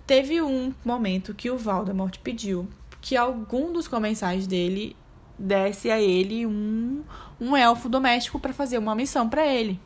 [0.06, 2.68] teve um momento que o Voldemort pediu
[3.00, 4.94] que algum dos comensais dele
[5.38, 7.02] desse a ele um,
[7.40, 9.80] um elfo doméstico para fazer uma missão para ele.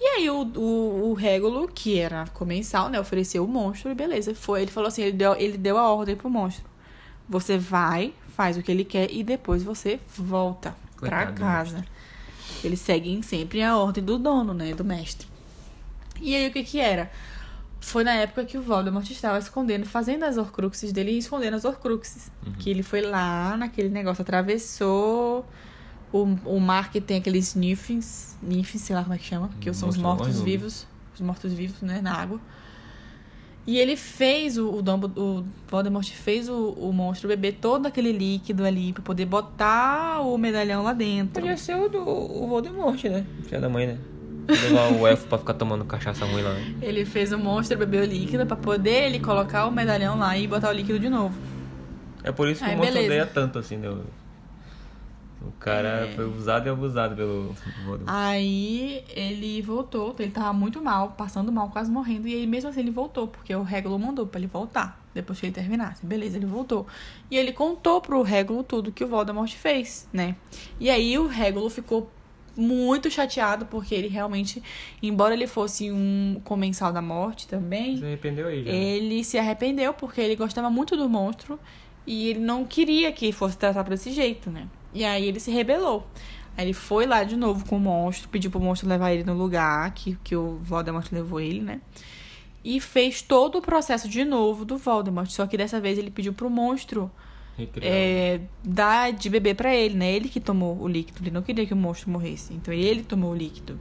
[0.00, 4.34] E aí o, o, o Régulo, que era comensal, né, ofereceu o monstro e beleza,
[4.34, 4.62] foi.
[4.62, 6.64] Ele falou assim, ele deu, ele deu a ordem pro monstro.
[7.28, 11.84] Você vai, faz o que ele quer e depois você volta para casa.
[12.64, 15.28] Eles seguem sempre a ordem do dono, né, do mestre.
[16.20, 17.10] E aí o que que era?
[17.82, 21.64] Foi na época que o Voldemort estava escondendo, fazendo as Horcruxes dele e escondendo as
[21.64, 22.30] Horcruxes.
[22.46, 22.52] Uhum.
[22.52, 25.44] Que ele foi lá naquele negócio, atravessou
[26.12, 29.72] o, o mar que tem aqueles nifins, nifins, sei lá como é que chama, que
[29.74, 32.40] são os mortos-vivos, os mortos-vivos, né, na água.
[33.66, 38.12] E ele fez, o, o, Dumbledore, o Voldemort fez o, o monstro beber todo aquele
[38.12, 41.42] líquido ali pra poder botar o medalhão lá dentro.
[41.42, 43.26] Podia ser o, do, o Voldemort, né?
[43.44, 43.98] Filha da mãe, né?
[44.48, 46.52] Levar o elfo pra ficar tomando cachaça ruim lá.
[46.52, 46.74] Né?
[46.82, 50.46] Ele fez o monstro beber o líquido pra poder ele colocar o medalhão lá e
[50.46, 51.34] botar o líquido de novo.
[52.24, 53.12] É por isso que Aí, o monstro beleza.
[53.14, 53.88] odeia tanto, assim, né?
[55.46, 56.12] O cara é.
[56.14, 57.54] foi usado e abusado pelo
[57.84, 58.02] Voldemort.
[58.06, 62.28] Aí ele voltou, ele tava muito mal, passando mal, quase morrendo.
[62.28, 65.00] E aí mesmo assim ele voltou, porque o Regulo mandou pra ele voltar.
[65.14, 66.04] Depois que ele terminasse.
[66.06, 66.86] Beleza, ele voltou.
[67.30, 70.36] E ele contou pro Regulo tudo que o Voldemort fez, né?
[70.80, 72.10] E aí o Regulo ficou
[72.56, 74.62] muito chateado, porque ele realmente,
[75.02, 77.96] embora ele fosse um comensal da morte também.
[77.96, 78.70] Se arrependeu já.
[78.70, 78.76] Né?
[78.76, 81.58] Ele se arrependeu porque ele gostava muito do monstro.
[82.06, 84.66] E ele não queria que fosse tratado desse jeito, né?
[84.92, 86.06] E aí ele se rebelou.
[86.56, 89.34] Aí ele foi lá de novo com o monstro, pediu pro monstro levar ele no
[89.34, 91.80] lugar que, que o Voldemort levou ele, né?
[92.64, 95.30] E fez todo o processo de novo do Voldemort.
[95.30, 97.10] Só que dessa vez ele pediu pro monstro
[97.80, 100.12] é, dar de beber para ele, né?
[100.12, 101.20] Ele que tomou o líquido.
[101.22, 102.52] Ele não queria que o monstro morresse.
[102.54, 103.78] Então ele tomou o líquido.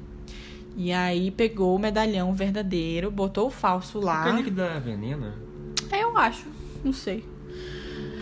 [0.75, 4.21] E aí pegou o medalhão verdadeiro, botou o falso lá.
[4.21, 5.33] Aquele líquido é veneno?
[5.91, 6.45] É, eu acho.
[6.83, 7.25] Não sei.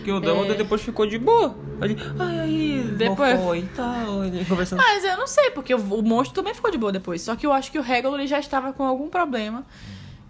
[0.00, 0.56] Porque o Dumbledore é...
[0.56, 1.54] depois ficou de boa.
[1.80, 4.78] Ali, ai, aí, depois foi tal, conversando.
[4.78, 7.22] Mas eu não sei, porque o, monstro também ficou de boa depois.
[7.22, 9.64] Só que eu acho que o Regular já estava com algum problema.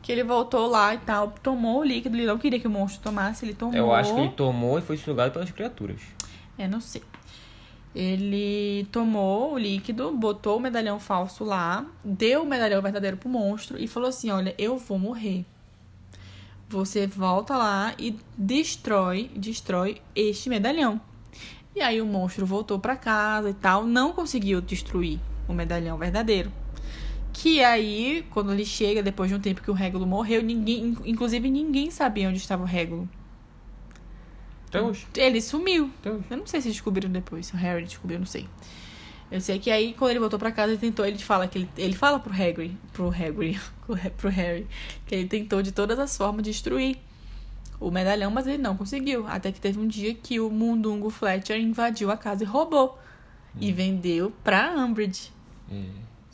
[0.02, 3.02] Que ele voltou lá e tal, tomou o líquido, ele não queria que o monstro
[3.02, 3.74] tomasse, ele tomou.
[3.74, 6.00] Eu acho que ele tomou e foi sugado pelas criaturas.
[6.56, 7.02] É, não sei.
[7.94, 13.76] Ele tomou o líquido, botou o medalhão falso lá, deu o medalhão verdadeiro pro monstro
[13.78, 15.44] e falou assim: Olha, eu vou morrer.
[16.68, 21.00] Você volta lá e destrói, destrói este medalhão.
[21.74, 25.18] E aí o monstro voltou para casa e tal, não conseguiu destruir
[25.48, 26.52] o medalhão verdadeiro.
[27.32, 31.48] Que aí, quando ele chega, depois de um tempo que o Régulo morreu, ninguém, inclusive
[31.50, 33.08] ninguém sabia onde estava o Régulo.
[35.16, 35.90] Ele sumiu.
[36.04, 38.46] Eu não sei se descobriram depois, se o Harry descobriu, não sei.
[39.30, 41.68] Eu sei que aí, quando ele voltou pra casa, ele tentou, ele fala que ele,
[41.76, 43.60] ele fala pro Harry, pro Harry,
[44.16, 44.66] pro Harry,
[45.06, 46.98] que ele tentou de todas as formas destruir
[47.78, 49.26] o medalhão, mas ele não conseguiu.
[49.26, 52.98] Até que teve um dia que o Mundungo Fletcher invadiu a casa e roubou.
[53.54, 53.58] Hum.
[53.60, 55.32] E vendeu pra Umbridge.
[55.70, 55.84] É,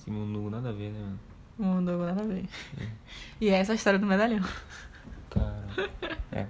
[0.07, 1.19] esse nada a ver, né, mano?
[1.59, 2.45] Mundungo nada a ver.
[2.79, 2.85] É.
[3.41, 4.45] E essa é a história do medalhão.
[5.31, 5.67] Cara,
[6.31, 6.47] é.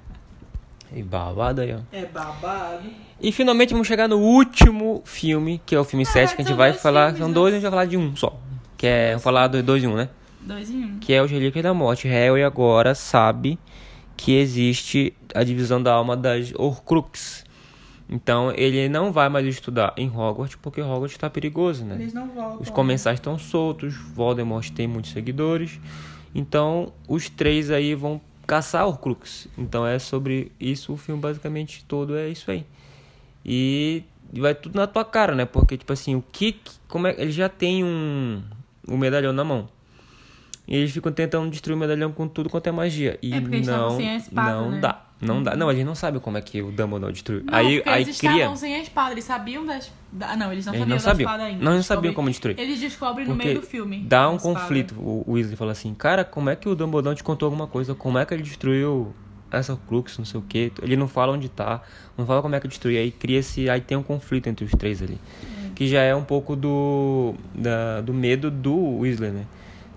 [0.92, 1.80] E babado aí, ó.
[1.90, 2.88] É babado.
[3.20, 6.44] E finalmente vamos chegar no último filme, que é o filme ah, 7, que a
[6.44, 7.06] gente vai falar.
[7.06, 8.38] Filmes, são dois, a gente vai falar de um só.
[8.76, 9.08] Que é.
[9.10, 10.08] Vamos falar do dois em um, né?
[10.40, 10.98] Dois em um.
[10.98, 12.06] Que é o Relíquias da Morte.
[12.06, 13.58] Harry agora sabe
[14.16, 17.44] que existe a divisão da alma das Horcrux.
[18.08, 21.96] Então ele não vai mais estudar em Hogwarts porque Hogwarts está perigoso, né?
[21.96, 22.60] Eles não voltam.
[22.60, 25.80] Os comensais estão soltos, Voldemort tem muitos seguidores.
[26.34, 29.48] Então os três aí vão caçar Horcrux.
[29.58, 32.64] Então é sobre isso o filme basicamente todo é isso aí.
[33.44, 34.04] E
[34.34, 35.44] vai tudo na tua cara, né?
[35.44, 38.40] Porque tipo assim, o que como é ele já tem um
[38.88, 39.68] um medalhão na mão.
[40.68, 43.18] E eles ficam tentando destruir o medalhão com tudo quanto é magia.
[43.22, 43.98] E é não,
[44.62, 44.80] não né?
[44.80, 45.05] dá.
[45.20, 45.56] Não dá.
[45.56, 47.42] Não, a gente não sabe como é que o Dumbledore destruiu.
[47.44, 48.32] Não, aí, aí eles cria...
[48.32, 49.90] estavam sem a espada, eles sabiam das.
[50.20, 51.26] Ah, não, eles não eles sabiam não sabiam.
[51.26, 51.64] espada ainda.
[51.64, 52.58] Não, eles sabiam como destruir.
[52.58, 54.00] Eles descobrem Porque no meio do filme.
[54.00, 54.94] Dá um conflito.
[54.98, 57.94] O Weasley fala assim: Cara, como é que o Dumbledore te contou alguma coisa?
[57.94, 59.14] Como é que ele destruiu
[59.50, 60.70] essa Crux, não sei o que.
[60.82, 61.80] Ele não fala onde tá,
[62.18, 62.98] não fala como é que destruiu.
[62.98, 63.70] Aí cria-se.
[63.70, 65.18] Aí tem um conflito entre os três ali.
[65.42, 65.70] Hum.
[65.74, 67.34] Que já é um pouco do.
[67.54, 69.46] Da, do medo do Weasley, né?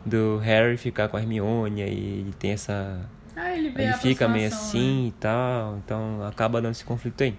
[0.05, 2.99] do Harry ficar com a Hermione, e ele tem essa.
[3.41, 5.07] Ah, ele, ele fica meio assim né?
[5.07, 7.33] e tal, então acaba dando esse conflito aí.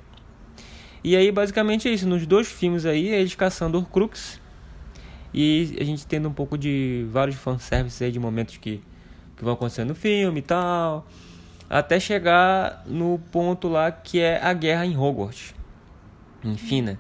[1.05, 2.09] E aí, basicamente é isso.
[2.09, 4.41] Nos dois filmes aí, eles caçando Horcrux.
[5.33, 8.83] E a gente tendo um pouco de vários fanservices aí de momentos que,
[9.37, 11.07] que vão acontecendo no filme e tal.
[11.69, 15.55] Até chegar no ponto lá que é a guerra em Hogwarts.
[16.43, 16.99] Enfim, né?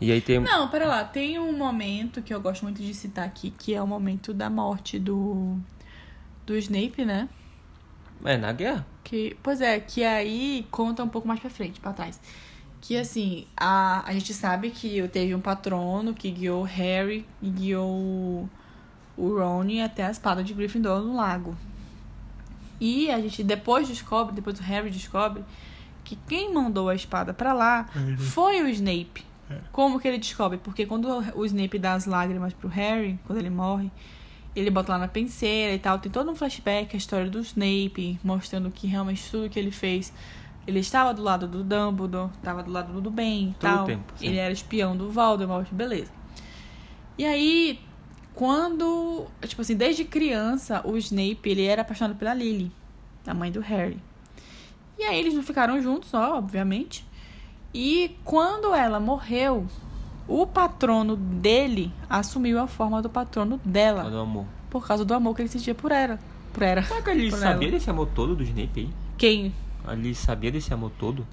[0.00, 0.38] E aí tem.
[0.38, 1.02] Não, pera lá.
[1.02, 4.48] Tem um momento que eu gosto muito de citar aqui, que é o momento da
[4.48, 5.58] morte do.
[6.46, 7.28] do Snape, né?
[8.24, 8.86] É, na guerra.
[9.04, 12.20] Que, pois é, que aí conta um pouco mais pra frente, pra trás.
[12.80, 18.48] Que assim, a, a gente sabe que teve um patrono que guiou Harry e guiou
[19.16, 21.56] o Ron até a espada de Gryffindor no lago.
[22.80, 25.44] E a gente depois descobre, depois o Harry descobre,
[26.04, 29.26] que quem mandou a espada pra lá foi o Snape.
[29.72, 30.58] Como que ele descobre?
[30.58, 33.90] Porque quando o Snape dá as lágrimas pro Harry, quando ele morre,
[34.58, 35.98] ele bota lá na penseira e tal.
[35.98, 40.12] Tem todo um flashback, a história do Snape, mostrando que realmente tudo que ele fez.
[40.66, 43.86] Ele estava do lado do Dumbledore, estava do lado do bem e tal.
[43.86, 46.12] tempo, ele era espião do Voldemort, beleza.
[47.16, 47.80] E aí,
[48.34, 49.26] quando.
[49.46, 52.70] Tipo assim, desde criança, o Snape ele era apaixonado pela Lily,
[53.26, 53.98] a mãe do Harry.
[54.98, 57.06] E aí eles não ficaram juntos, ó, obviamente.
[57.72, 59.66] E quando ela morreu,
[60.28, 64.04] o patrono dele assumiu a forma do patrono dela.
[64.04, 64.44] Cadê o amor?
[64.70, 66.18] Por causa do amor que ele sentia por ela.
[66.52, 66.82] Por ela.
[66.82, 68.90] Será que ele Por sabia desse amor todo do Snape aí?
[69.16, 69.54] Quem?
[69.86, 71.26] Ali sabia desse amor todo?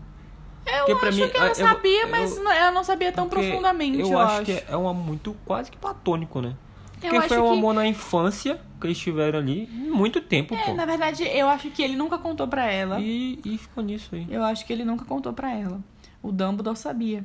[0.88, 3.30] Eu Porque acho mim, que ela eu- sabia, eu- mas não- ela não sabia tão
[3.30, 4.46] profundamente, eu, eu, acho, acho.
[4.46, 6.56] que é um amor muito quase que platônico, né?
[7.04, 10.58] Eu Porque foi um que- amor na infância que eles tiveram ali muito tempo, É,
[10.66, 10.74] pô.
[10.74, 13.00] na verdade, eu acho que ele nunca contou pra ela.
[13.00, 14.26] E, e ficou nisso aí.
[14.30, 15.80] Eu acho que ele nunca contou pra ela.
[16.24, 17.24] O Dumbledore sabia.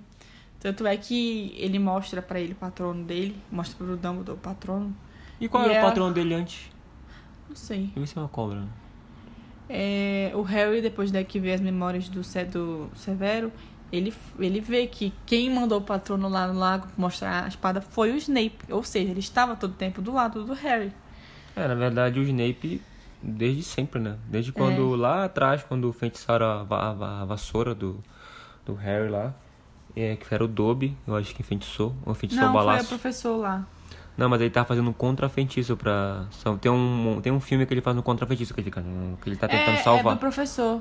[0.61, 4.95] Tanto é que ele mostra pra ele o patrono dele, mostra pro Dumbledore o patrono.
[5.41, 6.70] E qual E era o patrão dele antes?
[7.49, 7.91] Não sei.
[8.07, 8.61] Se é uma cobra.
[8.61, 8.69] né?
[9.69, 13.51] É, o Harry, depois de que vê as memórias do, do Severo,
[13.91, 18.12] ele, ele vê que quem mandou o patrono lá no lago mostrar a espada foi
[18.12, 18.59] o Snape.
[18.69, 20.93] Ou seja, ele estava todo tempo do lado do Harry.
[21.57, 22.82] É, na verdade o Snape
[23.23, 24.16] desde sempre, né?
[24.28, 28.03] Desde quando lá atrás, quando feitiçaram a, a a vassoura do,
[28.65, 29.35] do Harry lá,
[29.97, 32.67] é, que era o Dobby, eu acho que enfeitiçou, ou enfeitiçou Não, o foi o
[32.67, 32.89] balaço.
[32.89, 33.67] professor lá.
[34.17, 36.27] Não, mas ele tá fazendo um contra-feitiço pra.
[36.61, 38.79] Tem um, tem um filme que ele faz um contra-feitiço, que ele, que
[39.29, 40.12] ele tá tentando é, salvar.
[40.12, 40.81] é do professor.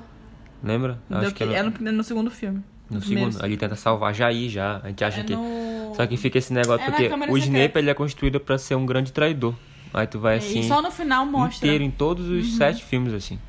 [0.63, 0.99] Lembra?
[1.09, 2.61] Eu Do Acho que que- é é no, no, segundo filme.
[2.89, 3.43] no segundo.
[3.45, 4.81] Ele tenta salvar Jair já.
[4.83, 5.35] A gente acha É que.
[5.35, 5.93] no...
[5.95, 7.37] Só que fica esse negócio, É porque o.
[7.37, 9.53] Snape ele é construído pra ser um grande traidor.
[9.93, 10.59] Aí tu vai assim.
[10.59, 11.65] E só no final mostra.
[11.65, 13.39] inteiro em todos os sete filmes, assim.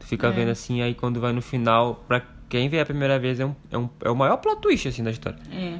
[0.00, 0.30] Tu fica É.
[0.30, 3.54] vendo assim, aí quando vai no final, pra quem vê a primeira vez, é, um,
[3.70, 5.38] é, um, é o maior plot twist, assim, da história.
[5.50, 5.78] É.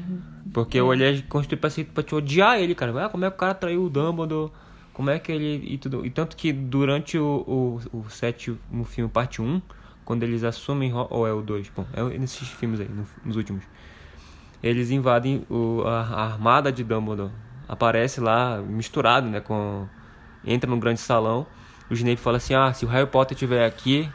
[0.53, 3.05] Porque é construído pra, se- pra te odiar ele, cara.
[3.05, 4.51] Ah, como é que o cara traiu o Dumbledore?
[4.93, 5.63] Como é que ele...
[5.75, 6.05] E, tudo.
[6.07, 9.61] e tanto que durante o, o, o sétimo filme, parte 1,
[10.05, 10.93] quando eles assumem...
[10.95, 11.69] Ou é o 2?
[11.77, 13.63] Bom, é nesses filmes aí, no- nos últimos.
[14.63, 17.31] Eles invadem o, a, a armada de Dumbledore.
[17.69, 19.87] Aparece lá, misturado, né, com...
[20.45, 21.47] Entra num grande salão.
[21.91, 24.09] O Snape fala assim, ah, se o Harry Potter estiver aqui,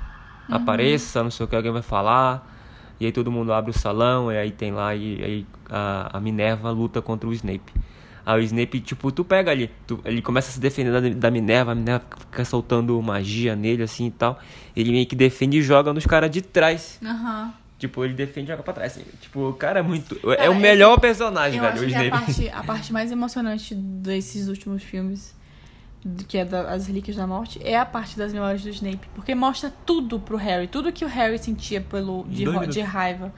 [0.52, 2.48] apareça, não sei o que, alguém vai falar.
[3.00, 6.20] E aí todo mundo abre o salão, e aí tem lá, e aí a, a
[6.20, 7.74] Minerva luta contra o Snape.
[8.24, 11.32] Aí o Snape, tipo, tu pega ali, tu- ele começa a se defender da, da
[11.32, 14.40] Minerva, a Minerva fica soltando magia nele, assim e tal.
[14.76, 17.00] Ele meio que defende e joga nos caras de trás.
[17.04, 17.52] Aham.
[17.80, 18.92] Tipo, ele defende e joga pra trás.
[18.96, 19.04] assim.
[19.20, 20.14] Tipo, o cara é muito.
[20.30, 22.26] É Cara, o é melhor personagem, Eu velho, acho o que a Snape.
[22.26, 25.36] parte, a parte mais emocionante desses últimos filmes,
[26.28, 29.08] que é da, As Relíquias da Morte, é a parte das memórias do Snape.
[29.14, 30.68] Porque mostra tudo pro Harry.
[30.68, 33.34] Tudo que o Harry sentia pelo, de, de raiva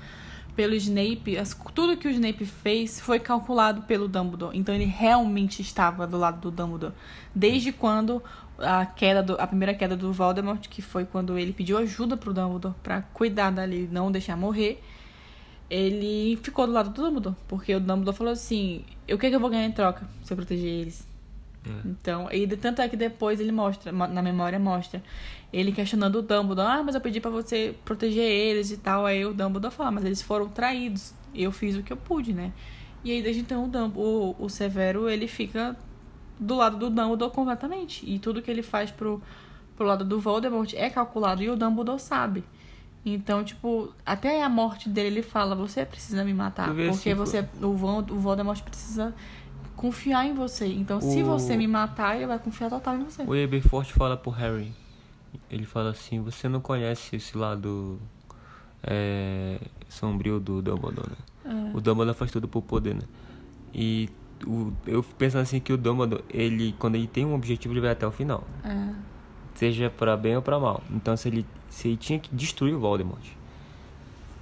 [0.56, 4.56] pelo Snape, as- tudo que o Snape fez foi calculado pelo Dumbledore.
[4.58, 6.94] Então ele realmente estava do lado do Dumbledore.
[7.34, 8.22] Desde quando
[8.60, 12.32] a queda do, a primeira queda do Voldemort, que foi quando ele pediu ajuda pro
[12.34, 14.82] Dumbledore pra cuidar dali, não deixar morrer
[15.70, 17.36] ele ficou do lado do Dumbledore.
[17.48, 20.38] Porque o Dumbledore falou assim: o que, que eu vou ganhar em troca se eu
[20.38, 21.08] proteger eles?
[21.66, 21.88] É.
[21.88, 25.02] Então, e de- tanto é que depois ele mostra, mo- na memória mostra,
[25.52, 29.06] ele questionando o Dumbledore: ah, mas eu pedi pra você proteger eles e tal.
[29.06, 31.14] Aí o Dumbledore fala: mas eles foram traídos.
[31.34, 32.52] Eu fiz o que eu pude, né?
[33.04, 35.76] E aí desde então o, Dumb- o, o Severo ele fica
[36.40, 38.04] do lado do Dumbledore completamente.
[38.10, 39.22] E tudo que ele faz pro,
[39.78, 42.44] pro lado do Voldemort é calculado e o Dumbledore sabe.
[43.06, 46.70] Então, tipo, até a morte dele ele fala, você precisa me matar.
[46.92, 47.46] Porque assim, você.
[47.62, 49.14] O, o Voldemort precisa
[49.84, 50.66] confiar em você.
[50.66, 53.22] Então, se O- você me matar, ele vai confiar total em você.
[53.24, 54.72] O Eberforth fala pro Harry.
[55.52, 58.00] Ele fala assim, você não conhece esse lado
[58.82, 61.10] é, sombrio do Dumbledore,
[61.46, 61.72] né?
[61.74, 63.02] O Dumbledore faz tudo por poder, né?
[63.74, 64.10] E
[64.48, 67.92] o, eu pensando assim que o Dumbledore, ele, quando ele tem um objetivo, ele vai
[67.92, 68.46] até o final.
[68.64, 68.90] É.
[69.56, 70.82] Seja pra bem ou pra mal.
[70.92, 73.26] Então se ele, se ele tinha que destruir o Voldemort.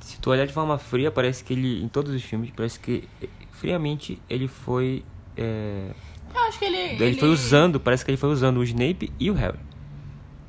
[0.02, 3.08] Se tu olhar de forma fria, parece que ele, em todos os filmes, parece que
[3.52, 5.04] friamente ele foi...
[5.38, 5.92] é,
[6.34, 7.04] Eu acho que ele.
[7.04, 9.60] ele foi usando, parece que ele foi usando o Snape e o Harry.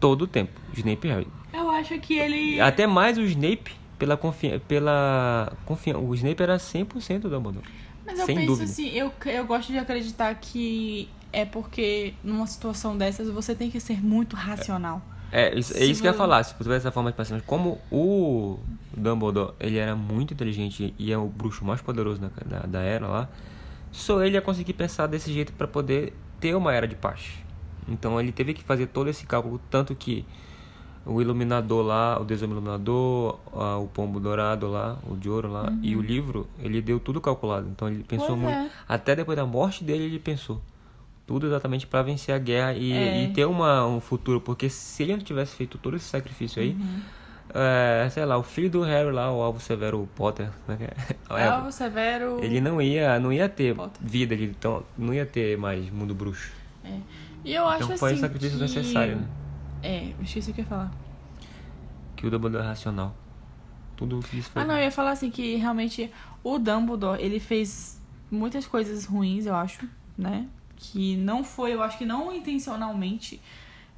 [0.00, 1.28] Todo o tempo, Snape e Harry.
[1.52, 2.60] Eu acho que ele.
[2.60, 4.60] Até mais o Snape, pela confiança.
[4.66, 5.98] Pela confian...
[5.98, 7.64] O Snape era 100% Dumbledore.
[8.04, 8.70] Mas eu Sem penso dúvida.
[8.70, 13.80] assim, eu, eu gosto de acreditar que é porque numa situação dessas você tem que
[13.80, 15.00] ser muito racional.
[15.30, 16.42] É, isso, é isso que eu ia falar.
[16.42, 18.58] Se tu tivesse dessa forma de paciência, como o
[18.94, 23.06] Dumbledore, ele era muito inteligente e é o bruxo mais poderoso da, da, da era
[23.06, 23.28] lá,
[23.92, 27.34] só ele ia conseguir pensar desse jeito pra poder ter uma era de paz.
[27.88, 30.24] Então ele teve que fazer todo esse cálculo, tanto que
[31.04, 35.72] o iluminador lá, o Deus iluminador, ah, o pombo dourado lá, o de ouro lá,
[35.82, 37.68] e o livro, ele deu tudo calculado.
[37.68, 38.42] Então ele pensou Uhum.
[38.42, 38.66] Pois muito.
[38.68, 38.70] é.
[38.88, 40.60] Até depois da morte dele, ele pensou.
[41.26, 43.24] Tudo exatamente pra vencer a guerra e, É.
[43.24, 44.40] e ter uma, um futuro.
[44.40, 47.00] Porque se ele não tivesse feito todo esse sacrifício aí, Uhum.
[47.54, 50.92] É, sei lá, o filho do Harry lá, o Alvo Severo Potter, como é que
[50.92, 51.42] é?
[51.42, 52.42] É o Severo.
[52.42, 54.00] ele não ia, não ia ter Potter.
[54.00, 56.52] vida, ele então, não ia ter mais mundo bruxo.
[57.44, 58.18] E eu acho Então foi assim.
[58.18, 58.62] o sacrifício que...
[58.62, 59.26] necessário, né?
[59.82, 60.92] É, esqueci o que eu ia falar.
[62.16, 63.14] Que o Dumbledore é racional.
[63.96, 64.62] Tudo que isso foi.
[64.62, 66.10] Ah, não, eu ia falar assim que realmente
[66.42, 68.00] o Dumbledore, ele fez
[68.30, 70.46] muitas coisas ruins, eu acho, né?
[70.76, 73.40] Que não foi, eu acho que não intencionalmente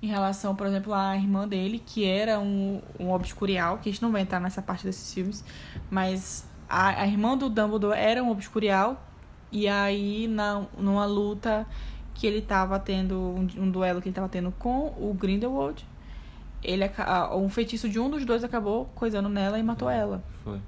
[0.05, 4.02] em relação, por exemplo, à irmã dele, que era um, um obscurial, que a gente
[4.02, 5.44] não vai entrar nessa parte desses filmes,
[5.90, 9.02] mas a, a irmã do Dumbledore era um obscurial,
[9.51, 11.66] e aí na, numa luta
[12.12, 15.86] que ele tava tendo, um, um duelo que ele tava tendo com o Grindelwald,
[16.62, 16.85] ele,
[17.36, 20.22] um feitiço de um dos dois acabou coisando nela e matou ela.
[20.43, 20.60] Foi.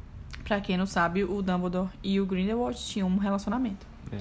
[0.45, 3.87] Pra quem não sabe, o Dumbledore e o Grindelwald tinham um relacionamento.
[4.13, 4.19] É.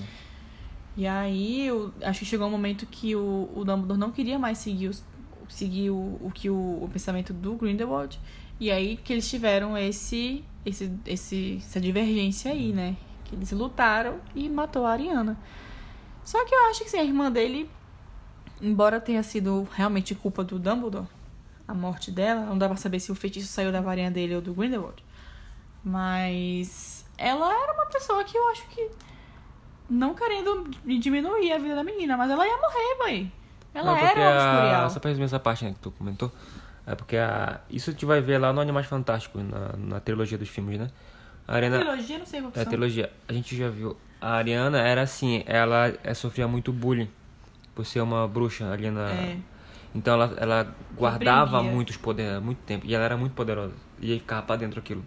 [0.98, 4.58] E aí, eu acho que chegou um momento que o, o Dumbledore não queria mais
[4.58, 5.04] seguir, os,
[5.50, 8.20] seguir o, o que o, o pensamento do Grindelwald.
[8.60, 12.96] E aí que eles tiveram esse, esse, esse, essa divergência aí, né?
[13.26, 15.38] Que eles lutaram e matou a Ariana.
[16.24, 17.70] Só que eu acho que sim, a irmã dele,
[18.62, 21.08] embora tenha sido realmente culpa do Dumbledore,
[21.68, 24.42] a morte dela, não dá pra saber se o feitiço saiu da varinha dele ou
[24.42, 25.04] do Grindelwald.
[25.84, 28.90] Mas ela era uma pessoa que eu acho que
[29.90, 33.32] não querendo diminuir a vida da menina, mas ela ia morrer, boy.
[33.74, 34.90] Ela Não, era a- obscurial.
[34.90, 36.32] Só pra resumir essa parte né, que tu comentou.
[36.88, 37.60] É porque a...
[37.70, 40.90] isso a gente vai ver lá no Animais Fantásticos, na, na trilogia dos filmes, né?
[41.48, 41.80] A Ariana...
[41.80, 43.12] Trilogia, não sei qual que É a trilogia.
[43.28, 43.98] A gente já viu.
[44.22, 47.10] A Ariana era assim, ela é, sofria muito bullying
[47.74, 48.66] por ser uma bruxa.
[48.66, 49.10] A Ariana.
[49.12, 49.38] É.
[49.94, 52.86] Então ela, ela guardava muitos poderes, muito tempo.
[52.86, 53.74] E ela era muito poderosa.
[54.00, 55.04] E aí ficava pra dentro aquilo.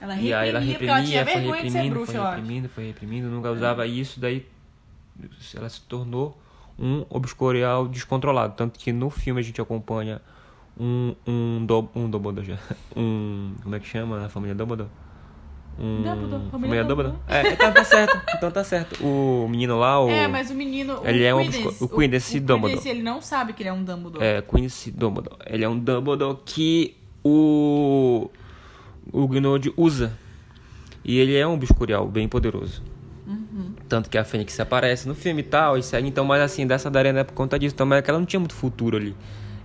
[0.00, 3.28] Ela e aí ela reprimia, ela tinha reprimia, foi reprimindo, bruxa, foi reprimindo, foi reprimindo,
[3.28, 3.86] nunca usava.
[3.86, 4.46] Isso daí
[5.54, 6.38] ela se tornou
[6.78, 8.54] um obscurial descontrolado.
[8.56, 10.20] Tanto que no filme a gente acompanha
[10.78, 12.58] um, um, do, um Dumbledore já.
[12.94, 13.54] Um.
[13.62, 14.90] Como é que chama na família Dumbledore?
[15.78, 17.16] Um, Dumbledore, família Dumbledore.
[17.28, 18.20] É, então tá certo.
[18.34, 19.04] Então tá certo.
[19.04, 20.08] O menino lá, o.
[20.08, 21.00] É, mas o menino.
[21.04, 21.88] Ele o é um Quidditch, obscu- o
[22.38, 22.88] o, Dumbledore.
[22.88, 24.24] Ele não sabe que ele é um Dumbledore.
[24.24, 25.36] É, Quincy Dumbledore.
[25.46, 28.30] Ele é um Dumbledore que o.
[29.12, 30.12] O Grindelwald usa.
[31.04, 32.82] E ele é um obscurial bem poderoso.
[33.26, 33.72] Uhum.
[33.88, 36.08] Tanto que a Fênix aparece no filme e tal, e segue.
[36.08, 38.26] Então, mas assim, dessa da Arena é por conta disso também, é que ela não
[38.26, 39.14] tinha muito futuro ali.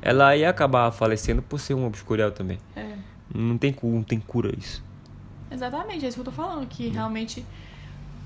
[0.01, 2.57] Ela ia acabar falecendo por ser um obscurial também.
[2.75, 2.93] É.
[3.33, 4.83] Não tem, não tem cura isso.
[5.51, 7.45] Exatamente, é isso que eu tô falando, que realmente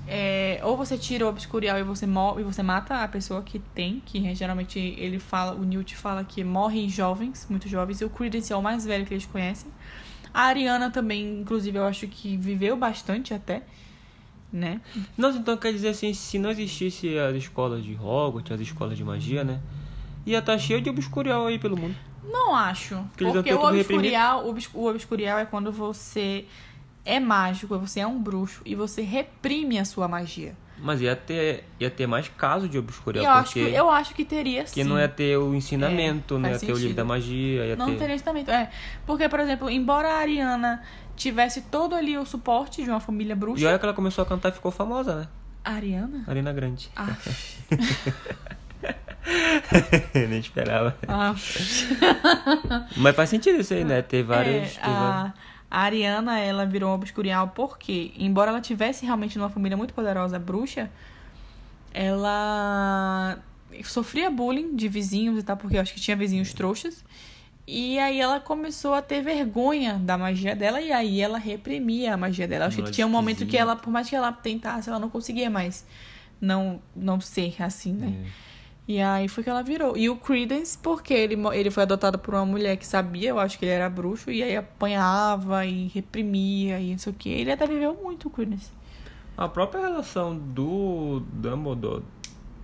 [0.08, 3.58] é, ou você tira o obscurial e você mo- e você mata a pessoa que
[3.58, 8.10] tem, que geralmente ele fala, o Newt fala que morrem jovens, muito jovens, e o
[8.10, 9.70] Credence é o mais velho que eles conhecem.
[10.36, 13.62] A Ariana também, inclusive, eu acho que viveu bastante até,
[14.52, 14.80] né?
[15.16, 19.02] Nossa, então quer dizer assim, se não existisse as escolas de Hogwarts, as escolas de
[19.04, 19.60] magia, né?
[20.26, 21.96] Ia estar cheio de obscurial aí pelo mundo.
[22.22, 22.96] Não acho.
[23.12, 26.44] Porque porque o obscurial, o obs- o obscurial é quando você
[27.04, 30.54] é mágico, você é um bruxo e você reprime a sua magia.
[30.78, 34.14] Mas ia ter, ia ter mais caso de E obscurial, eu acho, que, eu acho
[34.14, 34.84] que teria sim.
[34.84, 36.96] não ia ter o ensinamento, É, não ia faz ter o livro sentido.
[36.96, 37.96] da magia, ia Não ter...
[37.96, 38.50] teria ensinamento.
[38.50, 38.70] É.
[39.06, 40.82] Porque, por exemplo, embora a Ariana
[41.16, 43.66] tivesse todo ali o suporte de uma família E bruxa.
[43.66, 45.28] olha que ela começou a cantar e ficou famosa, né?
[45.64, 46.22] A Ariana?
[46.26, 46.90] Arena Grande.
[46.94, 47.16] Ah,
[50.14, 50.96] Nem esperava.
[51.08, 51.34] ah,
[52.96, 54.02] Mas faz sentido isso aí, né?
[54.02, 54.76] Ter vários...
[54.76, 55.32] é, ter vários-
[55.76, 60.90] a, Ariana, ela virou obscurial porque, embora ela tivesse realmente numa família muito poderosa bruxa,
[61.92, 63.38] ela
[63.84, 67.04] sofria bullying de vizinhos e tal, porque eu acho que tinha vizinhos trouxas.
[67.66, 72.16] E aí ela começou a ter vergonha da magia dela e aí ela reprimia a
[72.16, 72.64] magia dela.
[72.64, 75.10] Eu Acho que tinha um momento que ela, por mais que ela tentasse, ela não
[75.10, 75.84] conseguia mais
[76.40, 78.14] não não ser assim, né?
[78.24, 78.45] É.
[78.88, 79.96] E aí foi que ela virou.
[79.96, 83.58] E o Credence, porque ele, ele foi adotado por uma mulher que sabia, eu acho
[83.58, 87.28] que ele era bruxo, e aí apanhava e reprimia e não sei o que.
[87.28, 88.70] Ele até viveu muito, o Credence.
[89.36, 92.02] A própria relação do Dumbledore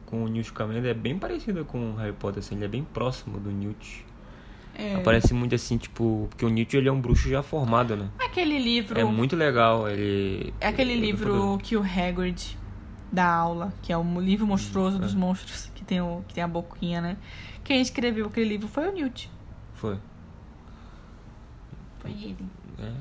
[0.06, 2.54] com o Newt Scamander é bem parecida com o Harry Potter, assim.
[2.54, 4.06] Ele é bem próximo do Newt.
[4.74, 4.94] É.
[4.94, 8.08] Aparece muito assim, tipo, porque o Newt ele é um bruxo já formado, né?
[8.18, 8.98] Aquele livro.
[8.98, 10.54] É muito legal, ele...
[10.60, 12.56] É aquele ele- livro que o Hagrid
[13.12, 16.48] dá aula, que é o livro monstruoso dos monstros, que tem, o, que tem a
[16.48, 17.16] boquinha, né?
[17.62, 19.30] Quem escreveu aquele livro foi o Newt.
[19.74, 19.98] Foi.
[22.00, 22.46] Foi ele.
[22.78, 22.92] É.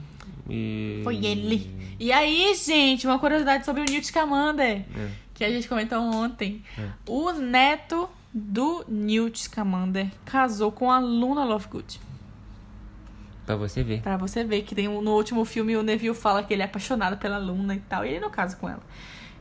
[0.49, 1.01] E...
[1.03, 1.95] Foi ele.
[1.99, 5.09] E aí, gente, uma curiosidade sobre o Newt Scamander, É.
[5.33, 6.63] que a gente comentou ontem.
[6.77, 6.89] É.
[7.07, 11.99] O neto do Newt Scamander casou com a Luna Lovegood.
[13.45, 14.01] Pra você ver.
[14.01, 16.65] Pra você ver que tem um- no último filme o Neville fala que ele é
[16.65, 18.05] apaixonado pela Luna e tal.
[18.05, 18.81] E ele não casa com ela.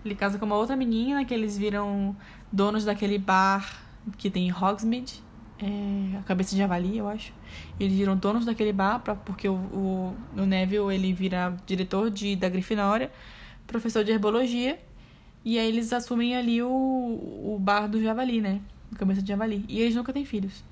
[0.05, 2.17] Ele casa com uma outra menina que eles viram
[2.51, 3.83] donos daquele bar
[4.17, 5.23] que tem em Hogsmeade.
[5.63, 7.35] É, a cabeça de javali, eu acho.
[7.79, 12.35] Eles viram donos daquele bar pra, porque o, o, o Neville ele vira diretor de,
[12.35, 13.11] da Grifinória,
[13.67, 14.79] professor de herbologia.
[15.45, 18.61] E aí eles assumem ali o, o bar do javali, né?
[18.97, 19.65] Cabeça de javali.
[19.69, 20.65] E eles nunca têm filhos.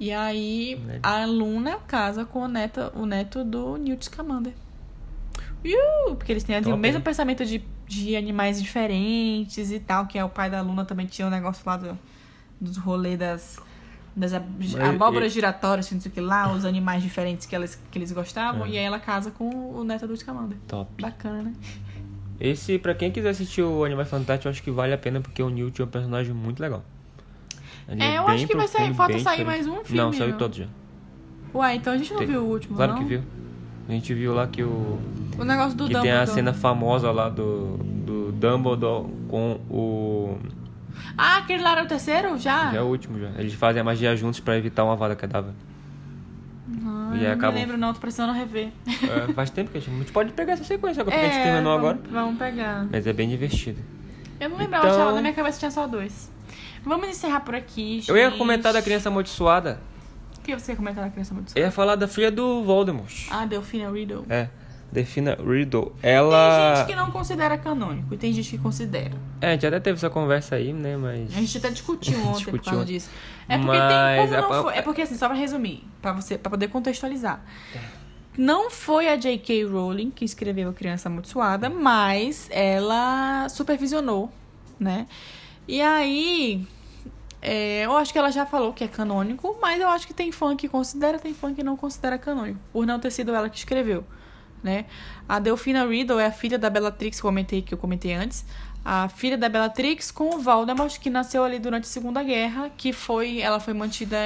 [0.00, 1.00] E aí Né?
[1.02, 4.52] a Luna casa com o neto, o neto do Newt Scamander.
[5.64, 10.18] Iu, porque eles têm ali o mesmo pensamento de, de animais diferentes e tal, que
[10.18, 11.98] é o pai da Luna também tinha um negócio lá do,
[12.60, 13.58] dos rolês das,
[14.16, 17.98] das abóboras e- giratórias, não sei o que lá, os animais diferentes que, elas, que
[17.98, 18.70] eles gostavam, É.
[18.70, 20.56] e aí ela casa com o neto do Scamander.
[20.66, 20.90] Top.
[21.00, 21.52] Bacana, né?
[22.40, 25.40] Esse, pra quem quiser assistir o Animais Fantásticos, eu acho que vale a pena, porque
[25.42, 26.82] o Newt é um personagem muito legal.
[27.86, 29.46] Ele É, eu bem acho que vai sair- falta sair diferente.
[29.46, 30.38] mais um filme, Não, saiu não?
[30.38, 30.66] todos já.
[31.54, 32.98] Uai, então a gente não Tem- viu o último, Claro não?
[32.98, 33.22] que viu.
[33.88, 34.98] A gente viu lá que o...
[35.38, 36.02] O negócio do que Dumbledore.
[36.02, 40.38] tem a cena famosa lá do, do Dumbledore com o...
[41.18, 42.38] Ah, aquele lá era o terceiro?
[42.38, 42.70] Já?
[42.72, 43.28] Já é o último já.
[43.38, 45.52] Eles fazem a magia juntos pra evitar uma vada cadáver.
[46.86, 48.70] Ah, E aí não acabam- me lembro não, tô precisando rever.
[48.86, 50.10] É, faz tempo que a gente...
[50.12, 52.10] Pode pegar essa sequência agora, porque a gente É, terminou vamos, agora.
[52.10, 52.86] Vamos pegar.
[52.90, 53.80] Mas é bem divertido.
[54.40, 56.32] Eu não lembrava, Então- na minha cabeça tinha só dois.
[56.84, 58.08] Vamos encerrar por aqui, gente.
[58.10, 59.80] Eu ia comentar da criança amaldiçoada.
[60.44, 63.28] O que você ia comentar da criança muito Eu ia falar da filha do Voldemort.
[63.30, 64.26] Ah, Delphina Riddle.
[64.28, 64.48] É.
[64.92, 65.92] Defina Riddle.
[66.02, 66.76] Tem Ela...
[66.76, 69.12] gente que não considera canônico e tem gente que considera.
[69.40, 70.96] É, a gente até teve essa conversa aí, né?
[70.98, 71.34] Mas.
[71.34, 72.92] A gente até discutiu ontem por Discutiu causa ontem.
[72.92, 73.10] disso.
[73.48, 74.74] É porque Mas tem como a- não foi.
[74.76, 77.42] É porque assim, só pra resumir, pra você, para poder contextualizar.
[78.36, 79.64] Não foi a J.K.
[79.64, 84.30] Rowling que escreveu a Criança Amaldiçoada, mas ela supervisionou,
[84.78, 85.06] né?
[85.66, 86.66] E aí,
[87.44, 90.32] é, eu acho que ela já falou que é canônico, mas eu acho que tem
[90.32, 93.58] fã que considera, tem fã que não considera canônico, por não ter sido ela que
[93.58, 94.02] escreveu,
[94.62, 94.86] né?
[95.28, 98.46] A Delphina Riddle é a filha da Bellatrix, que eu comentei, que eu comentei antes.
[98.82, 102.94] A filha da Bellatrix com o Voldemort, que nasceu ali durante a Segunda Guerra, que
[102.94, 104.16] foi, ela foi mantida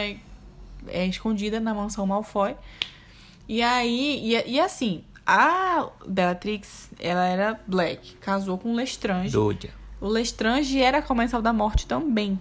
[0.87, 2.55] é, escondida na mansão Malfoy.
[3.49, 9.33] E aí, e, e assim, a Bellatrix, ela era Black, casou com o Lestrange.
[9.33, 9.71] Doida.
[10.01, 12.39] O Lestrange era comensal da morte também.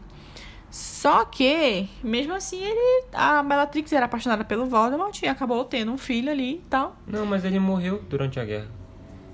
[0.69, 5.98] Só que, mesmo assim, ele, a Bellatrix era apaixonada pelo Voldemort e acabou tendo um
[5.98, 6.95] filho ali e tal.
[7.07, 8.68] Não, mas ele morreu durante a guerra.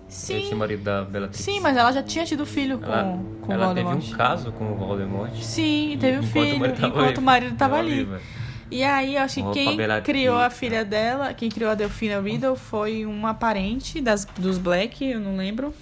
[0.07, 1.43] Sim, Esse marido da Bellatrix.
[1.43, 3.99] sim, mas ela já tinha tido filho com, Ela, com ela Voldemort.
[3.99, 5.33] teve um caso com o Voldemort.
[5.41, 7.95] Sim, teve um filho, enquanto o marido tava Ela ali.
[7.95, 8.21] viva.
[8.69, 12.55] E aí, eu acho que quem criou a filha dela, quem criou a Delphina Riddle
[12.55, 15.73] foi uma parente das, dos Black, eu não lembro.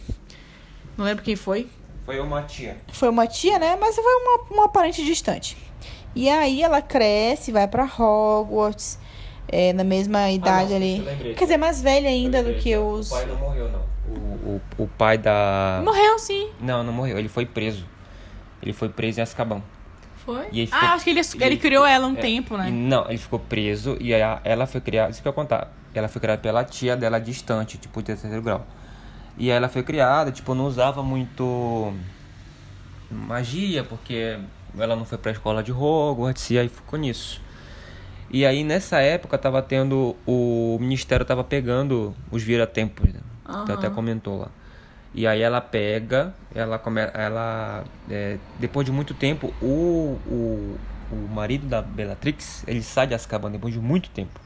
[0.98, 1.68] Não lembro quem foi.
[2.06, 2.78] Foi uma tia.
[2.91, 3.78] Foi uma tia, né?
[3.80, 5.56] Mas foi uma, uma parente distante.
[6.15, 8.99] E aí ela cresce, vai pra Hogwarts,
[9.48, 10.99] é, na mesma idade não, ali.
[10.99, 11.34] lembrei.
[11.36, 13.10] Quer dizer, mais velha ainda do que O os.
[13.10, 13.82] pai não morreu, não.
[14.14, 15.82] O, o, o pai da.
[15.86, 16.49] Morreu, sim.
[16.60, 17.18] Não, não morreu.
[17.18, 17.86] Ele foi preso.
[18.61, 19.61] Ele foi preso em Azkaban.
[20.26, 20.48] Foi?
[20.52, 22.69] E aí ficou- Ah, acho que ele, ele ele- criou ela um É, tempo, né?
[22.69, 25.11] não, ele ficou preso e ela foi criada.
[25.11, 25.72] Isso que eu ia contar.
[25.95, 28.65] Ela foi criada pela tia dela distante, tipo, de terceiro grau.
[29.37, 31.93] E aí ela foi criada, tipo, não usava muito
[33.09, 34.37] magia, porque
[34.77, 37.41] ela não foi pra escola de Hogwarts e aí ficou nisso.
[38.29, 40.15] E aí nessa época tava tendo.
[40.25, 43.11] O ministério tava pegando os viratempos.
[43.11, 43.19] Né?
[43.65, 44.47] Tu até comentou lá.
[45.13, 50.77] E aí ela pega, ela come, ela é, depois de muito tempo, o, o,
[51.11, 54.39] o marido da Bellatrix, ele sai de Azkaban depois de muito tempo.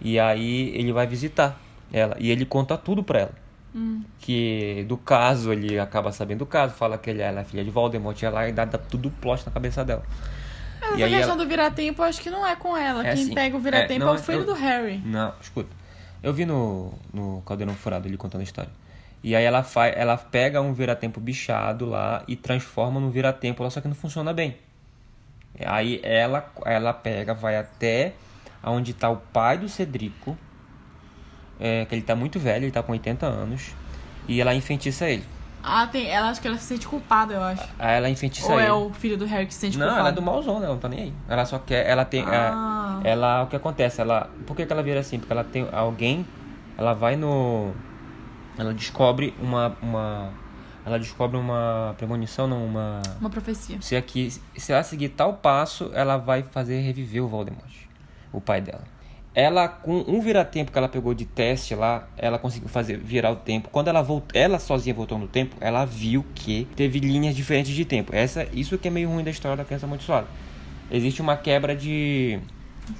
[0.00, 1.60] E aí ele vai visitar
[1.92, 3.47] ela e ele conta tudo pra ela.
[3.74, 4.02] Hum.
[4.18, 7.70] Que do caso, ele acaba sabendo do caso, fala que ele, ela é filha de
[7.70, 10.02] Voldemort, e lá e dá, dá tudo plot na cabeça dela.
[10.80, 13.06] Mas E aí questão ela- do viratempo, acho que não é com ela.
[13.06, 14.98] É Quem assim, pega o viratempo é, é, não, o filho eu- do Harry.
[15.04, 15.68] Não, escuta.
[16.22, 18.70] Eu vi no, no Caldeirão Furado ele contando a história.
[19.22, 23.70] E aí ela faz, ela pega um viratempo bichado lá e transforma num viratempo lá,
[23.70, 24.56] só que não funciona bem.
[25.64, 28.14] Aí ela, ela pega, vai até
[28.62, 30.36] onde tá o pai do Cedrico,
[31.60, 33.72] é, que ele tá muito velho, ele tá com 80 anos,
[34.26, 35.24] e ela enfeitiça ele.
[35.62, 36.06] Ah, tem.
[36.08, 37.68] Ela acho que ela se sente culpada, eu acho.
[37.78, 38.68] Aí ela enfeitiça Ou ele.
[38.68, 40.00] é o filho do Harry que se sente Não, culpado?
[40.00, 40.64] ela é do malzão, né?
[40.66, 41.14] Ela não tá nem aí.
[41.28, 41.84] Ela só quer.
[41.86, 42.22] Ela tem.
[42.22, 43.00] é, Ah.
[43.02, 43.42] ela.
[43.42, 44.00] O que acontece?
[44.00, 44.30] Ela.
[44.46, 45.18] Por que, que ela vira assim?
[45.18, 46.24] Porque ela tem alguém.
[46.76, 47.72] Ela vai no.
[48.56, 49.76] Ela descobre uma.
[49.82, 50.30] uma
[50.86, 53.02] ela descobre uma premonição, não, uma.
[53.20, 53.76] Uma profecia.
[53.82, 57.74] Se aqui, se ela seguir tal passo, ela vai fazer reviver o Voldemort,
[58.32, 58.84] o pai dela.
[59.40, 63.36] Ela, com um vira-tempo que ela pegou de teste lá, ela conseguiu fazer virar o
[63.36, 63.68] tempo.
[63.70, 67.84] Quando ela voltou, ela sozinha voltou no tempo, ela viu que teve linhas diferentes de
[67.84, 68.12] tempo.
[68.12, 70.26] Essa, isso que é meio ruim da história da criança amaldiçoada.
[70.90, 72.40] Existe uma quebra de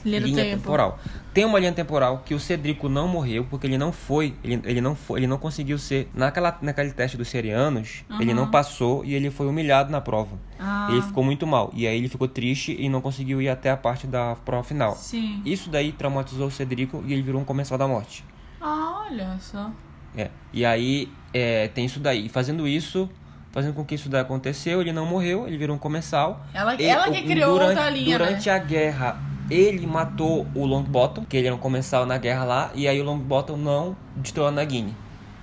[0.04, 1.00] Linha temporal.
[1.34, 4.80] Tem uma linha temporal que o Cedrico não morreu porque ele não foi, ele, ele
[4.80, 9.14] não foi, ele não conseguiu ser naquela naquele teste dos serianos, ele não passou e
[9.14, 10.36] ele foi humilhado na prova.
[10.58, 10.88] Ah.
[10.90, 13.76] Ele ficou muito mal e aí ele ficou triste e não conseguiu ir até a
[13.76, 14.96] parte da prova final.
[14.96, 15.40] Sim.
[15.44, 18.24] Isso daí traumatizou o Cedrico e ele virou um comensal da morte.
[18.60, 19.70] Ah, olha só.
[20.16, 20.30] É.
[20.52, 22.26] E aí é, tem isso daí.
[22.26, 23.08] E fazendo isso,
[23.52, 26.44] fazendo com que isso daí aconteceu, ele não morreu, ele virou um comensal.
[26.52, 28.24] Ela- E ela que criou durante, outra linha, né?
[28.24, 32.70] Durante a guerra, ele matou o Longbottom, que ele era um comensal na guerra lá,
[32.74, 34.94] e aí o Longbottom não destruiu a Nagini.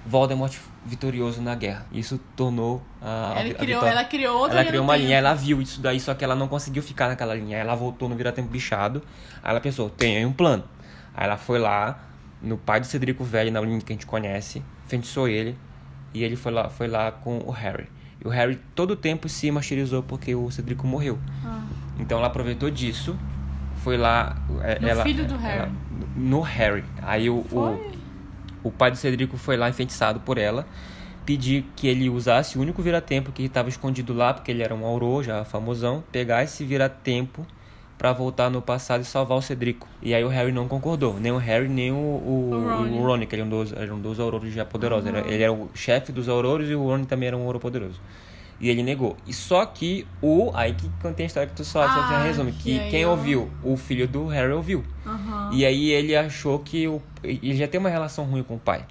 [0.05, 0.55] Voldemort
[0.85, 1.87] vitorioso na guerra.
[1.91, 3.89] Isso tornou a, Ela a criou, vitória.
[3.89, 6.47] ela criou outra Ela criou uma linha, ela viu isso daí, só que ela não
[6.47, 7.57] conseguiu ficar naquela linha.
[7.57, 9.01] Ela voltou no Vira-Tempo bichado.
[9.43, 10.63] Aí ela pensou, tem aí um plano.
[11.15, 11.99] Aí ela foi lá,
[12.41, 15.57] no pai do Cedrico Velho, na linha que a gente conhece, feitiçou ele,
[16.13, 17.87] e ele foi lá, foi lá com o Harry.
[18.23, 21.17] E o Harry todo o tempo se martirizou porque o Cedrico morreu.
[21.43, 21.63] Ah.
[21.99, 23.17] Então ela aproveitou disso,
[23.85, 24.35] foi lá...
[24.63, 25.59] é, No ela, filho do Harry.
[25.59, 25.71] ela-
[26.15, 26.83] no Harry.
[27.03, 27.91] Aí o, o,
[28.63, 30.65] o pai do Cedrico foi lá enfeitiçado por ela,
[31.23, 34.83] pedir que ele usasse o único vira-tempo que estava escondido lá, porque ele era um
[34.83, 37.45] auror já famosão, pegar esse vira-tempo
[37.95, 39.87] pra voltar no passado e salvar o Cedrico.
[40.01, 43.01] E aí o Harry não concordou, nem o Harry nem o, o, O Ron.
[43.01, 45.07] o Ron, que ele é um dos, era um dos aurores já poderosos.
[45.07, 47.99] Era- ele era o chefe dos aurores e o Ron também era um auro poderoso.
[48.59, 49.17] E ele negou.
[49.27, 50.49] E só que o.
[50.53, 52.51] Aí que contém a história que tu só, só te Ah, resume.
[52.53, 53.51] que Que quem eu- ouviu?
[53.63, 54.83] O filho do Harry ouviu.
[55.05, 55.49] Aham.
[55.53, 57.01] E aí ele achou que o.
[57.23, 58.85] Ele já tem uma relação ruim com o pai.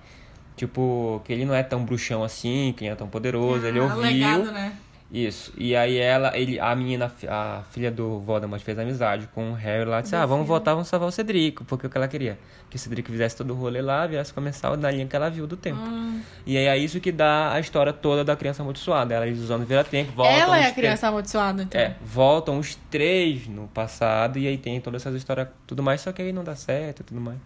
[0.57, 3.67] Tipo, que ele não é tão bruxão assim, que não é tão poderoso.
[3.67, 4.01] ele Ah, ouviu.
[4.01, 4.73] legado, né?
[5.13, 5.53] Isso.
[5.57, 9.85] E aí ela, ele, a menina, a filha do Voldemort fez amizade com o Harry
[9.85, 10.01] lá.
[10.01, 11.65] Disse, ah, vamos voltar, vamos salvar o Cedrico.
[11.65, 12.37] Porque é o que ela queria.
[12.69, 15.47] Que o Cedrico fizesse todo o rolê lá, virasse comensal na linha que ela viu
[15.47, 15.79] do tempo.
[15.81, 16.21] Hum.
[16.45, 19.15] E aí é isso que dá a história toda da criança amaldiçoada.
[19.15, 21.81] Ela eles usando vira-tempo, voltam Ela é a criança amaldiçoada, então.
[21.81, 26.11] é, voltam os três no passado e aí tem todas essas histórias tudo mais, só
[26.11, 27.39] que aí não dá certo e tudo mais.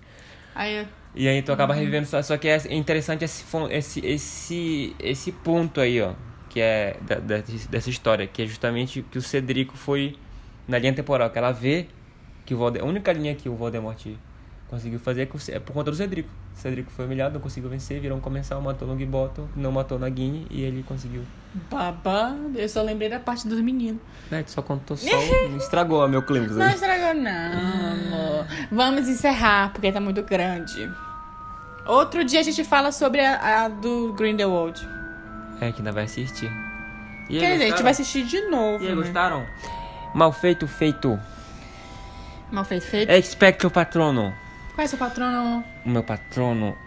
[0.54, 1.54] Aí, E aí tu Uhum.
[1.54, 6.12] acaba revivendo, só, só que é interessante esse, esse, esse, esse ponto aí, ó,
[6.48, 10.16] que é da, da- dessa história, que é justamente que o Cedrico foi
[10.66, 11.86] na linha temporal, que ela vê
[12.44, 14.06] que o Voldemort, a única linha que o Voldemort
[14.68, 16.28] conseguiu fazer é, é por conta do Cedrico.
[16.54, 19.98] O Cedrico foi humilhado, não conseguiu vencer, virou um comensal, matou o Longbottom, não matou
[19.98, 21.22] Nagini e ele conseguiu.
[21.70, 22.52] babado.
[22.56, 24.00] Eu só lembrei da parte dos meninos.
[24.30, 25.06] Né, tu só contou só,
[25.56, 26.74] estragou a meu clímax Não aí.
[26.74, 28.46] estragou, não, amor.
[28.72, 30.90] Vamos encerrar, porque tá muito grande.
[31.86, 34.86] Outro dia a gente fala sobre a, a do Grindelwald.
[35.60, 36.50] É, que ainda vai assistir.
[37.28, 38.82] E aí, Quer dizer, a gente vai assistir de novo.
[38.82, 39.02] E aí, né?
[39.02, 39.46] gostaram?
[40.14, 41.18] Mal feito, feito.
[42.50, 43.10] Mal feito, feito.
[43.10, 44.34] Expecto Patrono.
[44.78, 45.64] Qual é seu patrono?
[45.84, 46.78] O meu patrono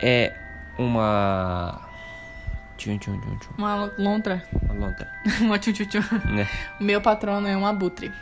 [0.00, 0.32] é
[0.78, 1.80] uma.
[2.76, 3.50] Tchum, tchum, tchum, tchum.
[3.58, 4.44] Uma lontra.
[4.62, 5.08] Uma lontra.
[5.42, 5.98] uma tchutchutchu.
[6.24, 6.48] Né?
[6.80, 8.12] O meu patrono é um abutre.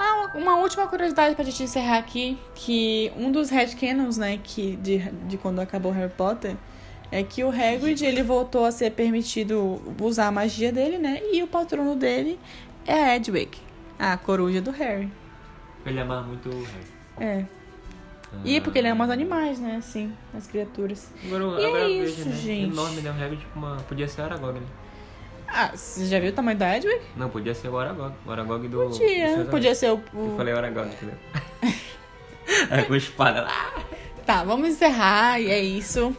[0.00, 4.74] Ah, uma, uma última curiosidade pra gente encerrar aqui, que um dos headcanons, né, que
[4.74, 4.98] de,
[5.28, 6.56] de quando acabou Harry Potter,
[7.10, 11.42] é que o Hagrid, ele voltou a ser permitido usar a magia dele, né, e
[11.42, 12.38] o patrono dele
[12.86, 13.58] é a Edwig,
[13.98, 15.10] a coruja do Harry.
[15.84, 16.86] Ele amava muito o Harry.
[17.18, 17.44] É.
[18.44, 21.10] E porque ele ama os animais, né, assim, as criaturas.
[21.26, 22.36] Agora, E agora é eu isso, vejo, né?
[22.36, 22.72] gente.
[22.72, 23.10] Enorme, né?
[23.10, 23.76] O Harry, tipo, uma...
[23.88, 24.66] podia ser o Aragog, né?
[25.48, 27.00] Ah, você já viu o tamanho da Edwig?
[27.16, 28.14] Não, podia ser o Aragog.
[28.24, 28.88] O Aragog do.
[28.88, 30.00] do Podia, dos podia ser o...
[30.14, 30.36] Eu o...
[30.36, 31.16] falei Aragog, entendeu?
[32.70, 33.74] Aí com a espada lá.
[34.24, 36.16] Tá, vamos encerrar e é isso.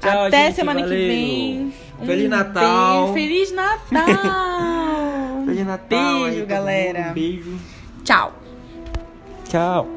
[0.00, 1.08] Tchau, Até gente, semana que valeu.
[1.08, 1.74] vem.
[2.04, 3.12] Feliz Natal.
[3.12, 3.14] beijo.
[3.14, 5.44] Feliz Natal.
[5.46, 6.20] Feliz Natal.
[6.24, 7.02] Beijo, aí, galera.
[7.04, 7.14] mundo.
[7.14, 7.58] Beijo.
[8.04, 8.32] Tchau.
[9.48, 9.88] Tchau.